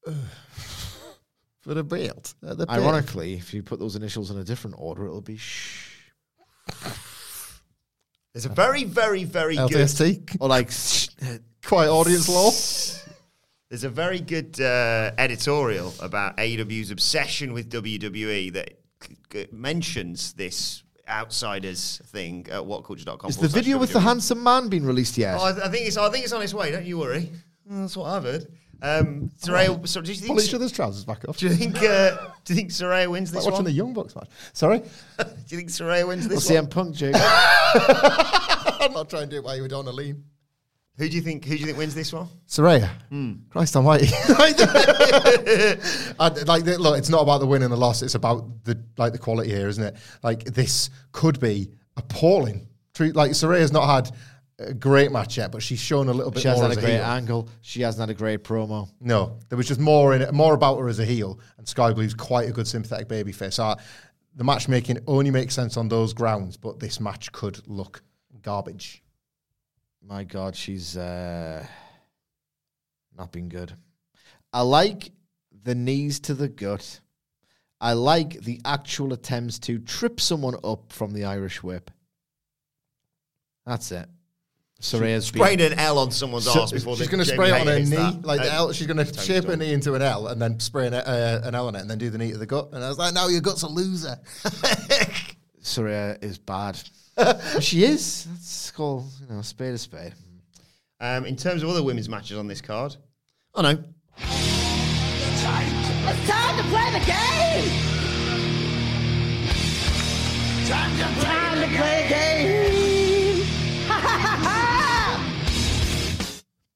For 1.60 1.74
the 1.74 1.82
belt. 1.82 2.34
Uh, 2.46 2.54
the 2.54 2.66
belt. 2.66 2.78
Ironically, 2.78 3.34
if 3.34 3.52
you 3.52 3.62
put 3.62 3.78
those 3.80 3.96
initials 3.96 4.30
in 4.30 4.38
a 4.38 4.44
different 4.44 4.76
order, 4.78 5.04
it'll 5.06 5.20
be 5.20 5.36
shh. 5.36 5.92
There's 8.32 8.46
a 8.46 8.50
very, 8.50 8.84
very, 8.84 9.24
very 9.24 9.56
good. 9.56 9.78
Or 10.40 10.48
like, 10.48 10.70
Quiet 11.64 11.90
audience 11.90 12.28
law. 12.28 12.50
There's 13.70 13.82
a 13.82 13.88
very 13.90 14.20
good 14.20 14.60
uh, 14.60 15.10
editorial 15.18 15.92
about 16.00 16.36
AEW's 16.36 16.90
obsession 16.92 17.52
with 17.52 17.68
WWE 17.70 18.52
that 18.52 18.78
c- 19.02 19.16
c- 19.32 19.46
mentions 19.50 20.34
this 20.34 20.84
outsiders 21.08 22.00
thing 22.06 22.46
at 22.50 22.62
whatculture.com. 22.62 23.28
is 23.28 23.38
the 23.38 23.48
video 23.48 23.78
with 23.78 23.92
the 23.92 24.00
handsome 24.00 24.42
man 24.42 24.68
being 24.68 24.84
released 24.84 25.18
yet? 25.18 25.36
Oh, 25.40 25.44
I, 25.44 25.66
I 25.66 25.68
think 25.68 25.86
it's. 25.88 25.96
I 25.96 26.08
think 26.10 26.24
it's 26.24 26.32
on 26.32 26.42
its 26.42 26.54
way. 26.54 26.70
Don't 26.70 26.84
you 26.86 26.98
worry. 26.98 27.32
That's 27.68 27.96
what 27.96 28.06
I've 28.06 28.22
heard. 28.22 28.46
Um, 28.82 29.30
Saraya, 29.40 29.86
so 29.88 30.00
do 30.00 30.12
you 30.12 30.26
Pull 30.26 30.36
think? 30.36 30.48
each 30.48 30.54
other's 30.54 30.72
trousers 30.72 31.04
back 31.04 31.26
off. 31.28 31.38
Do 31.38 31.46
you 31.46 31.54
think? 31.54 31.76
Uh, 31.82 32.16
do 32.44 32.52
you 32.52 32.56
think 32.56 32.70
Saraya 32.70 33.08
wins 33.10 33.30
Like 33.32 33.38
this 33.38 33.44
watching 33.44 33.56
one? 33.56 33.64
the 33.64 33.72
Young 33.72 33.92
Bucks 33.94 34.14
match. 34.14 34.28
Sorry? 34.52 34.78
do 35.18 35.24
you 35.48 35.56
think 35.58 35.70
Saraya 35.70 36.06
wins 36.06 36.26
Well, 36.28 36.36
this 36.36 36.50
one? 36.50 36.66
CM 36.66 36.70
Punk, 36.70 36.94
Jake. 36.94 37.14
I'm 38.80 38.92
not 38.92 39.08
trying 39.10 39.22
to 39.24 39.26
do 39.30 39.36
it 39.36 39.44
while 39.44 39.56
you 39.56 39.62
were 39.62 39.68
doing 39.68 39.86
a 39.86 39.92
lean. 39.92 40.24
Who 40.98 41.08
do 41.08 41.14
you 41.16 41.22
think? 41.22 41.44
Who 41.44 41.54
do 41.54 41.60
you 41.60 41.66
think 41.66 41.76
wins 41.78 41.94
this 41.94 42.12
one? 42.12 42.28
Saraya. 42.48 42.88
Hmm. 43.10 43.32
Christ 43.50 43.76
almighty. 43.76 44.08
I, 46.18 46.28
like, 46.46 46.64
look, 46.64 46.98
it's 46.98 47.10
not 47.10 47.22
about 47.22 47.38
the 47.40 47.46
win 47.46 47.62
and 47.62 47.70
the 47.72 47.76
loss. 47.76 48.02
It's 48.02 48.14
about 48.14 48.64
the 48.64 48.82
like 48.96 49.12
the 49.12 49.18
quality 49.18 49.50
here, 49.50 49.68
isn't 49.68 49.82
it? 49.82 49.96
Like 50.22 50.44
this 50.44 50.90
could 51.12 51.38
be 51.40 51.70
appalling. 51.96 52.68
Treat 52.94 53.14
like 53.14 53.32
Saraya's 53.32 53.72
not 53.72 53.86
had 53.86 54.10
a 54.58 54.72
great 54.72 55.12
match 55.12 55.36
yet, 55.36 55.52
but 55.52 55.62
she's 55.62 55.78
shown 55.78 56.08
a 56.08 56.12
little 56.12 56.30
bit 56.30 56.42
she 56.42 56.48
hasn't 56.48 56.70
as 56.70 56.76
had 56.76 56.84
a 56.84 56.86
a 56.86 56.90
great 56.90 56.96
heel. 56.96 57.04
angle. 57.04 57.48
She 57.60 57.82
hasn't 57.82 58.00
had 58.00 58.10
a 58.10 58.18
great 58.18 58.42
promo. 58.42 58.88
No, 59.00 59.38
there 59.48 59.56
was 59.56 59.68
just 59.68 59.80
more 59.80 60.14
in 60.14 60.22
it, 60.22 60.32
more 60.32 60.54
about 60.54 60.78
her 60.78 60.88
as 60.88 60.98
a 60.98 61.04
heel, 61.04 61.38
and 61.58 61.68
Skye 61.68 61.92
Blue's 61.92 62.14
quite 62.14 62.48
a 62.48 62.52
good 62.52 62.66
sympathetic 62.66 63.08
babyface. 63.08 63.54
So 63.54 63.64
uh, 63.64 63.76
the 64.34 64.44
matchmaking 64.44 65.00
only 65.06 65.30
makes 65.30 65.54
sense 65.54 65.76
on 65.76 65.88
those 65.88 66.14
grounds, 66.14 66.56
but 66.56 66.80
this 66.80 67.00
match 67.00 67.32
could 67.32 67.66
look 67.68 68.02
garbage. 68.42 69.02
My 70.02 70.24
God, 70.24 70.54
she's 70.54 70.96
uh, 70.96 71.66
not 73.16 73.32
been 73.32 73.48
good. 73.48 73.74
I 74.52 74.62
like 74.62 75.10
the 75.64 75.74
knees 75.74 76.20
to 76.20 76.34
the 76.34 76.48
gut. 76.48 77.00
I 77.80 77.92
like 77.92 78.40
the 78.40 78.60
actual 78.64 79.12
attempts 79.12 79.58
to 79.60 79.78
trip 79.78 80.20
someone 80.20 80.54
up 80.64 80.92
from 80.92 81.12
the 81.12 81.24
Irish 81.24 81.62
whip. 81.62 81.90
That's 83.66 83.90
it. 83.92 84.08
Saraya's 84.80 85.30
been- 85.30 85.40
Sprayed 85.40 85.60
an 85.62 85.72
L 85.78 85.98
on 85.98 86.10
someone's 86.10 86.44
So 86.44 86.60
arse 86.60 86.70
before 86.72 86.96
she's 86.96 87.08
going 87.08 87.24
to 87.24 87.30
spray 87.30 87.48
it 87.48 87.60
on 87.60 87.66
her 87.66 87.78
knee, 87.78 87.84
that. 87.96 88.24
like 88.24 88.40
the 88.42 88.52
Uh, 88.52 88.56
L. 88.56 88.72
She's 88.72 88.86
going 88.86 89.04
to 89.04 89.20
shape 89.20 89.44
her 89.44 89.56
knee 89.56 89.72
into 89.72 89.94
an 89.94 90.02
L 90.02 90.26
and 90.28 90.40
then 90.40 90.60
spray 90.60 90.86
an, 90.86 90.94
uh, 90.94 91.40
an 91.44 91.54
L 91.54 91.66
on 91.68 91.74
it, 91.74 91.80
and 91.80 91.90
then 91.90 91.96
do 91.98 92.10
the 92.10 92.18
knee 92.18 92.32
to 92.32 92.38
the 92.38 92.44
gut. 92.46 92.68
And 92.72 92.84
I 92.84 92.88
was 92.88 92.98
like, 92.98 93.14
"No, 93.14 93.28
your 93.28 93.40
gut's 93.40 93.62
a 93.62 93.68
loser." 93.68 94.18
Soraya 95.62 96.22
is 96.22 96.38
bad. 96.38 96.78
She 97.60 97.82
is. 97.84 98.26
That's 98.30 98.70
called, 98.72 99.06
you 99.26 99.34
know, 99.34 99.40
spade 99.40 99.72
a 99.74 99.78
spade. 99.78 100.12
Um, 101.00 101.24
in 101.24 101.34
terms 101.36 101.62
of 101.62 101.70
other 101.70 101.82
women's 101.82 102.08
matches 102.10 102.36
on 102.36 102.46
this 102.46 102.60
card, 102.60 102.94
oh 103.54 103.62
no, 103.62 103.70
It's 104.18 105.42
time 105.42 106.56
to 106.58 106.62
play 106.68 106.90
the 106.92 107.04
game! 107.06 107.70
Time 110.68 110.96
to 110.98 111.04
play, 111.20 111.60
the 111.60 111.68
game! 112.14 112.75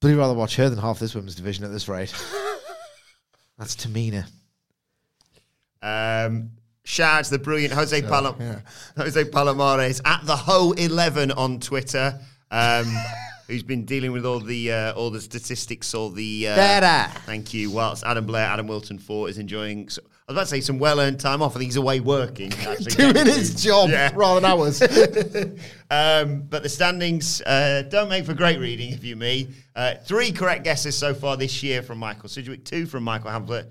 I'd 0.03 0.17
rather 0.17 0.35
watch 0.35 0.57
her 0.57 0.71
than 0.71 0.79
half 0.79 0.99
this 0.99 1.15
women's 1.15 1.35
division 1.35 1.65
at 1.65 1.73
this 1.73 1.89
rate. 1.89 2.15
That's 3.59 3.77
Tamina. 3.77 4.27
Um, 5.83 6.53
shout 6.85 7.19
out 7.19 7.25
to 7.27 7.31
the 7.33 7.39
brilliant 7.39 7.75
Jose 7.75 8.01
Palom- 8.03 8.63
Jose 8.97 9.25
Palomares 9.25 10.01
at 10.07 10.25
the 10.25 10.37
Ho 10.37 10.73
Eleven 10.73 11.31
on 11.33 11.61
Twitter, 11.61 12.19
um, 12.51 12.87
who's 13.47 13.63
been 13.63 13.85
dealing 13.85 14.13
with 14.13 14.25
all 14.25 14.41
the 14.41 14.73
uh, 14.73 14.93
all 14.95 15.11
the 15.11 15.21
statistics, 15.21 15.93
all 15.93 16.09
the 16.09 16.49
uh, 16.49 16.57
Better. 16.57 17.19
Thank 17.21 17.53
you. 17.53 17.71
Whilst 17.71 18.03
Adam 18.05 18.25
Blair, 18.25 18.47
Adam 18.47 18.67
Wilton 18.67 18.99
Ford 18.99 19.29
is 19.29 19.37
enjoying. 19.37 19.91
So, 19.91 20.01
was 20.33 20.37
about 20.37 20.43
to 20.43 20.47
say 20.47 20.61
some 20.61 20.79
well 20.79 21.01
earned 21.01 21.19
time 21.21 21.43
off. 21.43 21.57
I 21.57 21.59
think 21.59 21.69
he's 21.69 21.77
away 21.77 22.01
working. 22.01 22.53
Actually, 22.67 23.13
Doing 23.13 23.27
his 23.27 23.63
job 23.63 23.91
Yeah. 23.91 24.11
rather 24.15 24.41
than 24.41 24.51
ours. 24.51 24.81
Um, 25.93 26.43
but 26.43 26.63
the 26.63 26.69
standings 26.69 27.43
uh, 27.43 27.83
don't 27.89 28.09
make 28.09 28.25
for 28.25 28.33
great 28.35 28.61
reading, 28.61 28.93
if 28.93 29.03
you 29.03 29.17
me. 29.17 29.49
Uh, 29.75 29.95
three 30.05 30.31
correct 30.31 30.63
guesses 30.63 30.97
so 30.97 31.13
far 31.15 31.37
this 31.37 31.65
year 31.65 31.83
from 31.83 31.99
Michael 31.99 32.29
Sidgwick, 32.29 32.65
two 32.65 32.87
from 32.87 33.03
Michael 33.03 33.31
Hamflett, 33.33 33.65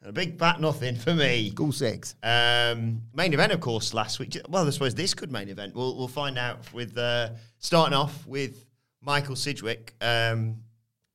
and 0.00 0.10
a 0.10 0.12
big 0.12 0.36
fat 0.36 0.60
nothing 0.60 0.96
for 0.96 1.14
me. 1.14 1.52
Cool 1.54 1.70
six. 1.70 2.16
Um, 2.24 3.02
main 3.14 3.32
event, 3.32 3.52
of 3.52 3.60
course, 3.60 3.94
last 3.94 4.18
week. 4.18 4.36
Well, 4.48 4.66
I 4.66 4.70
suppose 4.70 4.96
this 4.96 5.14
could 5.14 5.30
main 5.30 5.48
event. 5.48 5.76
We'll 5.76 5.96
we'll 5.96 6.08
find 6.08 6.36
out 6.38 6.72
with 6.72 6.98
uh, 6.98 7.30
starting 7.58 7.94
off 7.96 8.26
with 8.26 8.64
Michael 9.00 9.36
Sidgwick. 9.36 9.94
Um, 10.00 10.56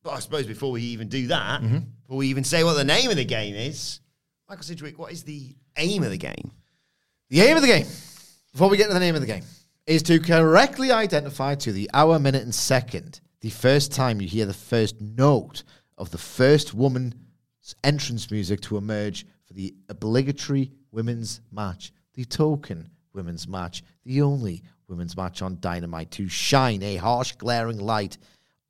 but 0.02 0.12
I 0.12 0.20
suppose 0.20 0.46
before 0.46 0.70
we 0.72 0.80
even 0.84 1.08
do 1.08 1.26
that, 1.26 1.60
before 1.60 2.16
we 2.16 2.28
even 2.28 2.44
say 2.44 2.64
what 2.64 2.74
the 2.78 2.84
name 2.84 3.10
of 3.10 3.16
the 3.16 3.24
game 3.26 3.54
is, 3.56 4.00
Michael 4.48 4.62
Sidgwick, 4.62 4.96
what 4.96 5.10
is 5.10 5.24
the 5.24 5.56
aim 5.76 6.04
of 6.04 6.10
the 6.10 6.16
game? 6.16 6.52
The 7.30 7.40
aim 7.40 7.56
of 7.56 7.62
the 7.62 7.68
game, 7.68 7.86
before 8.52 8.68
we 8.68 8.76
get 8.76 8.86
to 8.86 8.94
the 8.94 9.00
name 9.00 9.16
of 9.16 9.20
the 9.20 9.26
game, 9.26 9.42
is 9.88 10.04
to 10.04 10.20
correctly 10.20 10.92
identify 10.92 11.56
to 11.56 11.72
the 11.72 11.90
hour, 11.92 12.20
minute, 12.20 12.44
and 12.44 12.54
second 12.54 13.20
the 13.40 13.50
first 13.50 13.90
time 13.90 14.20
you 14.20 14.28
hear 14.28 14.46
the 14.46 14.54
first 14.54 15.00
note 15.00 15.64
of 15.98 16.12
the 16.12 16.18
first 16.18 16.74
woman's 16.74 17.14
entrance 17.82 18.30
music 18.30 18.60
to 18.60 18.76
emerge 18.76 19.26
for 19.48 19.54
the 19.54 19.74
obligatory 19.88 20.70
women's 20.92 21.40
match, 21.50 21.92
the 22.14 22.24
token 22.24 22.88
women's 23.12 23.48
match, 23.48 23.82
the 24.04 24.22
only 24.22 24.62
women's 24.86 25.16
match 25.16 25.42
on 25.42 25.58
Dynamite 25.58 26.12
to 26.12 26.28
shine 26.28 26.84
a 26.84 26.94
harsh, 26.94 27.32
glaring 27.32 27.78
light 27.78 28.16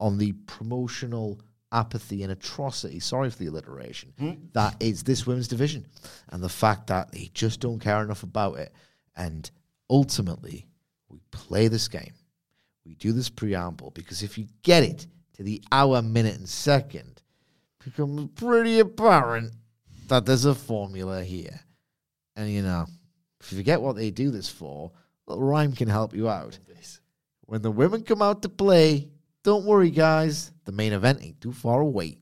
on 0.01 0.17
the 0.17 0.33
promotional 0.47 1.39
apathy 1.73 2.23
and 2.23 2.33
atrocity, 2.33 3.01
sorry 3.01 3.31
for 3.31 3.39
the 3.39 3.47
alliteration, 3.47 4.13
hmm? 4.19 4.33
that 4.53 4.77
is 4.81 5.03
this 5.03 5.27
women's 5.27 5.49
division. 5.49 5.87
And 6.31 6.43
the 6.43 6.49
fact 6.49 6.87
that 6.89 7.13
they 7.13 7.31
just 7.35 7.61
don't 7.61 7.81
care 7.81 8.03
enough 8.03 8.23
about 8.23 8.59
it. 8.59 8.73
And 9.17 9.51
ultimately, 9.91 10.67
we 11.09 11.21
play 11.31 11.69
this 11.69 11.89
game. 11.89 12.15
We 12.85 12.95
do 12.95 13.13
this 13.13 13.29
preamble 13.29 13.91
because 13.91 14.23
if 14.23 14.39
you 14.39 14.47
get 14.63 14.85
it 14.85 15.07
to 15.35 15.43
the 15.43 15.63
hour, 15.73 16.03
minute, 16.03 16.37
and 16.37 16.49
second, 16.49 17.23
it 17.81 17.85
becomes 17.85 18.31
pretty 18.37 18.79
apparent 18.79 19.53
that 20.09 20.25
there's 20.25 20.45
a 20.45 20.55
formula 20.55 21.25
here. 21.25 21.61
And 22.37 22.51
you 22.51 22.63
know, 22.63 22.87
if 23.41 23.51
you 23.51 23.59
forget 23.59 23.81
what 23.81 23.97
they 23.97 24.11
do 24.11 24.31
this 24.31 24.49
for, 24.49 24.93
little 25.27 25.45
rhyme 25.45 25.73
can 25.73 25.89
help 25.89 26.15
you 26.15 26.29
out. 26.29 26.59
When 27.47 27.63
the 27.63 27.71
women 27.71 28.03
come 28.03 28.23
out 28.23 28.43
to 28.43 28.49
play, 28.49 29.09
don't 29.45 29.65
worry, 29.65 29.91
guys. 29.91 30.53
The 30.67 30.73
main 30.73 30.93
event 30.93 31.21
ain't 31.23 31.41
too 31.41 31.53
far 31.53 31.81
away. 31.81 32.19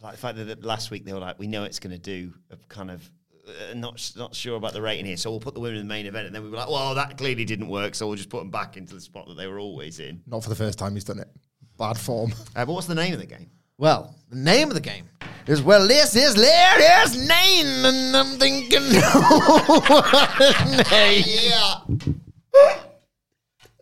Like 0.00 0.12
the 0.12 0.18
fact 0.18 0.38
that 0.38 0.64
last 0.64 0.90
week 0.90 1.04
they 1.04 1.12
were 1.12 1.18
like, 1.18 1.38
we 1.38 1.48
know 1.48 1.64
it's 1.64 1.80
going 1.80 1.92
to 1.92 1.98
do 1.98 2.32
a 2.50 2.56
kind 2.68 2.90
of 2.90 3.10
uh, 3.46 3.74
not 3.74 4.12
not 4.16 4.34
sure 4.34 4.56
about 4.56 4.72
the 4.72 4.80
rating 4.80 5.04
here, 5.04 5.16
so 5.16 5.30
we'll 5.30 5.40
put 5.40 5.54
the 5.54 5.60
women 5.60 5.78
in 5.78 5.86
the 5.88 5.92
main 5.92 6.06
event, 6.06 6.26
and 6.26 6.34
then 6.34 6.44
we 6.44 6.50
were 6.50 6.56
like, 6.56 6.70
well, 6.70 6.94
that 6.94 7.18
clearly 7.18 7.44
didn't 7.44 7.68
work, 7.68 7.94
so 7.94 8.06
we'll 8.06 8.16
just 8.16 8.28
put 8.28 8.38
them 8.38 8.50
back 8.50 8.76
into 8.76 8.94
the 8.94 9.00
spot 9.00 9.26
that 9.26 9.36
they 9.36 9.46
were 9.48 9.58
always 9.58 9.98
in. 9.98 10.22
Not 10.26 10.44
for 10.44 10.48
the 10.50 10.54
first 10.54 10.78
time 10.78 10.94
he's 10.94 11.04
done 11.04 11.18
it. 11.18 11.28
Bad 11.76 11.98
form. 11.98 12.32
Uh, 12.56 12.64
but 12.64 12.72
what's 12.72 12.86
the 12.86 12.94
name 12.94 13.12
of 13.12 13.20
the 13.20 13.26
game? 13.26 13.50
Well, 13.76 14.14
the 14.30 14.36
name 14.36 14.68
of 14.68 14.74
the 14.74 14.80
game 14.80 15.08
is 15.46 15.62
well, 15.62 15.86
this 15.86 16.16
is 16.16 16.36
Larry's 16.36 17.16
name, 17.28 17.84
and 17.84 18.16
I'm 18.16 18.38
thinking, 18.38 18.82
what 19.00 20.90
name? 20.90 21.24
Yeah. 21.26 22.78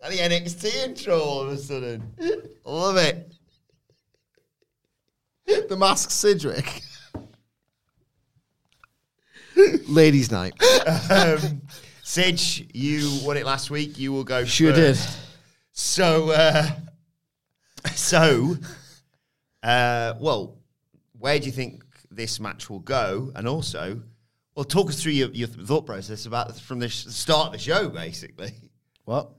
and 0.07 0.15
the 0.15 0.37
NXT 0.37 0.85
intro 0.85 1.19
all 1.19 1.41
of 1.41 1.49
a 1.49 1.57
sudden. 1.57 2.13
Love 2.65 2.97
it. 2.97 3.33
the 5.69 5.77
masked 5.77 6.13
Sidgwick. 6.13 6.83
Ladies' 9.89 10.31
night. 10.31 10.55
Um, 11.11 11.63
Sidge, 12.03 12.67
you 12.73 13.21
won 13.25 13.37
it 13.37 13.47
last 13.47 13.71
week. 13.71 13.99
You 13.99 14.13
will 14.13 14.25
go. 14.25 14.45
Sure 14.45 14.73
first. 14.73 15.07
did. 15.09 15.17
So, 15.73 16.31
uh, 16.31 16.71
so, 17.95 18.57
uh, 19.63 20.15
well, 20.21 20.59
where 21.19 21.39
do 21.39 21.47
you 21.47 21.53
think 21.53 21.85
this 22.11 22.39
match 22.39 22.69
will 22.71 22.81
go? 22.81 23.33
And 23.35 23.49
also, 23.49 24.03
well, 24.55 24.65
talk 24.65 24.89
us 24.89 25.03
through 25.03 25.13
your, 25.13 25.31
your 25.31 25.49
thought 25.49 25.87
process 25.87 26.27
about 26.27 26.57
from 26.59 26.79
the 26.79 26.89
sh- 26.89 27.07
start 27.07 27.49
of 27.49 27.53
the 27.55 27.59
show, 27.59 27.89
basically. 27.89 28.53
What? 29.05 29.31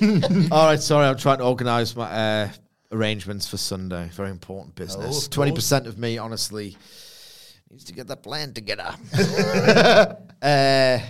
All 0.52 0.66
right, 0.66 0.80
sorry, 0.80 1.06
I'm 1.06 1.16
trying 1.16 1.38
to 1.38 1.44
organise 1.44 1.94
my 1.94 2.10
uh, 2.10 2.48
arrangements 2.92 3.48
for 3.48 3.56
Sunday. 3.56 4.08
Very 4.12 4.30
important 4.30 4.74
Oh, 4.76 4.84
business. 4.84 5.26
of 5.26 5.30
Twenty 5.30 5.52
percent 5.52 5.86
of 5.86 5.98
me, 5.98 6.18
honestly, 6.18 6.76
needs 7.70 7.84
to 7.84 7.92
get 7.92 8.08
that 8.08 8.22
plan 8.22 8.52
together. 8.52 8.94
uh, 10.42 10.42
right, 10.42 11.00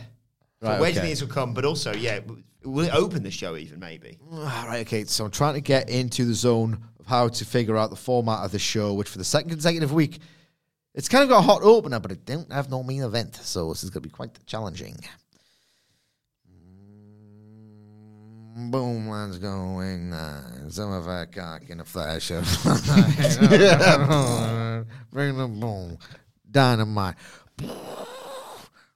where 0.61 0.61
do 0.61 0.67
you 0.67 0.85
okay. 0.85 0.93
think 0.95 1.09
this 1.11 1.21
will 1.23 1.29
come? 1.29 1.55
But 1.55 1.65
also, 1.65 1.93
yeah, 1.95 2.21
w- 2.21 2.43
will 2.65 2.87
it 2.87 2.95
open 2.95 3.23
the 3.23 3.31
show 3.31 3.57
even 3.57 3.81
maybe? 3.81 4.19
All 4.31 4.41
right, 4.43 4.81
okay. 4.81 5.05
So 5.05 5.25
I'm 5.25 5.31
trying 5.31 5.55
to 5.55 5.61
get 5.61 5.89
into 5.89 6.25
the 6.25 6.35
zone 6.35 6.79
of 6.99 7.07
how 7.07 7.29
to 7.29 7.45
figure 7.45 7.77
out 7.77 7.91
the 7.91 7.97
format 7.97 8.45
of 8.45 8.53
the 8.53 8.59
show, 8.59 8.95
which 8.95 9.09
for 9.09 9.19
the 9.19 9.25
second 9.25 9.51
consecutive 9.51 9.93
week, 9.93 10.19
it's 10.95 11.09
kind 11.09 11.23
of 11.23 11.29
got 11.31 11.39
a 11.39 11.43
hot 11.43 11.63
opener, 11.63 12.01
but 12.01 12.13
it 12.13 12.25
don't 12.25 12.51
have 12.53 12.71
no 12.71 12.83
main 12.83 13.03
event. 13.03 13.37
So 13.37 13.69
this 13.71 13.85
is 13.85 13.91
going 13.91 14.03
to 14.03 14.09
be 14.09 14.13
quite 14.13 14.31
challenging. 14.47 14.97
Mm, 16.51 18.48
Boom, 18.59 19.09
let's 19.09 19.39
go. 19.39 19.79
Ignite. 19.79 20.73
Some 20.73 20.91
of 20.91 21.07
our 21.07 21.27
cock 21.27 21.71
in 21.71 21.79
a 21.79 21.85
flash 21.85 22.33
of 22.33 22.45
Bring 25.13 25.39
the 25.39 25.47
boom. 25.47 25.97
Dynamite. 26.51 27.15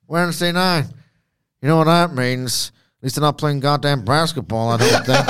Wednesday 0.09 0.51
night. 0.51 0.87
You 1.61 1.69
know 1.69 1.77
what 1.77 1.85
that 1.85 2.13
means? 2.13 2.73
At 2.99 3.05
least 3.05 3.15
they're 3.15 3.23
not 3.23 3.39
playing 3.39 3.61
goddamn 3.61 4.05
basketball, 4.05 4.71
I 4.71 4.77
don't 4.79 5.07
think. 5.07 5.27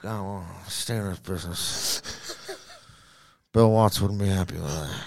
God, 0.00 0.22
well, 0.22 0.44
stay 0.66 0.96
in 0.96 1.08
this 1.08 1.20
business. 1.20 2.02
Bill 3.52 3.70
Watts 3.70 4.00
wouldn't 4.00 4.18
be 4.18 4.26
happy 4.26 4.54
with 4.54 4.64
that. 4.64 5.04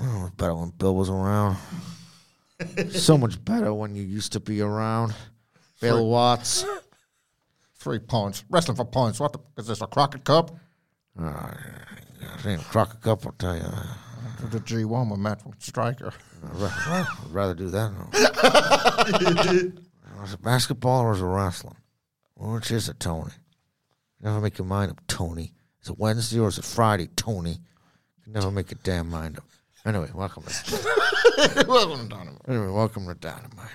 Well, 0.00 0.16
it 0.16 0.22
was 0.22 0.30
better 0.30 0.54
when 0.54 0.70
Bill 0.70 0.94
was 0.96 1.10
around. 1.10 1.58
so 2.90 3.18
much 3.18 3.44
better 3.44 3.74
when 3.74 3.94
you 3.94 4.02
used 4.02 4.32
to 4.32 4.40
be 4.40 4.62
around. 4.62 5.14
Bill 5.82 6.06
Watts. 6.06 6.64
Three 7.74 7.98
points. 7.98 8.44
Wrestling 8.48 8.76
for 8.76 8.84
points. 8.84 9.18
What 9.18 9.32
the 9.32 9.40
is 9.58 9.66
this? 9.66 9.80
A 9.82 9.86
Crockett 9.88 10.24
Cup? 10.24 10.56
Uh, 11.20 11.50
it 12.38 12.46
ain't 12.46 12.62
a 12.62 12.64
Crockett 12.64 13.00
Cup, 13.02 13.26
I'll 13.26 13.32
tell 13.32 13.56
you. 13.56 13.64
The 14.50 14.60
G1 14.60 15.10
with 15.10 15.18
Matt 15.18 15.42
Striker. 15.58 16.12
I'd 16.60 17.06
rather 17.30 17.54
do 17.54 17.68
that. 17.70 17.92
was 20.20 20.32
it 20.34 20.42
basketball 20.42 21.02
or 21.02 21.10
was 21.10 21.20
it 21.20 21.24
wrestling? 21.24 21.76
Which 22.36 22.70
is 22.70 22.88
it, 22.88 23.00
Tony? 23.00 23.32
Never 24.20 24.40
make 24.40 24.58
your 24.58 24.66
mind 24.66 24.92
up, 24.92 25.00
Tony. 25.08 25.52
Is 25.82 25.90
it 25.90 25.98
Wednesday 25.98 26.38
or 26.38 26.48
is 26.48 26.58
it 26.58 26.64
Friday, 26.64 27.08
Tony? 27.16 27.58
Never 28.26 28.50
make 28.52 28.70
your 28.70 28.78
damn 28.84 29.10
mind 29.10 29.38
up. 29.38 29.44
Anyway, 29.84 30.10
welcome 30.14 30.44
to 30.44 31.64
Welcome 31.66 32.08
to 32.08 32.14
Dynamite. 32.14 32.42
Anyway, 32.46 32.68
welcome 32.68 33.06
to 33.06 33.14
Dynamite. 33.14 33.70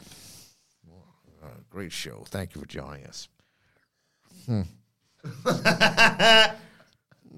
Uh, 1.77 1.79
great 1.79 1.91
show. 1.91 2.23
Thank 2.27 2.55
you 2.55 2.61
for 2.61 2.67
joining 2.67 3.05
us. 3.05 3.29
Hmm. 4.47 4.61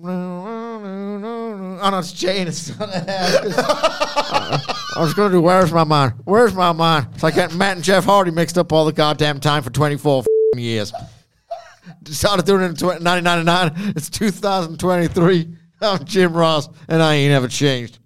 oh 0.02 1.90
no, 1.92 2.00
it's 2.00 2.14
Jane. 2.14 2.48
It's 2.48 2.80
not 2.80 2.90
I 2.94 4.62
was 4.98 5.14
going 5.14 5.32
to 5.32 5.38
do 5.38 5.42
Where's 5.42 5.74
My 5.74 5.84
Mind? 5.84 6.14
Where's 6.24 6.54
My 6.54 6.72
Mind? 6.72 7.08
It's 7.14 7.24
like 7.24 7.36
getting 7.36 7.58
Matt 7.58 7.76
and 7.76 7.84
Jeff 7.84 8.06
Hardy 8.06 8.32
mixed 8.32 8.58
up 8.58 8.72
all 8.72 8.86
the 8.86 8.94
goddamn 8.94 9.42
time 9.42 9.62
for 9.62 9.72
24 9.72 10.20
f***ing 10.20 10.62
years. 10.62 10.94
Started 12.06 12.46
doing 12.46 12.62
it 12.62 12.82
in 12.82 12.88
1999. 12.88 13.94
It's 13.98 14.10
2023. 14.10 15.56
I'm 15.82 16.06
Jim 16.06 16.34
Ross, 16.34 16.70
and 16.88 17.02
I 17.04 17.16
ain't 17.16 17.34
ever 17.34 17.50
changed. 17.50 17.99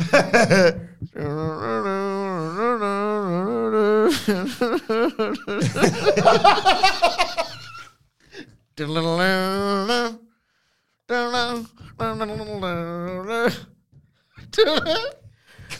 Can 0.00 0.88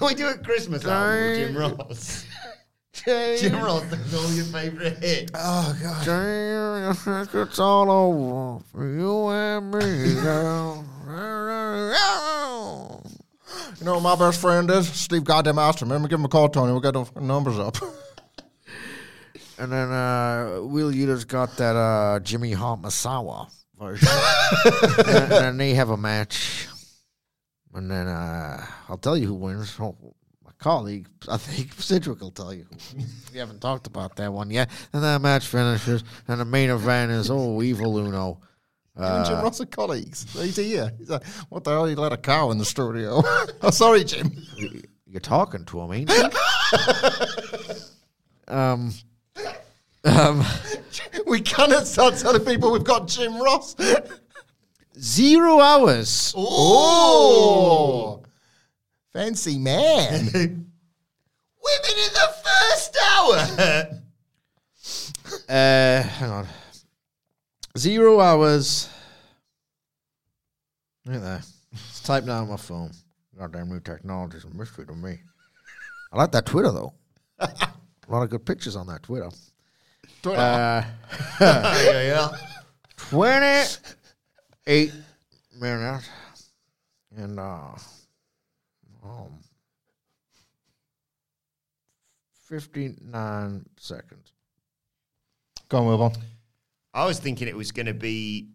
we 0.07 0.15
do 0.15 0.29
a 0.29 0.37
Christmas 0.39 0.85
album 0.85 1.23
with 1.23 1.39
Jim 1.39 1.57
Ross? 1.57 2.27
Jim 2.93 3.55
Ross 3.55 3.85
does 3.85 4.15
all 4.15 4.31
your 4.35 4.45
favourite 4.45 4.99
hits. 4.99 5.33
Oh, 5.35 5.75
God. 5.83 6.07
It's 7.35 7.59
all 7.59 7.91
over 7.91 8.63
for 8.71 8.87
you 8.87 9.29
and 9.29 9.71
me, 9.71 10.13
girl. 10.21 10.85
You 13.79 13.87
know 13.87 13.95
what 13.99 14.03
my 14.03 14.17
best 14.17 14.41
friend 14.41 14.71
is? 14.71 14.89
Steve 14.89 15.25
Goddamn 15.25 15.59
Austin. 15.59 15.89
Remember, 15.89 16.09
give 16.09 16.19
him 16.19 16.25
a 16.25 16.29
call, 16.29 16.49
Tony. 16.49 16.73
We'll 16.73 16.81
get 16.81 16.93
the 16.93 17.21
numbers 17.21 17.59
up. 17.59 17.77
And 19.61 19.71
then 19.71 19.93
uh, 19.93 20.61
Will 20.63 20.91
Uta's 20.91 21.27
got 21.27 21.59
that 21.59 21.77
uh, 21.77 22.19
Jimmy 22.21 22.53
Hart 22.53 22.81
Masawa 22.81 23.53
version. 23.79 24.09
and, 25.07 25.33
and 25.33 25.61
they 25.61 25.75
have 25.75 25.91
a 25.91 25.99
match. 25.99 26.67
And 27.75 27.91
then 27.91 28.09
uh, 28.09 28.65
I'll 28.89 28.97
tell 28.97 29.19
you 29.19 29.27
who 29.27 29.35
wins. 29.35 29.77
Oh, 29.79 29.95
my 30.43 30.53
colleague, 30.59 31.09
I 31.29 31.37
think 31.37 31.75
Sidgwick 31.75 32.23
will 32.23 32.31
tell 32.31 32.55
you. 32.55 32.65
we 33.35 33.39
haven't 33.39 33.61
talked 33.61 33.87
about 33.87 34.17
that 34.17 34.33
one 34.33 34.51
yet. 34.51 34.71
And 34.95 35.05
that 35.05 35.21
match 35.21 35.47
finishes. 35.47 36.05
And 36.27 36.41
the 36.41 36.47
main 36.47 36.71
event 36.71 37.13
is, 37.13 37.31
oh, 37.31 37.61
Evil 37.61 37.99
Uno. 37.99 38.41
And 39.03 39.27
Jim 39.27 39.41
Ross 39.41 39.61
are 39.61 39.67
colleagues. 39.67 40.27
He's 40.33 40.57
here. 40.57 40.93
He's 40.99 41.11
like, 41.11 41.27
what 41.49 41.65
the 41.65 41.71
hell? 41.71 41.89
You 41.89 41.97
let 41.97 42.13
a 42.13 42.17
cow 42.17 42.51
in 42.51 42.59
the 42.59 42.65
studio? 42.65 43.23
oh, 43.63 43.71
sorry, 43.71 44.05
Jim. 44.05 44.33
You're 45.07 45.21
talking 45.21 45.65
to 45.67 45.81
him, 45.81 45.93
ain't 45.93 46.11
you? 46.11 46.31
um, 48.55 48.93
um, 50.05 50.45
we 51.27 51.41
cannot 51.41 51.87
start 51.87 52.17
telling 52.17 52.45
people 52.45 52.73
we've 52.73 52.85
got 52.85 53.09
Jim 53.09 53.41
Ross. 53.41 53.75
zero 54.99 55.61
hours. 55.61 56.33
Oh, 56.37 58.23
fancy 59.13 59.59
man. 59.59 60.31
Women 60.33 61.97
in 61.97 62.13
the 62.15 62.35
first 62.45 62.99
hour. 63.03 64.01
Uh, 65.49 66.03
hang 66.03 66.31
on. 66.31 66.47
Zero 67.79 68.21
hours. 68.21 68.89
At 71.07 71.23
that. 71.23 71.47
It's 71.73 72.01
typed 72.01 72.27
down 72.27 72.43
on 72.43 72.49
my 72.49 72.57
phone. 72.57 72.91
Goddamn 73.39 73.69
new 73.69 73.81
technology 73.81 74.39
is 74.39 74.45
a 74.45 74.51
mystery 74.51 74.87
to 74.87 74.93
me. 74.95 75.19
I 76.13 76.17
like 76.19 76.33
that 76.33 76.47
Twitter 76.47 76.73
though. 76.73 76.93
a 77.39 77.49
lot 78.09 78.23
of 78.23 78.31
good 78.31 78.45
pictures 78.45 78.77
on 78.77 78.87
that 78.89 79.03
Twitter. 79.03 79.31
Twitter. 80.23 80.39
Uh, 80.39 80.85
yeah, 81.41 82.03
yeah. 82.03 82.29
28 82.97 84.93
minutes 85.61 86.09
and 87.17 87.39
uh 87.39 87.75
um 89.03 89.39
59 92.49 93.65
seconds. 93.79 94.33
Go 95.69 95.79
on, 95.79 95.85
move 95.85 96.01
on. 96.01 96.13
I 96.93 97.07
was 97.07 97.19
thinking 97.19 97.49
it 97.49 97.57
was 97.57 97.73
going 97.73 97.87
to 97.87 97.95
be 97.95 98.49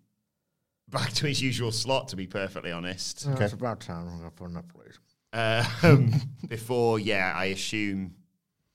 back 0.90 1.12
to 1.14 1.28
his 1.28 1.42
usual 1.42 1.72
slot, 1.72 2.10
to 2.10 2.16
be 2.16 2.28
perfectly 2.28 2.72
honest. 2.72 3.28
Okay. 3.28 3.46
It's 3.46 3.54
about 3.54 3.80
time 3.82 4.08
I'm 4.08 4.18
gonna 4.18 4.32
put 4.32 4.50
enough 4.50 4.68
place. 4.68 4.98
Um, 5.34 6.14
before, 6.48 7.00
yeah, 7.00 7.34
I 7.36 7.46
assume 7.46 8.14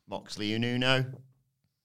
Moxley 0.09 0.55
and 0.55 0.65
Uno, 0.65 1.05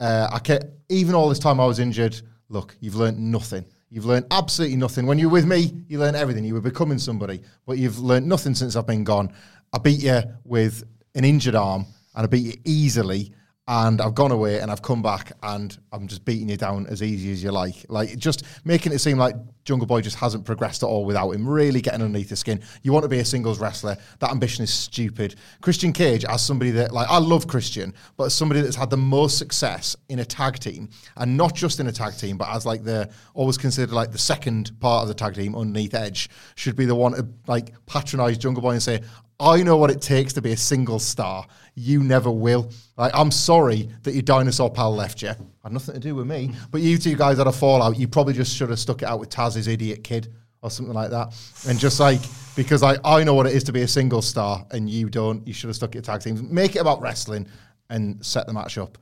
uh, 0.00 0.28
I 0.32 0.38
can, 0.38 0.60
even 0.88 1.14
all 1.14 1.28
this 1.28 1.38
time 1.38 1.60
I 1.60 1.66
was 1.66 1.78
injured, 1.78 2.20
look, 2.48 2.76
you've 2.80 2.96
learned 2.96 3.18
nothing. 3.18 3.64
You've 3.90 4.04
learned 4.04 4.26
absolutely 4.30 4.76
nothing. 4.76 5.06
When 5.06 5.18
you're 5.18 5.30
with 5.30 5.46
me, 5.46 5.72
you 5.88 5.98
learn 5.98 6.14
everything. 6.14 6.44
You 6.44 6.54
were 6.54 6.60
becoming 6.60 6.98
somebody, 6.98 7.40
but 7.66 7.78
you've 7.78 7.98
learned 7.98 8.26
nothing 8.26 8.54
since 8.54 8.74
I've 8.74 8.86
been 8.86 9.04
gone. 9.04 9.32
I 9.72 9.78
beat 9.78 10.02
you 10.02 10.22
with 10.44 10.84
an 11.14 11.24
injured 11.24 11.54
arm, 11.54 11.86
and 12.14 12.24
I 12.24 12.26
beat 12.26 12.44
you 12.44 12.54
easily. 12.64 13.32
And 13.68 14.00
I've 14.00 14.14
gone 14.14 14.30
away, 14.30 14.60
and 14.60 14.70
I've 14.70 14.82
come 14.82 15.02
back, 15.02 15.32
and 15.42 15.76
I'm 15.90 16.06
just 16.06 16.24
beating 16.24 16.48
you 16.48 16.56
down 16.56 16.86
as 16.86 17.02
easy 17.02 17.32
as 17.32 17.42
you 17.42 17.50
like. 17.50 17.84
Like 17.88 18.16
just 18.16 18.44
making 18.64 18.92
it 18.92 18.98
seem 18.98 19.18
like 19.18 19.34
Jungle 19.64 19.88
Boy 19.88 20.00
just 20.00 20.16
hasn't 20.16 20.44
progressed 20.44 20.84
at 20.84 20.86
all 20.86 21.04
without 21.04 21.32
him. 21.32 21.48
Really 21.48 21.80
getting 21.80 22.00
underneath 22.00 22.28
the 22.28 22.36
skin. 22.36 22.62
You 22.84 22.92
want 22.92 23.02
to 23.02 23.08
be 23.08 23.18
a 23.18 23.24
singles 23.24 23.58
wrestler. 23.58 23.96
That 24.20 24.30
ambition 24.30 24.62
is 24.62 24.72
stupid. 24.72 25.34
Christian 25.60 25.92
Cage, 25.92 26.24
as 26.24 26.46
somebody 26.46 26.70
that 26.72 26.92
like 26.92 27.08
I 27.10 27.18
love 27.18 27.48
Christian, 27.48 27.92
but 28.16 28.24
as 28.26 28.34
somebody 28.34 28.60
that's 28.60 28.76
had 28.76 28.90
the 28.90 28.96
most 28.96 29.36
success 29.36 29.96
in 30.08 30.20
a 30.20 30.24
tag 30.24 30.60
team, 30.60 30.88
and 31.16 31.36
not 31.36 31.52
just 31.52 31.80
in 31.80 31.88
a 31.88 31.92
tag 31.92 32.16
team, 32.16 32.38
but 32.38 32.48
as 32.48 32.64
like 32.64 32.84
the 32.84 33.10
always 33.34 33.58
considered 33.58 33.92
like 33.92 34.12
the 34.12 34.18
second 34.18 34.78
part 34.78 35.02
of 35.02 35.08
the 35.08 35.14
tag 35.14 35.34
team 35.34 35.56
underneath 35.56 35.94
Edge, 35.94 36.30
should 36.54 36.76
be 36.76 36.84
the 36.84 36.94
one 36.94 37.14
to 37.14 37.26
like 37.48 37.72
patronize 37.86 38.38
Jungle 38.38 38.62
Boy 38.62 38.70
and 38.70 38.82
say, 38.82 39.02
I 39.38 39.62
know 39.62 39.76
what 39.76 39.90
it 39.90 40.00
takes 40.00 40.32
to 40.34 40.42
be 40.42 40.52
a 40.52 40.56
single 40.56 40.98
star. 40.98 41.46
You 41.76 42.02
never 42.02 42.30
will. 42.30 42.72
Like, 42.96 43.12
I'm 43.14 43.30
sorry 43.30 43.90
that 44.02 44.12
your 44.12 44.22
dinosaur 44.22 44.70
pal 44.70 44.94
left 44.94 45.22
you. 45.22 45.28
Had 45.28 45.72
nothing 45.72 45.94
to 45.94 46.00
do 46.00 46.14
with 46.14 46.26
me. 46.26 46.52
But 46.70 46.80
you 46.80 46.96
two 46.96 47.14
guys 47.14 47.38
had 47.38 47.46
a 47.46 47.52
fallout. 47.52 47.98
You 47.98 48.08
probably 48.08 48.32
just 48.32 48.56
should 48.56 48.70
have 48.70 48.78
stuck 48.78 49.02
it 49.02 49.04
out 49.04 49.20
with 49.20 49.28
Taz's 49.28 49.68
idiot 49.68 50.02
kid 50.02 50.32
or 50.62 50.70
something 50.70 50.94
like 50.94 51.10
that. 51.10 51.34
And 51.68 51.78
just 51.78 52.00
like, 52.00 52.20
because 52.56 52.82
I, 52.82 52.96
I 53.04 53.22
know 53.24 53.34
what 53.34 53.46
it 53.46 53.54
is 53.54 53.62
to 53.64 53.72
be 53.72 53.82
a 53.82 53.88
single 53.88 54.22
star 54.22 54.66
and 54.70 54.88
you 54.88 55.10
don't, 55.10 55.46
you 55.46 55.52
should 55.52 55.68
have 55.68 55.76
stuck 55.76 55.94
it 55.94 55.98
to 55.98 56.02
tag 56.02 56.22
teams. 56.22 56.42
Make 56.42 56.76
it 56.76 56.78
about 56.80 57.02
wrestling 57.02 57.46
and 57.90 58.24
set 58.24 58.46
the 58.46 58.54
match 58.54 58.78
up. 58.78 58.96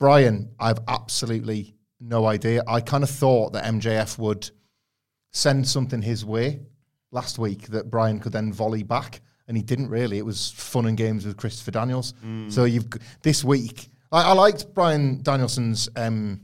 Bryan, 0.00 0.50
I've 0.58 0.80
absolutely 0.88 1.76
no 2.00 2.26
idea. 2.26 2.62
I 2.66 2.80
kind 2.80 3.04
of 3.04 3.10
thought 3.10 3.52
that 3.52 3.64
MJF 3.64 4.18
would 4.18 4.50
send 5.32 5.66
something 5.66 6.02
his 6.02 6.24
way 6.24 6.60
last 7.10 7.38
week 7.38 7.68
that 7.68 7.90
Bryan 7.90 8.20
could 8.20 8.32
then 8.32 8.52
volley 8.52 8.82
back, 8.82 9.20
and 9.48 9.56
he 9.56 9.62
didn't 9.62 9.88
really. 9.88 10.18
It 10.18 10.24
was 10.24 10.50
fun 10.52 10.86
and 10.86 10.96
games 10.96 11.26
with 11.26 11.36
Christopher 11.36 11.72
Daniels. 11.72 12.14
So 12.48 12.64
you've 12.64 12.88
g- 12.90 13.00
this 13.22 13.42
week. 13.42 13.88
I, 14.12 14.22
I 14.30 14.32
liked 14.32 14.72
Bryan 14.74 15.22
Danielson's. 15.22 15.88
Um, 15.96 16.40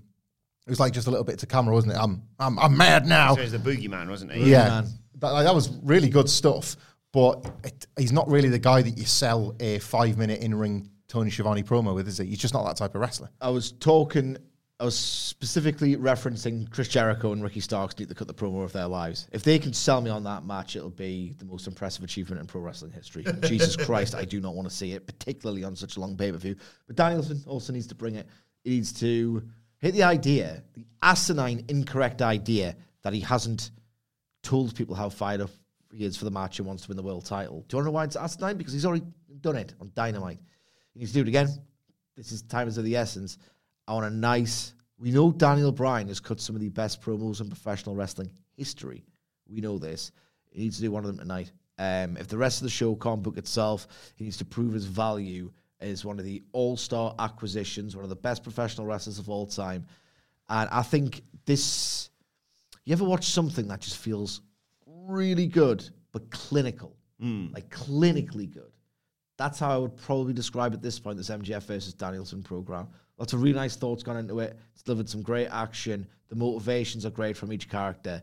it 0.67 0.71
was 0.71 0.81
like 0.81 0.93
just 0.93 1.07
a 1.07 1.11
little 1.11 1.25
bit 1.25 1.39
to 1.41 1.47
camera, 1.47 1.75
wasn't 1.75 1.93
it? 1.93 1.99
I'm 1.99 2.23
I'm, 2.39 2.59
I'm 2.59 2.77
mad 2.77 3.07
now. 3.07 3.35
So 3.37 3.43
he's 3.43 3.53
the 3.53 3.59
boogeyman, 3.59 4.09
wasn't 4.09 4.33
he? 4.33 4.51
Yeah, 4.51 4.83
that, 5.19 5.31
like, 5.31 5.45
that 5.45 5.55
was 5.55 5.71
really 5.83 6.09
good 6.09 6.29
stuff. 6.29 6.77
But 7.13 7.45
it, 7.63 7.87
he's 7.99 8.11
not 8.13 8.27
really 8.29 8.49
the 8.49 8.59
guy 8.59 8.83
that 8.83 8.99
you 8.99 9.05
sell 9.05 9.55
a 9.61 9.79
five 9.79 10.19
minute 10.19 10.41
in 10.41 10.55
ring 10.55 10.91
Tony 11.07 11.31
Schiavone 11.31 11.63
promo 11.63 11.95
with, 11.95 12.09
is 12.09 12.19
he? 12.19 12.27
He's 12.27 12.39
just 12.39 12.55
not 12.55 12.65
that 12.67 12.77
type 12.77 12.95
of 12.97 13.01
wrestler. 13.01 13.29
I 13.41 13.51
was 13.51 13.71
talking, 13.73 14.37
I 14.81 14.85
was 14.85 14.99
specifically 14.99 15.97
referencing 15.97 16.69
Chris 16.69 16.89
Jericho 16.89 17.33
and 17.33 17.45
Ricky 17.45 17.61
Starks 17.61 17.97
need 17.97 18.09
to 18.09 18.15
cut 18.15 18.27
the 18.27 18.35
promo 18.35 18.65
of 18.65 18.73
their 18.73 18.89
lives. 18.89 19.29
If 19.31 19.45
they 19.45 19.61
can 19.61 19.73
sell 19.73 20.01
me 20.01 20.11
on 20.11 20.25
that 20.25 20.45
match, 20.45 20.75
it'll 20.75 20.91
be 20.91 21.33
the 21.39 21.45
most 21.45 21.69
impressive 21.69 22.03
achievement 22.03 22.41
in 22.41 22.49
pro 22.49 22.61
wrestling 22.61 22.91
history. 22.91 23.25
Jesus 23.43 23.77
Christ, 23.77 24.17
I 24.17 24.25
do 24.25 24.41
not 24.41 24.55
want 24.57 24.69
to 24.69 24.75
see 24.75 24.93
it, 24.93 25.07
particularly 25.07 25.63
on 25.63 25.77
such 25.77 25.97
a 25.97 26.01
long 26.01 26.17
pay 26.17 26.33
per 26.33 26.39
view. 26.39 26.57
But 26.89 26.97
Danielson 26.97 27.41
also 27.47 27.73
needs 27.73 27.87
to 27.87 27.95
bring 27.95 28.17
it. 28.17 28.27
He 28.65 28.71
needs 28.71 28.93
to 28.95 29.45
hit 29.79 29.93
the 29.93 30.03
idea, 30.03 30.65
the 30.75 30.85
asinine, 31.03 31.65
incorrect 31.69 32.21
idea 32.21 32.75
that 33.03 33.13
he 33.13 33.21
hasn't 33.21 33.71
told 34.43 34.75
people 34.75 34.97
how 34.97 35.09
fired 35.09 35.41
up 35.41 35.51
he 35.93 36.05
is 36.05 36.17
for 36.17 36.25
the 36.25 36.33
match 36.33 36.59
and 36.59 36.67
wants 36.67 36.83
to 36.83 36.89
win 36.89 36.97
the 36.97 37.03
world 37.03 37.25
title. 37.25 37.65
Do 37.69 37.77
you 37.77 37.77
want 37.77 37.85
to 37.85 37.85
know 37.85 37.91
why 37.93 38.05
it's 38.05 38.17
asinine? 38.17 38.57
Because 38.57 38.73
he's 38.73 38.85
already 38.85 39.05
done 39.41 39.57
it 39.57 39.73
on 39.81 39.93
Dynamite. 39.95 40.41
He 40.95 40.99
needs 40.99 41.13
to 41.13 41.19
do 41.19 41.23
it 41.23 41.29
again. 41.29 41.49
This 42.17 42.33
is 42.33 42.43
time 42.43 42.67
is 42.67 42.77
of 42.77 42.85
the 42.85 42.97
essence. 42.97 43.39
I 43.87 43.95
want 43.95 44.07
a 44.07 44.11
nice. 44.11 44.75
We 44.99 45.11
know 45.11 45.33
Daniel 45.33 45.73
Bryan 45.73 46.09
has 46.09 46.21
cut 46.21 46.41
some 46.41 46.57
of 46.57 46.61
the 46.63 46.69
best 46.69 47.03
promos 47.03 47.41
in 47.41 47.49
professional 47.49 47.95
wrestling 47.95 48.31
history. 48.57 49.05
We 49.49 49.61
know 49.61 49.79
this. 49.79 50.13
He 50.51 50.63
needs 50.63 50.77
to 50.77 50.83
do 50.83 50.91
one 50.91 51.05
of 51.05 51.09
them 51.09 51.19
tonight. 51.19 51.53
Um, 51.79 52.17
if 52.17 52.29
the 52.29 52.39
rest 52.39 52.61
of 52.61 52.65
the 52.65 52.71
show 52.71 52.95
can't 52.95 53.23
book 53.23 53.37
itself, 53.37 53.89
he 54.15 54.25
needs 54.25 54.37
to 54.37 54.45
prove 54.45 54.73
his 54.73 54.87
value 54.87 55.51
as 55.81 56.05
one 56.05 56.19
of 56.19 56.25
the 56.25 56.43
all-star 56.53 57.15
acquisitions, 57.19 57.97
one 57.97 58.05
of 58.05 58.09
the 58.09 58.17
best 58.17 58.43
professional 58.43 58.87
wrestlers 58.87 59.19
of 59.19 59.29
all 59.29 59.47
time. 59.47 59.85
And 60.49 60.69
I 60.71 60.83
think 60.83 61.23
this. 61.45 62.11
You 62.85 62.93
ever 62.93 63.05
watch 63.05 63.27
something 63.27 63.67
that 63.69 63.81
just 63.81 63.97
feels 63.97 64.43
really 64.87 65.47
good 65.47 65.89
but 66.13 66.31
clinical, 66.31 66.97
like 67.53 67.69
clinically 67.71 68.53
good? 68.53 68.74
That's 69.37 69.59
how 69.59 69.71
I 69.71 69.77
would 69.79 69.97
probably 69.97 70.33
describe 70.33 70.75
at 70.75 70.83
this 70.83 70.99
point 70.99 71.17
this 71.17 71.31
MJF 71.31 71.63
versus 71.63 71.93
Danielson 71.93 72.43
program. 72.43 72.89
Lots 73.19 73.33
of 73.33 73.43
really 73.43 73.55
nice 73.55 73.77
thoughts 73.77 74.03
gone 74.03 74.17
into 74.17 74.41
it. 74.41 74.59
It's 74.73 74.83
delivered 74.83 75.09
some 75.09 75.23
great 75.23 75.49
action. 75.49 76.07
The 76.29 76.37
motivations 76.37 77.05
are 77.05 77.11
great 77.11 77.37
from 77.37 77.53
each 77.53 77.69
character. 77.69 78.23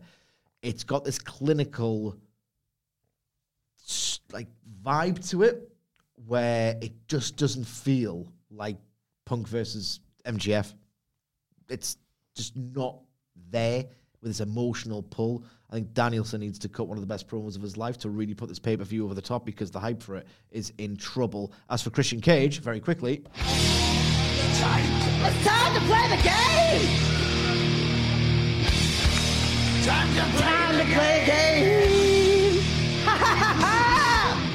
It's 0.62 0.84
got 0.84 1.04
this 1.04 1.20
clinical 1.20 2.18
like 4.32 4.48
vibe 4.84 5.28
to 5.30 5.44
it 5.44 5.72
where 6.28 6.78
it 6.82 6.94
just 7.08 7.36
doesn't 7.36 7.66
feel 7.66 8.32
like 8.50 8.78
Punk 9.26 9.48
versus 9.48 10.00
MJF. 10.26 10.74
It's 11.70 11.98
just 12.36 12.56
not 12.56 13.00
there 13.50 13.86
with 14.22 14.30
this 14.30 14.40
emotional 14.40 15.02
pull. 15.04 15.44
I 15.70 15.76
think 15.76 15.94
Danielson 15.94 16.42
needs 16.42 16.60
to 16.60 16.70
cut 16.70 16.88
one 16.88 16.98
of 16.98 17.02
the 17.02 17.08
best 17.08 17.28
promos 17.28 17.56
of 17.56 17.62
his 17.62 17.78
life 17.78 17.98
to 18.00 18.10
really 18.10 18.34
put 18.34 18.50
this 18.50 18.60
pay 18.60 18.76
per 18.78 18.84
view 18.84 19.06
over 19.06 19.14
the 19.14 19.22
top 19.22 19.46
because 19.46 19.72
the 19.72 19.80
hype 19.80 20.02
for 20.02 20.16
it 20.16 20.28
is 20.52 20.74
in 20.78 20.98
trouble. 20.98 21.54
As 21.70 21.82
for 21.82 21.90
Christian 21.90 22.22
Cage, 22.22 22.60
very 22.60 22.80
quickly, 22.80 23.24
It's 23.36 24.60
time 25.46 25.74
to 25.74 25.82
play 25.82 26.08
the 26.10 26.22
game! 26.24 26.90
Time 29.84 30.08
to 30.16 30.24
play, 30.38 30.42
time 30.42 30.78
to 30.78 30.86
play 30.94 31.20
the 31.20 31.26
game! 31.26 32.62
Ha 33.06 33.16
ha 33.18 33.36
ha 33.36 33.54
ha! 33.60 34.50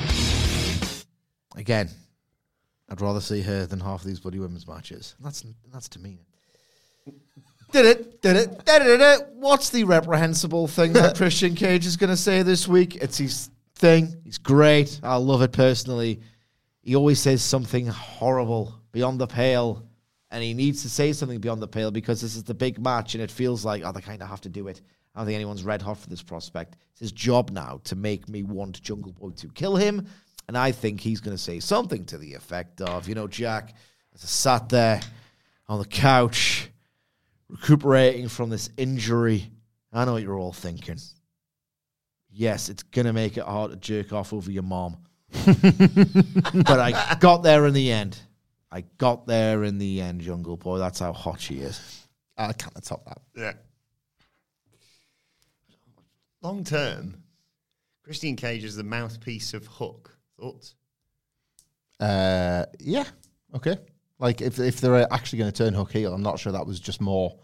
again, 1.56 1.90
I'd 2.88 3.00
rather 3.00 3.20
see 3.20 3.42
her 3.42 3.66
than 3.66 3.80
half 3.80 4.02
of 4.02 4.06
these 4.06 4.20
bloody 4.20 4.38
women's 4.38 4.68
matches. 4.68 5.16
That's 5.20 5.44
that's 5.72 5.88
demeaning. 5.88 6.26
Did 7.72 7.86
it? 7.86 8.22
Did 8.22 8.36
it? 8.36 8.64
Did 8.64 8.82
it? 8.82 8.84
Did 8.84 9.00
it? 9.00 9.28
What's 9.34 9.70
the 9.70 9.84
reprehensible 9.84 10.68
thing 10.68 10.92
that 10.94 11.16
Christian 11.16 11.54
Cage 11.54 11.86
is 11.86 11.96
going 11.96 12.10
to 12.10 12.16
say 12.16 12.42
this 12.42 12.68
week? 12.68 12.96
It's 12.96 13.18
his 13.18 13.50
thing. 13.74 14.16
He's 14.24 14.38
great. 14.38 15.00
I 15.02 15.16
love 15.16 15.42
it 15.42 15.52
personally. 15.52 16.20
He 16.82 16.94
always 16.94 17.20
says 17.20 17.42
something 17.42 17.86
horrible 17.86 18.74
beyond 18.92 19.20
the 19.20 19.26
pale, 19.26 19.84
and 20.30 20.42
he 20.42 20.54
needs 20.54 20.82
to 20.82 20.90
say 20.90 21.12
something 21.12 21.40
beyond 21.40 21.60
the 21.60 21.68
pale 21.68 21.90
because 21.90 22.20
this 22.20 22.36
is 22.36 22.44
the 22.44 22.54
big 22.54 22.78
match, 22.78 23.14
and 23.14 23.22
it 23.22 23.30
feels 23.30 23.64
like 23.64 23.82
oh, 23.84 23.92
they 23.92 24.00
kind 24.00 24.22
of 24.22 24.28
have 24.28 24.40
to 24.42 24.48
do 24.48 24.68
it. 24.68 24.80
I 25.14 25.20
don't 25.20 25.26
think 25.26 25.36
anyone's 25.36 25.64
red 25.64 25.82
hot 25.82 25.98
for 25.98 26.08
this 26.08 26.22
prospect. 26.22 26.76
It's 26.92 27.00
his 27.00 27.12
job 27.12 27.50
now 27.50 27.80
to 27.84 27.96
make 27.96 28.28
me 28.28 28.42
want 28.42 28.82
Jungle 28.82 29.12
Boy 29.12 29.30
to 29.30 29.48
kill 29.48 29.76
him, 29.76 30.06
and 30.46 30.56
I 30.56 30.72
think 30.72 31.00
he's 31.00 31.20
going 31.20 31.36
to 31.36 31.42
say 31.42 31.58
something 31.60 32.04
to 32.06 32.18
the 32.18 32.34
effect 32.34 32.80
of, 32.80 33.08
you 33.08 33.14
know, 33.14 33.26
Jack, 33.26 33.74
as 34.14 34.22
I 34.22 34.28
sat 34.28 34.68
there 34.68 35.00
on 35.68 35.78
the 35.80 35.86
couch 35.86 36.70
recuperating 37.48 38.28
from 38.28 38.50
this 38.50 38.70
injury. 38.76 39.50
I 39.92 40.04
know 40.04 40.14
what 40.14 40.22
you're 40.22 40.38
all 40.38 40.52
thinking. 40.52 40.98
Yes, 42.30 42.68
it's 42.68 42.82
gonna 42.82 43.12
make 43.12 43.36
it 43.36 43.44
hard 43.44 43.70
to 43.70 43.76
jerk 43.76 44.12
off 44.12 44.32
over 44.32 44.50
your 44.50 44.62
mom. 44.62 44.98
but 45.32 46.78
I 46.80 47.16
got 47.18 47.42
there 47.42 47.66
in 47.66 47.74
the 47.74 47.90
end. 47.90 48.18
I 48.70 48.82
got 48.98 49.26
there 49.26 49.64
in 49.64 49.78
the 49.78 50.00
end, 50.00 50.20
Jungle 50.20 50.56
Boy. 50.56 50.78
That's 50.78 50.98
how 50.98 51.12
hot 51.12 51.40
she 51.40 51.60
is. 51.60 52.06
I 52.36 52.52
can't 52.52 52.84
top 52.84 53.04
that. 53.06 53.22
Yeah. 53.34 53.52
Long 56.42 56.62
term, 56.62 57.22
Christian 58.02 58.36
Cage 58.36 58.64
is 58.64 58.76
the 58.76 58.84
mouthpiece 58.84 59.54
of 59.54 59.66
Hook. 59.66 60.16
Thoughts? 60.38 60.74
Uh, 61.98 62.66
yeah, 62.78 63.04
okay. 63.54 63.78
Like 64.18 64.40
if 64.40 64.58
if 64.58 64.80
they're 64.80 65.12
actually 65.12 65.38
going 65.40 65.52
to 65.52 65.56
turn 65.56 65.74
Hook 65.74 65.92
heel, 65.92 66.14
I'm 66.14 66.22
not 66.22 66.38
sure 66.38 66.52
that 66.52 66.66
was 66.66 66.80
just 66.80 67.00
more 67.00 67.36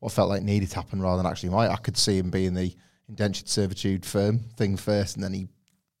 what 0.00 0.12
felt 0.12 0.28
like 0.28 0.42
needed 0.42 0.70
to 0.70 0.76
happen 0.76 1.00
rather 1.00 1.22
than 1.22 1.30
actually 1.30 1.50
might. 1.50 1.70
I 1.70 1.76
could 1.76 1.96
see 1.96 2.18
him 2.18 2.30
being 2.30 2.52
the 2.54 2.74
indentured 3.08 3.48
servitude 3.48 4.04
firm 4.04 4.40
thing 4.56 4.76
first, 4.76 5.14
and 5.16 5.24
then 5.24 5.32
he 5.32 5.48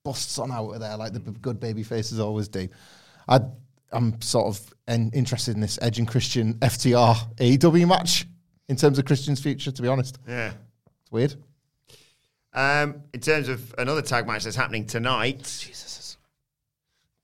busts 0.04 0.38
on 0.38 0.50
out 0.52 0.70
of 0.70 0.80
there 0.80 0.96
like 0.96 1.12
the 1.12 1.20
b- 1.20 1.36
good 1.40 1.58
baby 1.60 1.82
faces 1.82 2.18
always 2.20 2.48
do. 2.48 2.68
I 3.28 3.40
I'm 3.92 4.20
sort 4.20 4.46
of 4.48 4.74
en- 4.88 5.10
interested 5.14 5.54
in 5.54 5.60
this 5.60 5.78
Edge 5.80 5.98
and 6.00 6.08
Christian 6.08 6.54
FTR 6.54 7.14
AEW 7.36 7.86
match 7.88 8.26
in 8.68 8.74
terms 8.76 8.98
of 8.98 9.04
Christian's 9.04 9.40
future. 9.40 9.70
To 9.70 9.82
be 9.82 9.86
honest, 9.88 10.18
Yeah. 10.28 10.52
it's 11.02 11.12
weird. 11.12 11.36
Um, 12.52 13.02
in 13.14 13.20
terms 13.20 13.48
of 13.48 13.74
another 13.78 14.02
tag 14.02 14.26
match 14.26 14.42
that's 14.44 14.56
happening 14.56 14.86
tonight, 14.86 15.38
Jesus, 15.60 16.16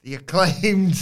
the 0.02 0.14
acclaimed. 0.14 0.94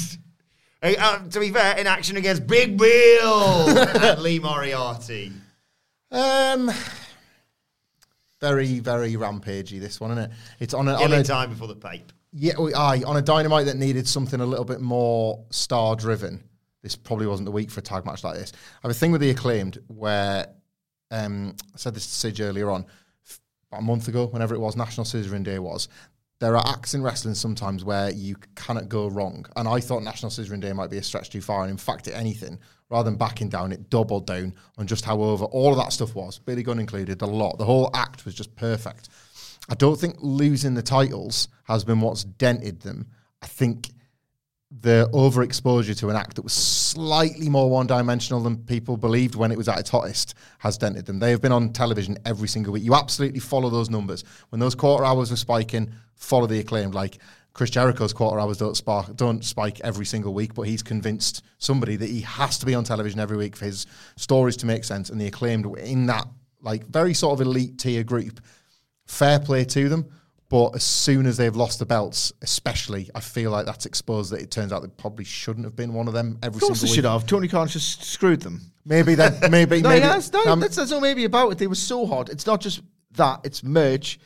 Uh, 0.82 1.18
to 1.28 1.40
be 1.40 1.50
fair, 1.50 1.76
in 1.76 1.86
action 1.86 2.16
against 2.16 2.46
Big 2.46 2.78
Bill 2.78 3.78
and 3.78 4.20
Lee 4.22 4.38
Moriarty. 4.38 5.32
Um, 6.10 6.70
very 8.40 8.80
very 8.80 9.12
rampagey 9.14 9.78
this 9.78 10.00
one, 10.00 10.12
isn't 10.12 10.24
it? 10.24 10.30
It's 10.58 10.74
on 10.74 10.88
a, 10.88 10.94
on 10.94 11.12
a 11.12 11.22
time 11.22 11.50
before 11.50 11.68
the 11.68 11.76
pape. 11.76 12.12
Yeah, 12.32 12.54
well, 12.58 12.74
aye, 12.76 13.02
on 13.04 13.16
a 13.16 13.22
dynamite 13.22 13.66
that 13.66 13.76
needed 13.76 14.08
something 14.08 14.40
a 14.40 14.46
little 14.46 14.64
bit 14.64 14.80
more 14.80 15.44
star 15.50 15.96
driven. 15.96 16.42
This 16.82 16.96
probably 16.96 17.26
wasn't 17.26 17.46
the 17.46 17.52
week 17.52 17.70
for 17.70 17.80
a 17.80 17.82
tag 17.82 18.06
match 18.06 18.24
like 18.24 18.36
this. 18.36 18.52
I 18.54 18.78
have 18.82 18.90
a 18.90 18.94
thing 18.94 19.12
with 19.12 19.20
the 19.20 19.30
acclaimed 19.30 19.78
where 19.88 20.46
um, 21.10 21.56
I 21.74 21.76
said 21.76 21.94
this 21.94 22.06
to 22.06 22.12
Sidge 22.12 22.40
earlier 22.40 22.70
on, 22.70 22.86
a 23.72 23.82
month 23.82 24.08
ago, 24.08 24.26
whenever 24.26 24.54
it 24.54 24.58
was, 24.58 24.76
National 24.76 25.04
Scissoring 25.04 25.44
Day 25.44 25.58
was. 25.58 25.88
There 26.40 26.56
are 26.56 26.66
acts 26.66 26.94
in 26.94 27.02
wrestling 27.02 27.34
sometimes 27.34 27.84
where 27.84 28.10
you 28.10 28.34
cannot 28.56 28.88
go 28.88 29.08
wrong. 29.08 29.44
And 29.56 29.68
I 29.68 29.78
thought 29.78 30.02
National 30.02 30.30
Scissoring 30.30 30.60
Day 30.60 30.72
might 30.72 30.90
be 30.90 30.96
a 30.96 31.02
stretch 31.02 31.28
too 31.28 31.42
far. 31.42 31.62
And 31.62 31.70
in 31.70 31.76
fact, 31.76 32.08
it 32.08 32.12
anything, 32.12 32.58
rather 32.88 33.10
than 33.10 33.18
backing 33.18 33.50
down, 33.50 33.72
it 33.72 33.90
doubled 33.90 34.26
down 34.26 34.54
on 34.78 34.86
just 34.86 35.04
how 35.04 35.20
over 35.20 35.44
all 35.44 35.70
of 35.70 35.76
that 35.76 35.92
stuff 35.92 36.14
was. 36.14 36.38
Billy 36.38 36.62
Gunn 36.62 36.78
included, 36.78 37.20
a 37.20 37.26
lot. 37.26 37.58
The 37.58 37.66
whole 37.66 37.90
act 37.94 38.24
was 38.24 38.34
just 38.34 38.56
perfect. 38.56 39.10
I 39.68 39.74
don't 39.74 40.00
think 40.00 40.16
losing 40.18 40.72
the 40.72 40.82
titles 40.82 41.48
has 41.64 41.84
been 41.84 42.00
what's 42.00 42.24
dented 42.24 42.80
them. 42.80 43.06
I 43.42 43.46
think 43.46 43.90
the 44.70 45.08
overexposure 45.12 45.98
to 45.98 46.10
an 46.10 46.16
act 46.16 46.36
that 46.36 46.42
was 46.42 46.52
slightly 46.52 47.48
more 47.48 47.68
one 47.68 47.88
dimensional 47.88 48.40
than 48.40 48.56
people 48.56 48.96
believed 48.96 49.34
when 49.34 49.50
it 49.50 49.58
was 49.58 49.68
at 49.68 49.80
its 49.80 49.90
hottest 49.90 50.34
has 50.58 50.78
dented 50.78 51.06
them. 51.06 51.18
They 51.18 51.30
have 51.30 51.42
been 51.42 51.50
on 51.50 51.72
television 51.72 52.16
every 52.24 52.46
single 52.46 52.72
week. 52.72 52.84
You 52.84 52.94
absolutely 52.94 53.40
follow 53.40 53.68
those 53.68 53.90
numbers. 53.90 54.22
When 54.50 54.60
those 54.60 54.76
quarter 54.76 55.04
hours 55.04 55.30
were 55.30 55.36
spiking, 55.36 55.92
follow 56.14 56.46
the 56.46 56.60
acclaimed. 56.60 56.94
Like 56.94 57.18
Chris 57.52 57.70
Jericho's 57.70 58.12
quarter 58.12 58.38
hours 58.38 58.58
don't 58.58 58.76
spark 58.76 59.16
don't 59.16 59.44
spike 59.44 59.80
every 59.80 60.06
single 60.06 60.32
week, 60.32 60.54
but 60.54 60.62
he's 60.62 60.84
convinced 60.84 61.42
somebody 61.58 61.96
that 61.96 62.08
he 62.08 62.20
has 62.20 62.56
to 62.58 62.66
be 62.66 62.74
on 62.74 62.84
television 62.84 63.18
every 63.18 63.36
week 63.36 63.56
for 63.56 63.64
his 63.64 63.86
stories 64.16 64.56
to 64.58 64.66
make 64.66 64.84
sense. 64.84 65.10
And 65.10 65.20
the 65.20 65.26
acclaimed 65.26 65.66
in 65.78 66.06
that 66.06 66.28
like 66.62 66.86
very 66.86 67.14
sort 67.14 67.40
of 67.40 67.46
elite 67.46 67.78
tier 67.78 68.04
group. 68.04 68.40
Fair 69.06 69.40
play 69.40 69.64
to 69.64 69.88
them. 69.88 70.08
But 70.50 70.74
as 70.74 70.82
soon 70.82 71.26
as 71.26 71.36
they've 71.36 71.54
lost 71.54 71.78
the 71.78 71.86
belts, 71.86 72.32
especially, 72.42 73.08
I 73.14 73.20
feel 73.20 73.52
like 73.52 73.66
that's 73.66 73.86
exposed 73.86 74.32
that 74.32 74.42
it 74.42 74.50
turns 74.50 74.72
out 74.72 74.82
they 74.82 74.88
probably 74.88 75.24
shouldn't 75.24 75.64
have 75.64 75.76
been 75.76 75.94
one 75.94 76.08
of 76.08 76.12
them 76.12 76.38
every 76.42 76.58
single 76.58 76.70
week. 76.70 76.74
Of 76.74 76.80
course, 76.80 76.80
they 76.80 76.88
should 76.88 77.04
week. 77.04 77.12
have. 77.12 77.26
Tony 77.26 77.46
Khan 77.46 77.68
just 77.68 78.02
screwed 78.02 78.42
them. 78.42 78.60
Maybe 78.84 79.14
that. 79.14 79.48
Maybe. 79.50 79.80
no, 79.80 79.88
maybe 79.90 80.00
yeah, 80.00 80.08
that's, 80.14 80.32
no, 80.32 80.44
um, 80.46 80.58
that's, 80.58 80.74
that's 80.74 80.90
not 80.90 81.02
maybe 81.02 81.24
about 81.24 81.52
it. 81.52 81.58
They 81.58 81.68
were 81.68 81.74
so 81.76 82.04
hot. 82.04 82.30
It's 82.30 82.46
not 82.46 82.60
just 82.60 82.80
that. 83.12 83.40
It's 83.44 83.62
merch. 83.62 84.18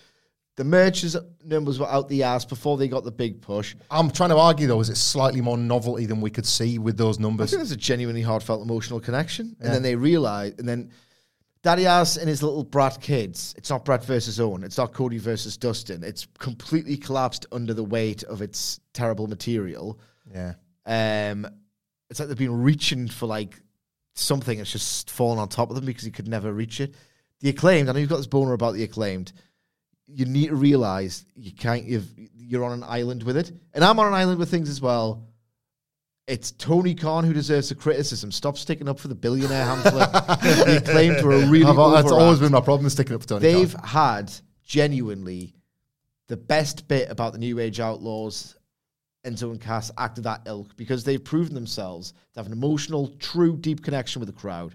The 0.57 0.65
merch's 0.65 1.17
numbers 1.45 1.79
were 1.79 1.89
out 1.91 2.09
the 2.09 2.23
ass 2.23 2.45
before 2.47 2.79
they 2.79 2.89
got 2.89 3.05
the 3.05 3.11
big 3.11 3.43
push. 3.43 3.75
I'm 3.91 4.11
trying 4.11 4.31
to 4.31 4.39
argue 4.39 4.67
though, 4.69 4.81
is 4.81 4.89
it 4.89 4.97
slightly 4.97 5.41
more 5.43 5.59
novelty 5.59 6.07
than 6.07 6.21
we 6.23 6.31
could 6.31 6.47
see 6.47 6.79
with 6.79 6.97
those 6.97 7.19
numbers? 7.19 7.49
I 7.49 7.51
think 7.51 7.59
there's 7.59 7.73
a 7.73 7.77
genuinely 7.77 8.23
heartfelt 8.23 8.63
emotional 8.63 9.01
connection. 9.01 9.57
And 9.59 9.67
Yeah. 9.67 9.73
then 9.73 9.83
they 9.83 9.97
realize, 9.97 10.55
and 10.59 10.67
then 10.67 10.91
Daddy 11.65 11.87
Ass 11.87 12.19
and 12.19 12.29
his 12.29 12.43
little 12.43 12.63
brat 12.63 13.01
kids. 13.01 13.55
It's 13.57 13.71
not 13.71 13.87
Brett 13.87 14.05
versus 14.05 14.39
Owen. 14.39 14.63
It's 14.65 14.77
not 14.77 14.93
Cody 14.93 15.17
versus 15.17 15.57
Dustin. 15.57 16.05
It's 16.05 16.29
completely 16.39 16.99
collapsed 16.99 17.47
under 17.51 17.73
the 17.73 17.83
weight 17.83 18.23
of 18.23 18.43
its 18.43 18.81
terrible 18.93 19.27
material. 19.27 19.99
Yeah. 20.31 20.53
Um, 20.85 21.47
it's 22.11 22.21
like 22.21 22.29
they've 22.29 22.37
been 22.37 22.63
reaching 22.63 23.09
for 23.09 23.25
like 23.25 23.59
something. 24.13 24.59
It's 24.59 24.73
just 24.73 25.11
fallen 25.11 25.39
on 25.39 25.49
top 25.49 25.71
of 25.71 25.77
them 25.77 25.87
because 25.87 26.05
he 26.05 26.11
could 26.11 26.29
never 26.29 26.53
reach 26.53 26.81
it. 26.81 26.95
The 27.41 27.49
acclaimed. 27.49 27.89
I 27.89 27.93
know 27.93 27.99
you've 27.99 28.11
got 28.11 28.19
this 28.19 28.27
boner 28.27 28.53
about 28.53 28.75
the 28.75 28.85
acclaimed. 28.85 29.33
You 30.07 30.27
need 30.27 30.49
to 30.49 30.57
realize 30.57 31.25
you 31.35 31.51
can't. 31.51 31.85
You've, 31.85 32.11
you're 32.37 32.65
on 32.65 32.73
an 32.73 32.85
island 32.85 33.23
with 33.23 33.39
it, 33.39 33.51
and 33.73 33.83
I'm 33.83 33.99
on 33.99 34.09
an 34.09 34.13
island 34.13 34.39
with 34.39 34.51
things 34.51 34.69
as 34.69 34.83
well. 34.83 35.29
It's 36.27 36.53
Tony 36.53 36.95
Khan 36.95 37.25
who 37.25 37.35
deserves 37.35 37.69
the 37.69 37.75
criticism. 37.75 38.33
Stop 38.33 38.57
sticking 38.57 38.89
up 38.89 38.99
for 38.99 39.09
the 39.09 39.15
billionaire 39.15 39.65
pamphlet. 39.67 40.13
the 40.13 40.83
acclaimed 40.83 41.23
were 41.23 41.35
a 41.35 41.47
really. 41.47 41.65
I've- 41.67 41.77
that's 42.03 42.11
always 42.13 42.39
been 42.41 42.53
my 42.53 42.61
problem 42.63 42.89
sticking 42.89 43.15
up 43.15 43.21
for 43.23 43.29
Tony 43.29 43.41
They've 43.43 43.75
Khan. 43.75 43.87
had 43.87 44.33
genuinely 44.65 45.55
the 46.29 46.37
best 46.39 46.89
bit 46.89 47.11
about 47.11 47.33
the 47.33 47.39
New 47.39 47.59
Age 47.59 47.79
Outlaws 47.81 48.57
Enzo 49.27 49.51
and 49.51 49.61
Cass 49.61 49.91
act 49.99 50.17
of 50.19 50.25
that 50.25 50.43
ilk 50.47 50.75
because 50.77 51.05
they've 51.05 51.23
proven 51.23 51.55
themselves 51.55 52.13
to 52.33 52.41
have 52.41 52.47
an 52.47 52.53
emotional, 52.53 53.09
true, 53.19 53.57
deep 53.57 53.83
connection 53.83 54.21
with 54.21 54.29
the 54.29 54.35
crowd. 54.41 54.75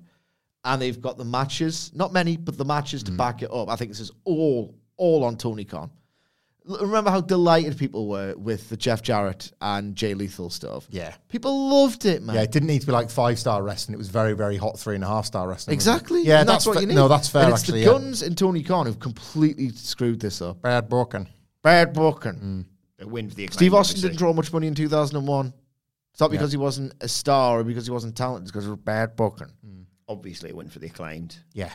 And 0.65 0.79
they've 0.81 0.99
got 1.01 1.17
the 1.17 1.25
matches, 1.25 1.91
not 1.95 2.13
many, 2.13 2.37
but 2.37 2.57
the 2.57 2.65
matches 2.65 3.01
Mm. 3.03 3.05
to 3.07 3.11
back 3.13 3.41
it 3.41 3.51
up. 3.51 3.69
I 3.69 3.75
think 3.75 3.89
this 3.89 3.99
is 4.01 4.11
all, 4.25 4.75
all 4.97 5.23
on 5.23 5.35
Tony 5.37 5.65
Khan. 5.65 5.89
L- 6.69 6.77
Remember 6.79 7.09
how 7.09 7.21
delighted 7.21 7.77
people 7.77 8.07
were 8.07 8.35
with 8.35 8.69
the 8.69 8.77
Jeff 8.77 9.01
Jarrett 9.01 9.51
and 9.61 9.95
Jay 9.95 10.13
Lethal 10.13 10.49
stuff? 10.49 10.87
Yeah. 10.89 11.13
People 11.27 11.69
loved 11.69 12.05
it, 12.05 12.21
man. 12.21 12.35
Yeah, 12.35 12.43
it 12.43 12.51
didn't 12.51 12.67
need 12.67 12.81
to 12.81 12.87
be 12.87 12.93
like 12.93 13.09
five 13.09 13.39
star 13.39 13.63
wrestling. 13.63 13.95
It 13.95 13.97
was 13.97 14.09
very, 14.09 14.33
very 14.33 14.57
hot 14.57 14.79
three 14.79 14.95
and 14.95 15.03
a 15.03 15.07
half 15.07 15.25
star 15.25 15.47
wrestling. 15.47 15.73
Exactly. 15.73 16.23
Yeah, 16.23 16.41
and 16.41 16.49
that's, 16.49 16.65
what 16.65 16.75
fa- 16.75 16.81
you 16.81 16.87
need. 16.87 16.95
No, 16.95 17.07
that's 17.07 17.29
fair. 17.29 17.43
And 17.43 17.53
it's 17.53 17.63
actually, 17.63 17.81
the 17.81 17.85
yeah. 17.85 17.93
Guns 17.93 18.21
and 18.21 18.37
Tony 18.37 18.63
Khan 18.63 18.85
who've 18.85 18.99
completely 18.99 19.69
screwed 19.69 20.19
this 20.19 20.41
up. 20.41 20.61
Bad 20.61 20.89
booking. 20.89 21.27
Bad 21.61 21.93
booking. 21.93 22.65
A 22.99 23.05
mm. 23.05 23.09
win 23.09 23.29
for 23.29 23.35
the 23.35 23.45
acclaimed, 23.45 23.57
Steve 23.57 23.73
Austin 23.73 23.93
obviously. 23.93 24.09
didn't 24.09 24.19
draw 24.19 24.33
much 24.33 24.53
money 24.53 24.67
in 24.67 24.75
2001. 24.75 25.53
It's 26.11 26.19
not 26.19 26.31
because 26.31 26.51
he 26.51 26.57
wasn't 26.57 26.93
a 27.01 27.07
star 27.07 27.59
or 27.59 27.63
because 27.63 27.85
he 27.85 27.91
wasn't 27.91 28.15
talented. 28.15 28.43
It's 28.43 28.51
because 28.51 28.67
of 28.67 28.83
bad 28.83 29.15
booking. 29.15 29.51
Mm. 29.65 29.85
Obviously, 30.07 30.49
a 30.49 30.55
win 30.55 30.67
for 30.67 30.79
the 30.79 30.87
acclaimed. 30.87 31.37
Yeah. 31.53 31.71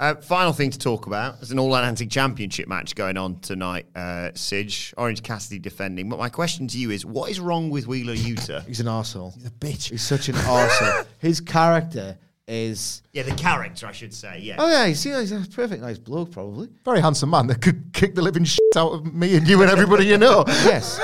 Uh, 0.00 0.14
final 0.16 0.52
thing 0.52 0.70
to 0.70 0.78
talk 0.78 1.06
about. 1.06 1.40
There's 1.40 1.50
an 1.50 1.58
All 1.58 1.74
Atlantic 1.74 2.08
Championship 2.08 2.68
match 2.68 2.94
going 2.94 3.16
on 3.16 3.40
tonight, 3.40 3.86
uh, 3.96 4.30
Sidge. 4.34 4.94
Orange 4.96 5.24
Cassidy 5.24 5.58
defending. 5.58 6.08
But 6.08 6.20
my 6.20 6.28
question 6.28 6.68
to 6.68 6.78
you 6.78 6.92
is 6.92 7.04
what 7.04 7.30
is 7.30 7.40
wrong 7.40 7.68
with 7.68 7.88
Wheeler 7.88 8.14
Yuta? 8.14 8.64
He's 8.66 8.78
an 8.78 8.86
arsehole. 8.86 9.34
He's 9.34 9.46
a 9.46 9.50
bitch. 9.50 9.90
He's 9.90 10.02
such 10.02 10.28
an 10.28 10.36
arsehole. 10.36 11.04
His 11.18 11.40
character 11.40 12.16
is. 12.46 13.02
yeah, 13.12 13.24
the 13.24 13.34
character, 13.34 13.86
I 13.88 13.92
should 13.92 14.14
say. 14.14 14.38
Yeah. 14.40 14.56
Oh, 14.58 14.70
yeah, 14.70 14.86
he's, 14.86 15.02
he's 15.02 15.32
a 15.32 15.40
perfect 15.40 15.82
nice 15.82 15.98
bloke, 15.98 16.30
probably. 16.30 16.68
Very 16.84 17.00
handsome 17.00 17.30
man 17.30 17.48
that 17.48 17.60
could 17.60 17.92
kick 17.92 18.14
the 18.14 18.22
living 18.22 18.44
shit 18.44 18.76
out 18.76 18.92
of 18.92 19.12
me 19.12 19.36
and 19.36 19.46
you 19.46 19.60
and 19.62 19.70
everybody 19.70 20.06
you 20.06 20.16
know. 20.16 20.44
yes. 20.48 20.98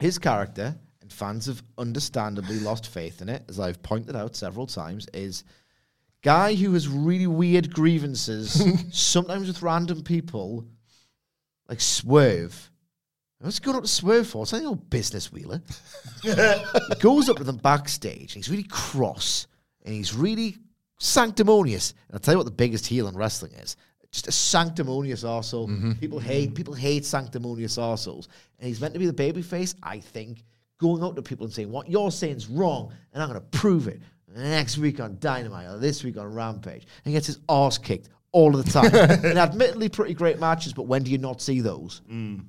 His 0.00 0.18
character, 0.18 0.74
and 1.00 1.12
fans 1.12 1.46
have 1.46 1.62
understandably 1.78 2.58
lost 2.58 2.88
faith 2.88 3.22
in 3.22 3.28
it, 3.28 3.44
as 3.48 3.60
I've 3.60 3.82
pointed 3.82 4.16
out 4.16 4.34
several 4.34 4.66
times, 4.66 5.06
is 5.14 5.44
guy 6.22 6.54
who 6.54 6.72
has 6.72 6.88
really 6.88 7.26
weird 7.26 7.72
grievances, 7.72 8.62
sometimes 8.92 9.48
with 9.48 9.62
random 9.62 10.02
people, 10.02 10.66
like 11.68 11.80
Swerve. 11.80 12.70
What's 13.40 13.58
he 13.58 13.64
going 13.64 13.76
up 13.76 13.82
to 13.82 13.88
Swerve 13.88 14.28
for? 14.28 14.44
It's 14.44 14.52
not 14.52 14.62
your 14.62 14.76
business, 14.76 15.32
Wheeler. 15.32 15.60
he 16.22 16.32
goes 17.00 17.28
up 17.28 17.38
to 17.38 17.44
them 17.44 17.56
backstage, 17.56 18.34
and 18.34 18.44
he's 18.44 18.48
really 18.48 18.62
cross, 18.62 19.48
and 19.84 19.92
he's 19.92 20.14
really 20.14 20.58
sanctimonious. 20.98 21.94
And 22.08 22.14
I'll 22.14 22.20
tell 22.20 22.34
you 22.34 22.38
what 22.38 22.44
the 22.44 22.52
biggest 22.52 22.86
heel 22.86 23.08
in 23.08 23.16
wrestling 23.16 23.52
is. 23.54 23.76
Just 24.12 24.28
a 24.28 24.32
sanctimonious 24.32 25.24
arsehole. 25.24 25.68
Mm-hmm. 25.68 25.92
People 25.92 26.20
hate 26.20 26.54
people 26.54 26.74
hate 26.74 27.04
sanctimonious 27.04 27.78
arseholes. 27.78 28.28
And 28.58 28.68
he's 28.68 28.80
meant 28.80 28.92
to 28.92 29.00
be 29.00 29.06
the 29.06 29.12
baby 29.12 29.40
face, 29.40 29.74
I 29.82 30.00
think, 30.00 30.44
going 30.78 31.02
out 31.02 31.16
to 31.16 31.22
people 31.22 31.46
and 31.46 31.54
saying, 31.54 31.70
What 31.70 31.88
you're 31.88 32.10
saying 32.10 32.36
is 32.36 32.46
wrong, 32.46 32.92
and 33.12 33.22
I'm 33.22 33.28
gonna 33.28 33.40
prove 33.40 33.88
it. 33.88 34.02
Next 34.34 34.78
week 34.78 35.00
on 35.00 35.18
Dynamite 35.18 35.68
or 35.68 35.78
this 35.78 36.02
week 36.04 36.16
on 36.16 36.32
Rampage. 36.32 36.82
And 36.82 37.04
he 37.04 37.12
gets 37.12 37.26
his 37.26 37.38
arse 37.48 37.78
kicked 37.78 38.08
all 38.32 38.56
of 38.56 38.64
the 38.64 38.70
time. 38.70 38.94
and 39.24 39.38
admittedly 39.38 39.88
pretty 39.88 40.14
great 40.14 40.40
matches, 40.40 40.72
but 40.72 40.84
when 40.84 41.02
do 41.02 41.10
you 41.10 41.18
not 41.18 41.40
see 41.40 41.60
those? 41.60 42.02
Mm. 42.10 42.46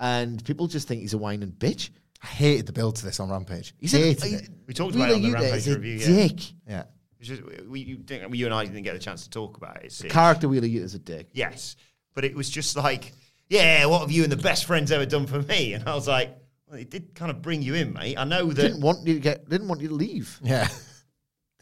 And 0.00 0.44
people 0.44 0.66
just 0.66 0.86
think 0.86 1.00
he's 1.00 1.14
a 1.14 1.18
whining 1.18 1.52
bitch. 1.52 1.90
I 2.22 2.26
hated 2.26 2.66
the 2.66 2.72
build 2.72 2.96
to 2.96 3.04
this 3.04 3.20
on 3.20 3.30
Rampage. 3.30 3.74
He's 3.78 3.92
hated 3.92 4.22
a, 4.22 4.36
it. 4.36 4.48
We 4.66 4.74
talked 4.74 4.94
about 4.94 5.10
it 5.10 5.14
on 5.14 5.22
the 5.22 5.28
Wheeler 5.28 5.38
Yuta 5.38 5.42
Rampage 5.42 5.68
a 5.68 5.74
review, 5.74 5.94
yeah. 5.94 6.06
dick. 6.06 6.40
Yeah. 6.68 6.82
Just, 7.20 7.42
we, 7.66 7.80
you, 7.80 7.96
didn't- 7.96 8.34
you 8.34 8.44
and 8.46 8.54
I 8.54 8.64
didn't 8.64 8.82
get 8.82 8.96
a 8.96 8.98
chance 8.98 9.24
to 9.24 9.30
talk 9.30 9.56
about 9.56 9.78
it. 9.78 9.86
it 9.86 9.92
seems. 9.92 10.12
Character 10.12 10.48
Wheeler 10.48 10.68
Yuta 10.68 10.84
is 10.84 10.94
a 10.94 10.98
dick. 10.98 11.28
Yes, 11.32 11.76
but 12.14 12.24
it 12.24 12.34
was 12.34 12.50
just 12.50 12.76
like, 12.76 13.12
yeah, 13.48 13.86
what 13.86 14.00
have 14.00 14.10
you 14.10 14.22
and 14.24 14.32
the 14.32 14.36
best 14.36 14.66
friends 14.66 14.92
ever 14.92 15.06
done 15.06 15.26
for 15.26 15.40
me? 15.42 15.74
And 15.74 15.88
I 15.88 15.94
was 15.94 16.08
like, 16.08 16.36
well, 16.66 16.78
it 16.78 16.90
did 16.90 17.14
kind 17.14 17.30
of 17.30 17.40
bring 17.42 17.62
you 17.62 17.74
in, 17.74 17.92
mate. 17.92 18.18
I 18.18 18.24
know 18.24 18.46
that. 18.46 18.62
Didn't 18.62 18.80
want 18.80 19.06
you 19.06 19.14
to 19.14 19.20
get. 19.20 19.48
Didn't 19.48 19.68
want 19.68 19.80
you 19.80 19.88
to 19.88 19.94
leave. 19.94 20.38
Yeah. 20.42 20.68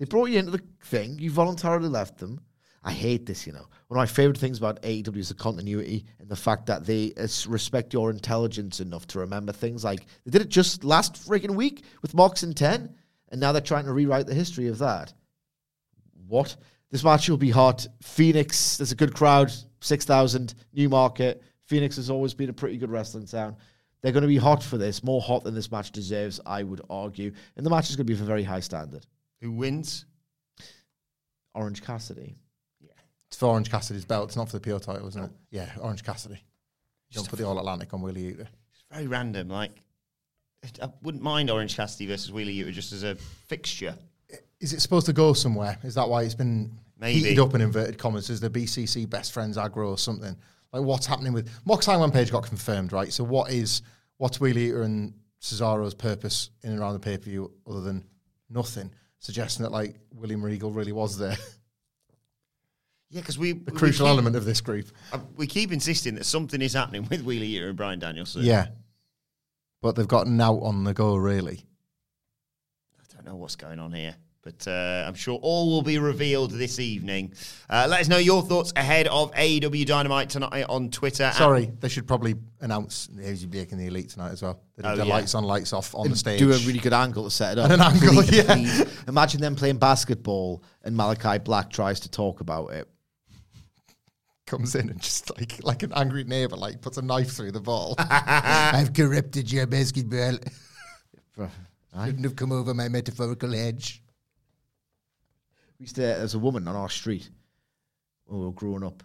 They 0.03 0.07
brought 0.07 0.31
you 0.31 0.41
into 0.41 0.51
the 0.51 0.61
thing. 0.83 1.21
You 1.21 1.31
voluntarily 1.31 1.89
left 1.89 2.19
them. 2.19 2.41
I 2.83 2.91
hate 2.91 3.25
this. 3.25 3.47
You 3.47 3.53
know, 3.53 3.69
one 3.87 3.97
of 3.97 4.03
my 4.03 4.07
favorite 4.07 4.37
things 4.37 4.59
about 4.59 4.83
AEW 4.83 5.17
is 5.17 5.29
the 5.29 5.35
continuity 5.37 6.07
and 6.19 6.29
the 6.29 6.35
fact 6.35 6.67
that 6.67 6.85
they 6.85 7.13
uh, 7.17 7.29
respect 7.47 7.93
your 7.93 8.11
intelligence 8.11 8.81
enough 8.81 9.07
to 9.07 9.21
remember 9.21 9.53
things. 9.53 9.85
Like 9.85 10.01
they 10.25 10.33
did 10.33 10.43
it 10.43 10.49
just 10.49 10.83
last 10.83 11.15
freaking 11.15 11.55
week 11.55 11.85
with 12.03 12.15
Mox 12.15 12.43
and 12.43 12.57
Ten, 12.57 12.97
and 13.29 13.41
now 13.41 13.53
they're 13.53 13.61
trying 13.61 13.85
to 13.85 13.93
rewrite 13.93 14.27
the 14.27 14.35
history 14.35 14.67
of 14.67 14.79
that. 14.79 15.15
What? 16.27 16.57
This 16.91 17.05
match 17.05 17.29
will 17.29 17.37
be 17.37 17.51
hot. 17.51 17.87
Phoenix, 18.03 18.79
there's 18.79 18.91
a 18.91 18.97
good 18.97 19.15
crowd, 19.15 19.53
6,000, 19.83 20.53
Newmarket. 20.73 21.45
Phoenix 21.67 21.95
has 21.95 22.11
always 22.11 22.35
been 22.35 22.51
a 22.51 22.53
pretty 22.53 22.77
good 22.77 22.91
wrestling 22.91 23.27
town. 23.27 23.55
They're 24.01 24.11
going 24.11 24.23
to 24.23 24.27
be 24.27 24.37
hot 24.37 24.65
for 24.65 24.79
this, 24.79 25.05
more 25.05 25.21
hot 25.23 25.45
than 25.45 25.55
this 25.55 25.71
match 25.71 25.93
deserves, 25.93 26.41
I 26.45 26.65
would 26.65 26.81
argue. 26.91 27.31
And 27.57 27.65
the 27.65 27.71
match 27.71 27.89
is 27.89 27.95
going 27.95 28.09
to 28.09 28.13
be 28.13 28.15
of 28.15 28.23
a 28.23 28.25
very 28.25 28.43
high 28.43 28.59
standard. 28.59 29.07
Who 29.43 29.53
wins? 29.53 30.07
Orange 31.55 31.83
Cassidy. 31.83 32.37
Yeah. 32.81 32.93
It's 33.29 33.37
for 33.37 33.47
Orange 33.47 33.71
Cassidy's 33.71 34.05
belt. 34.05 34.29
It's 34.31 34.37
not 34.37 34.49
for 34.49 34.59
the 34.59 34.61
PO 34.61 34.79
title, 34.79 35.09
isn't 35.09 35.23
it? 35.23 35.31
Yeah, 35.51 35.69
Orange 35.81 36.05
Cassidy. 36.05 36.43
Don't 37.13 37.29
put 37.29 37.39
the 37.39 37.47
All 37.47 37.59
Atlantic 37.59 37.93
on 37.93 38.01
Wheeler 38.01 38.21
Yuta. 38.21 38.47
It's 38.73 38.85
very 38.91 39.07
random. 39.07 39.49
Like, 39.49 39.73
I 40.81 40.89
wouldn't 41.03 41.23
mind 41.23 41.51
Orange 41.51 41.77
Cassidy 41.77 42.07
versus 42.07 42.33
Wheeler 42.33 42.53
Yuta 42.53 42.73
just 42.73 42.93
as 42.93 43.03
a 43.03 43.17
fixture. 43.17 43.97
Is 44.61 44.73
it 44.73 44.81
supposed 44.81 45.07
to 45.07 45.13
go 45.13 45.33
somewhere? 45.33 45.77
Is 45.83 45.97
that 45.97 46.09
why 46.09 46.23
it's 46.23 46.37
been 46.37 46.79
Maybe. 46.99 47.19
heated 47.19 47.41
up 47.41 47.55
in 47.55 47.61
inverted 47.61 47.99
commas? 47.99 48.31
Is 48.31 48.41
the 48.41 48.49
BCC 48.49 49.11
best 49.11 49.33
friends 49.33 49.57
aggro 49.59 49.89
or 49.89 49.99
something? 49.99 50.37
Like 50.73 50.83
what's 50.85 51.05
happening 51.05 51.33
with 51.33 51.51
Mox 51.67 51.85
Hangman 51.85 52.13
Page 52.13 52.31
got 52.31 52.47
confirmed, 52.47 52.93
right? 52.93 53.13
So 53.13 53.25
what 53.25 53.51
is 53.51 53.83
what's 54.19 54.41
Wheeler 54.41 54.61
Yuta 54.61 54.85
and 54.85 55.15
Cesaro's 55.43 55.95
purpose 55.95 56.51
in 56.63 56.71
and 56.71 56.79
around 56.79 56.95
the 56.95 57.01
pay 57.01 57.19
per 57.19 57.25
view 57.25 57.53
other 57.69 57.81
than 57.81 58.05
nothing? 58.49 58.91
Suggesting 59.23 59.63
that 59.63 59.71
like 59.71 59.95
William 60.13 60.45
Regal 60.45 60.73
really 60.73 60.91
was 60.91 61.17
there, 61.17 61.37
Yeah, 63.09 63.21
because 63.21 63.39
we 63.39 63.53
the 63.53 63.71
crucial 63.71 64.09
element 64.09 64.35
of 64.35 64.45
this 64.45 64.61
group. 64.61 64.89
Uh, 65.13 65.19
we 65.37 65.47
keep 65.47 65.71
insisting 65.71 66.17
that 66.17 66.25
something 66.25 66.61
is 66.61 66.73
happening 66.73 67.07
with 67.09 67.23
Wheeler 67.23 67.45
Yuta 67.45 67.69
and 67.69 67.77
Bryan 67.77 68.01
Danielson. 68.01 68.43
Yeah, 68.43 68.67
but 69.81 69.95
they've 69.95 70.09
got 70.09 70.27
now 70.27 70.59
on 70.59 70.83
the 70.83 70.93
go 70.93 71.15
really. 71.15 71.65
I 72.99 73.15
don't 73.15 73.25
know 73.25 73.37
what's 73.37 73.55
going 73.55 73.79
on 73.79 73.93
here, 73.93 74.17
but 74.43 74.67
uh, 74.67 75.05
I'm 75.07 75.15
sure 75.15 75.39
all 75.41 75.71
will 75.71 75.83
be 75.83 75.99
revealed 75.99 76.51
this 76.51 76.79
evening. 76.81 77.33
Uh, 77.71 77.87
let 77.89 78.01
us 78.01 78.09
know 78.09 78.19
your 78.19 78.43
thoughts 78.43 78.73
ahead 78.75 79.07
of 79.07 79.31
AEW 79.33 79.87
Dynamite 79.87 80.31
tonight 80.31 80.65
on 80.69 80.91
Twitter. 80.91 81.31
Sorry, 81.35 81.71
they 81.81 81.89
should 81.89 82.09
probably 82.09 82.35
announce 82.61 83.07
AJ 83.09 83.51
Blake 83.51 83.71
in 83.73 83.79
the 83.79 83.87
Elite 83.87 84.09
tonight 84.11 84.33
as 84.33 84.43
well. 84.43 84.61
They 84.77 84.83
did 84.83 84.89
Oh, 84.93 84.97
their 84.97 85.07
yeah. 85.07 85.15
lights 85.15 85.35
on, 85.37 85.45
lights 85.45 85.73
off 85.73 85.95
on 85.95 86.11
the 86.11 86.17
stage. 86.17 86.41
Do 86.41 86.53
a 86.53 86.59
really 86.59 86.81
good 86.81 86.93
angle 86.93 87.25
to 87.25 87.31
set 87.31 87.53
it 87.53 87.59
up. 87.61 87.71
And 87.71 87.81
an 87.81 87.93
angle, 87.93 88.15
Please, 88.23 88.37
yeah. 88.37 88.55
please. 88.55 89.05
Imagine 89.07 89.41
them 89.41 89.55
playing 89.55 89.79
basketball 89.79 90.63
and 90.83 90.97
Malakai 90.97 91.45
Black 91.45 91.71
tries 91.71 92.01
to 92.01 92.11
talk 92.11 92.41
about 92.41 92.73
it. 92.73 92.89
comes 94.47 94.75
in 94.75 94.91
and 94.91 95.01
just 95.01 95.31
like 95.39 95.63
like 95.63 95.83
an 95.85 95.93
angry 95.95 96.25
neighbor, 96.25 96.57
like 96.57 96.81
puts 96.83 96.99
a 96.99 97.03
knife 97.03 97.31
through 97.31 97.53
the 97.53 97.61
ball. 97.61 97.95
I've 97.99 98.93
corrupted 98.93 99.51
your 99.53 99.67
basketball. 99.69 100.39
Shouldn't 102.05 102.25
have 102.25 102.37
come 102.37 102.53
over 102.53 102.75
my 102.75 102.89
metaphorical 102.89 103.55
edge. 103.55 104.02
We 105.83 105.87
used 105.87 105.97
to, 105.97 106.03
there's 106.03 106.35
a 106.35 106.39
woman 106.39 106.69
on 106.69 106.77
our 106.77 106.89
street 106.89 107.29
when 108.27 108.39
we 108.39 108.47
were 108.47 108.53
growing 108.53 108.85
up, 108.85 109.03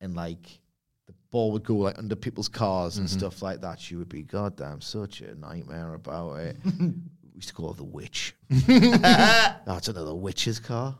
and 0.00 0.14
like 0.16 0.60
the 1.04 1.12
ball 1.30 1.52
would 1.52 1.62
go 1.62 1.76
like 1.76 1.98
under 1.98 2.16
people's 2.16 2.48
cars 2.48 2.96
and 2.96 3.06
Mhm. 3.06 3.10
stuff 3.18 3.42
like 3.42 3.60
that. 3.60 3.78
She 3.78 3.96
would 3.96 4.08
be 4.08 4.22
goddamn 4.22 4.80
such 4.80 5.20
a 5.20 5.34
nightmare 5.34 5.92
about 5.92 6.36
it. 6.36 6.56
we 6.80 6.94
used 7.34 7.48
to 7.48 7.54
call 7.54 7.68
her 7.70 7.76
the 7.76 7.84
witch. 7.84 8.34
That's 8.48 9.88
another 9.88 10.14
witch's 10.14 10.58
car. 10.58 10.96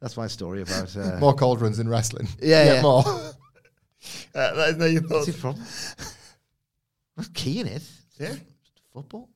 That's 0.00 0.16
my 0.16 0.26
story 0.26 0.62
about 0.62 0.96
uh, 0.96 1.18
more 1.20 1.34
cauldrons 1.34 1.78
in 1.78 1.88
wrestling. 1.88 2.26
Yeah, 2.42 2.64
Yet 2.64 2.74
yeah. 2.74 2.82
more. 2.82 3.04
Uh, 4.34 4.52
let 4.56 4.68
us 4.70 4.76
know 4.76 4.86
your 4.86 5.02
What's 5.02 5.12
thoughts. 5.12 5.26
your 5.28 5.36
problem? 5.36 5.66
What's 7.14 7.28
key 7.32 7.60
in 7.60 7.66
it? 7.68 7.82
Yeah. 8.18 8.34
Football. 8.92 9.28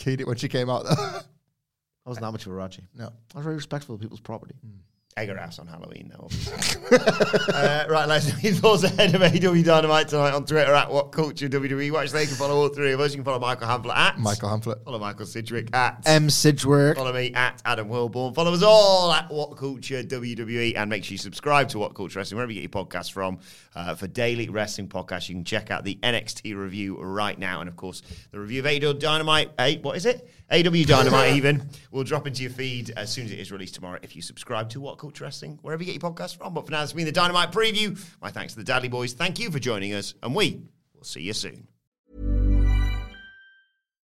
Keyed 0.00 0.20
it 0.20 0.26
when 0.26 0.36
she 0.36 0.48
came 0.48 0.68
out. 0.70 0.84
though. 0.84 0.90
I 0.90 2.08
wasn't 2.08 2.24
that 2.24 2.32
much 2.32 2.46
of 2.46 2.52
a 2.52 2.54
Raji. 2.54 2.88
no. 2.94 3.12
I 3.34 3.38
was 3.38 3.44
very 3.44 3.54
respectful 3.54 3.94
of 3.94 4.00
people's 4.00 4.20
property. 4.20 4.54
Mm. 4.66 4.78
Egger 5.16 5.36
House 5.36 5.58
on 5.58 5.66
Halloween, 5.66 6.10
though. 6.10 6.24
obviously. 6.24 6.98
uh, 7.54 7.84
right, 7.88 8.06
let's 8.08 8.42
your 8.42 8.54
thoughts 8.54 8.84
ahead 8.84 9.14
of 9.14 9.20
AEW 9.20 9.64
Dynamite 9.64 10.08
tonight 10.08 10.32
on 10.32 10.46
Twitter 10.46 10.72
at 10.72 10.90
What 10.90 11.10
Culture 11.10 11.48
WWE. 11.48 11.90
Watch 11.90 12.12
there, 12.12 12.22
you 12.22 12.28
can 12.28 12.36
follow 12.36 12.54
all 12.56 12.68
three 12.68 12.92
of 12.92 13.00
us. 13.00 13.10
You 13.10 13.16
can 13.18 13.24
follow 13.24 13.40
Michael 13.40 13.66
Hamflett 13.66 13.96
at 13.96 14.18
Michael 14.18 14.48
Hamflett. 14.48 14.84
Follow 14.84 15.00
Michael 15.00 15.26
Sidgwick 15.26 15.74
at 15.74 16.02
M. 16.06 16.30
Sidgwick. 16.30 16.96
Follow 16.96 17.12
me 17.12 17.34
at 17.34 17.60
Adam 17.64 17.88
Wilborn. 17.88 18.34
Follow 18.34 18.54
us 18.54 18.62
all 18.62 19.12
at 19.12 19.28
What 19.30 19.56
Culture 19.56 20.02
WWE, 20.04 20.76
and 20.76 20.88
make 20.88 21.04
sure 21.04 21.12
you 21.12 21.18
subscribe 21.18 21.68
to 21.70 21.78
What 21.80 21.94
Culture 21.94 22.20
Wrestling 22.20 22.36
wherever 22.36 22.52
you 22.52 22.62
get 22.62 22.74
your 22.74 22.84
podcasts 22.84 23.10
from. 23.10 23.40
Uh, 23.74 23.94
for 23.94 24.06
daily 24.06 24.48
wrestling 24.48 24.88
podcasts, 24.88 25.28
you 25.28 25.34
can 25.34 25.44
check 25.44 25.70
out 25.70 25.84
the 25.84 25.96
NXT 26.02 26.56
review 26.56 27.00
right 27.00 27.38
now, 27.38 27.60
and 27.60 27.68
of 27.68 27.76
course 27.76 28.02
the 28.30 28.38
review 28.38 28.60
of 28.60 28.66
AEW 28.66 28.98
Dynamite. 28.98 29.50
eh, 29.58 29.76
what 29.82 29.96
is 29.96 30.06
it? 30.06 30.28
AW 30.50 30.84
Dynamite 30.84 31.32
even 31.36 31.68
will 31.92 32.02
drop 32.04 32.26
into 32.26 32.42
your 32.42 32.50
feed 32.50 32.90
as 32.96 33.12
soon 33.12 33.26
as 33.26 33.32
it 33.32 33.38
is 33.38 33.52
released 33.52 33.74
tomorrow. 33.76 33.98
If 34.02 34.16
you 34.16 34.22
subscribe 34.22 34.68
to 34.70 34.80
What 34.80 34.98
Culture 35.00 35.24
Wrestling 35.24 35.58
wherever 35.62 35.82
you 35.82 35.92
get 35.92 36.00
your 36.00 36.12
podcast 36.12 36.36
from. 36.36 36.54
But 36.54 36.66
for 36.66 36.72
now, 36.72 36.82
this 36.82 36.90
has 36.90 36.96
been 36.96 37.06
the 37.06 37.12
Dynamite 37.12 37.52
preview. 37.52 37.98
My 38.20 38.30
thanks 38.30 38.54
to 38.54 38.62
the 38.62 38.70
Dadley 38.70 38.90
Boys. 38.90 39.14
Thank 39.14 39.40
you 39.40 39.50
for 39.50 39.58
joining 39.58 39.94
us, 39.94 40.14
and 40.22 40.34
we 40.34 40.60
will 40.94 41.04
see 41.04 41.22
you 41.22 41.32
soon. 41.32 41.66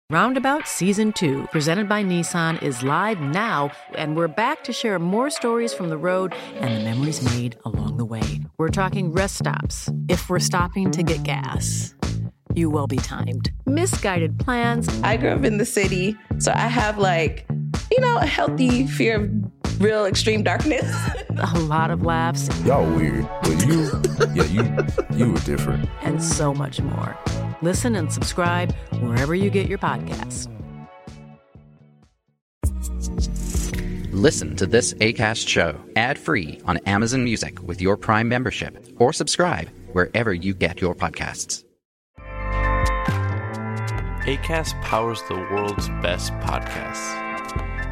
Roundabout 0.08 0.68
Season 0.68 1.12
2, 1.12 1.48
presented 1.50 1.88
by 1.88 2.04
Nissan, 2.04 2.62
is 2.62 2.84
live 2.84 3.20
now, 3.20 3.72
and 3.96 4.16
we're 4.16 4.28
back 4.28 4.62
to 4.62 4.72
share 4.72 5.00
more 5.00 5.30
stories 5.30 5.74
from 5.74 5.88
the 5.88 5.98
road 5.98 6.32
and 6.60 6.76
the 6.76 6.84
memories 6.84 7.20
made 7.36 7.58
along 7.64 7.96
the 7.96 8.04
way. 8.04 8.22
We're 8.56 8.68
talking 8.68 9.12
rest 9.12 9.38
stops, 9.38 9.90
if 10.08 10.30
we're 10.30 10.38
stopping 10.38 10.92
to 10.92 11.02
get 11.02 11.24
gas. 11.24 11.92
You 12.54 12.70
will 12.70 12.86
be 12.86 12.98
timed. 12.98 13.50
Misguided 13.66 14.38
plans. 14.38 14.88
I 15.02 15.16
grew 15.16 15.30
up 15.30 15.44
in 15.44 15.58
the 15.58 15.66
city, 15.66 16.16
so 16.38 16.52
I 16.54 16.68
have 16.68 16.98
like, 16.98 17.44
you 17.90 18.00
know, 18.00 18.18
a 18.18 18.26
healthy 18.26 18.86
fear 18.86 19.24
of 19.24 19.80
real 19.80 20.06
extreme 20.06 20.42
darkness. 20.42 20.84
A 21.54 21.58
lot 21.60 21.90
of 21.90 22.02
laughs. 22.02 22.48
Y'all 22.64 22.90
weird, 22.94 23.28
but 23.42 23.66
you, 23.66 23.90
yeah, 24.34 24.44
you, 24.44 24.86
you 25.16 25.32
were 25.32 25.40
different. 25.40 25.88
And 26.02 26.22
so 26.22 26.54
much 26.54 26.80
more. 26.80 27.16
Listen 27.62 27.94
and 27.96 28.12
subscribe 28.12 28.74
wherever 29.00 29.34
you 29.34 29.50
get 29.50 29.68
your 29.68 29.78
podcasts. 29.78 30.50
Listen 34.12 34.56
to 34.56 34.66
this 34.66 34.94
ACAST 34.94 35.46
show 35.46 35.78
ad-free 35.94 36.60
on 36.64 36.78
Amazon 36.78 37.22
Music 37.22 37.62
with 37.62 37.82
your 37.82 37.98
Prime 37.98 38.28
membership 38.28 38.82
or 38.96 39.12
subscribe 39.12 39.68
wherever 39.92 40.32
you 40.32 40.54
get 40.54 40.80
your 40.80 40.94
podcasts. 40.94 41.64
ACAST 44.26 44.80
powers 44.82 45.22
the 45.28 45.34
world's 45.34 45.88
best 46.00 46.32
podcasts. 46.34 47.25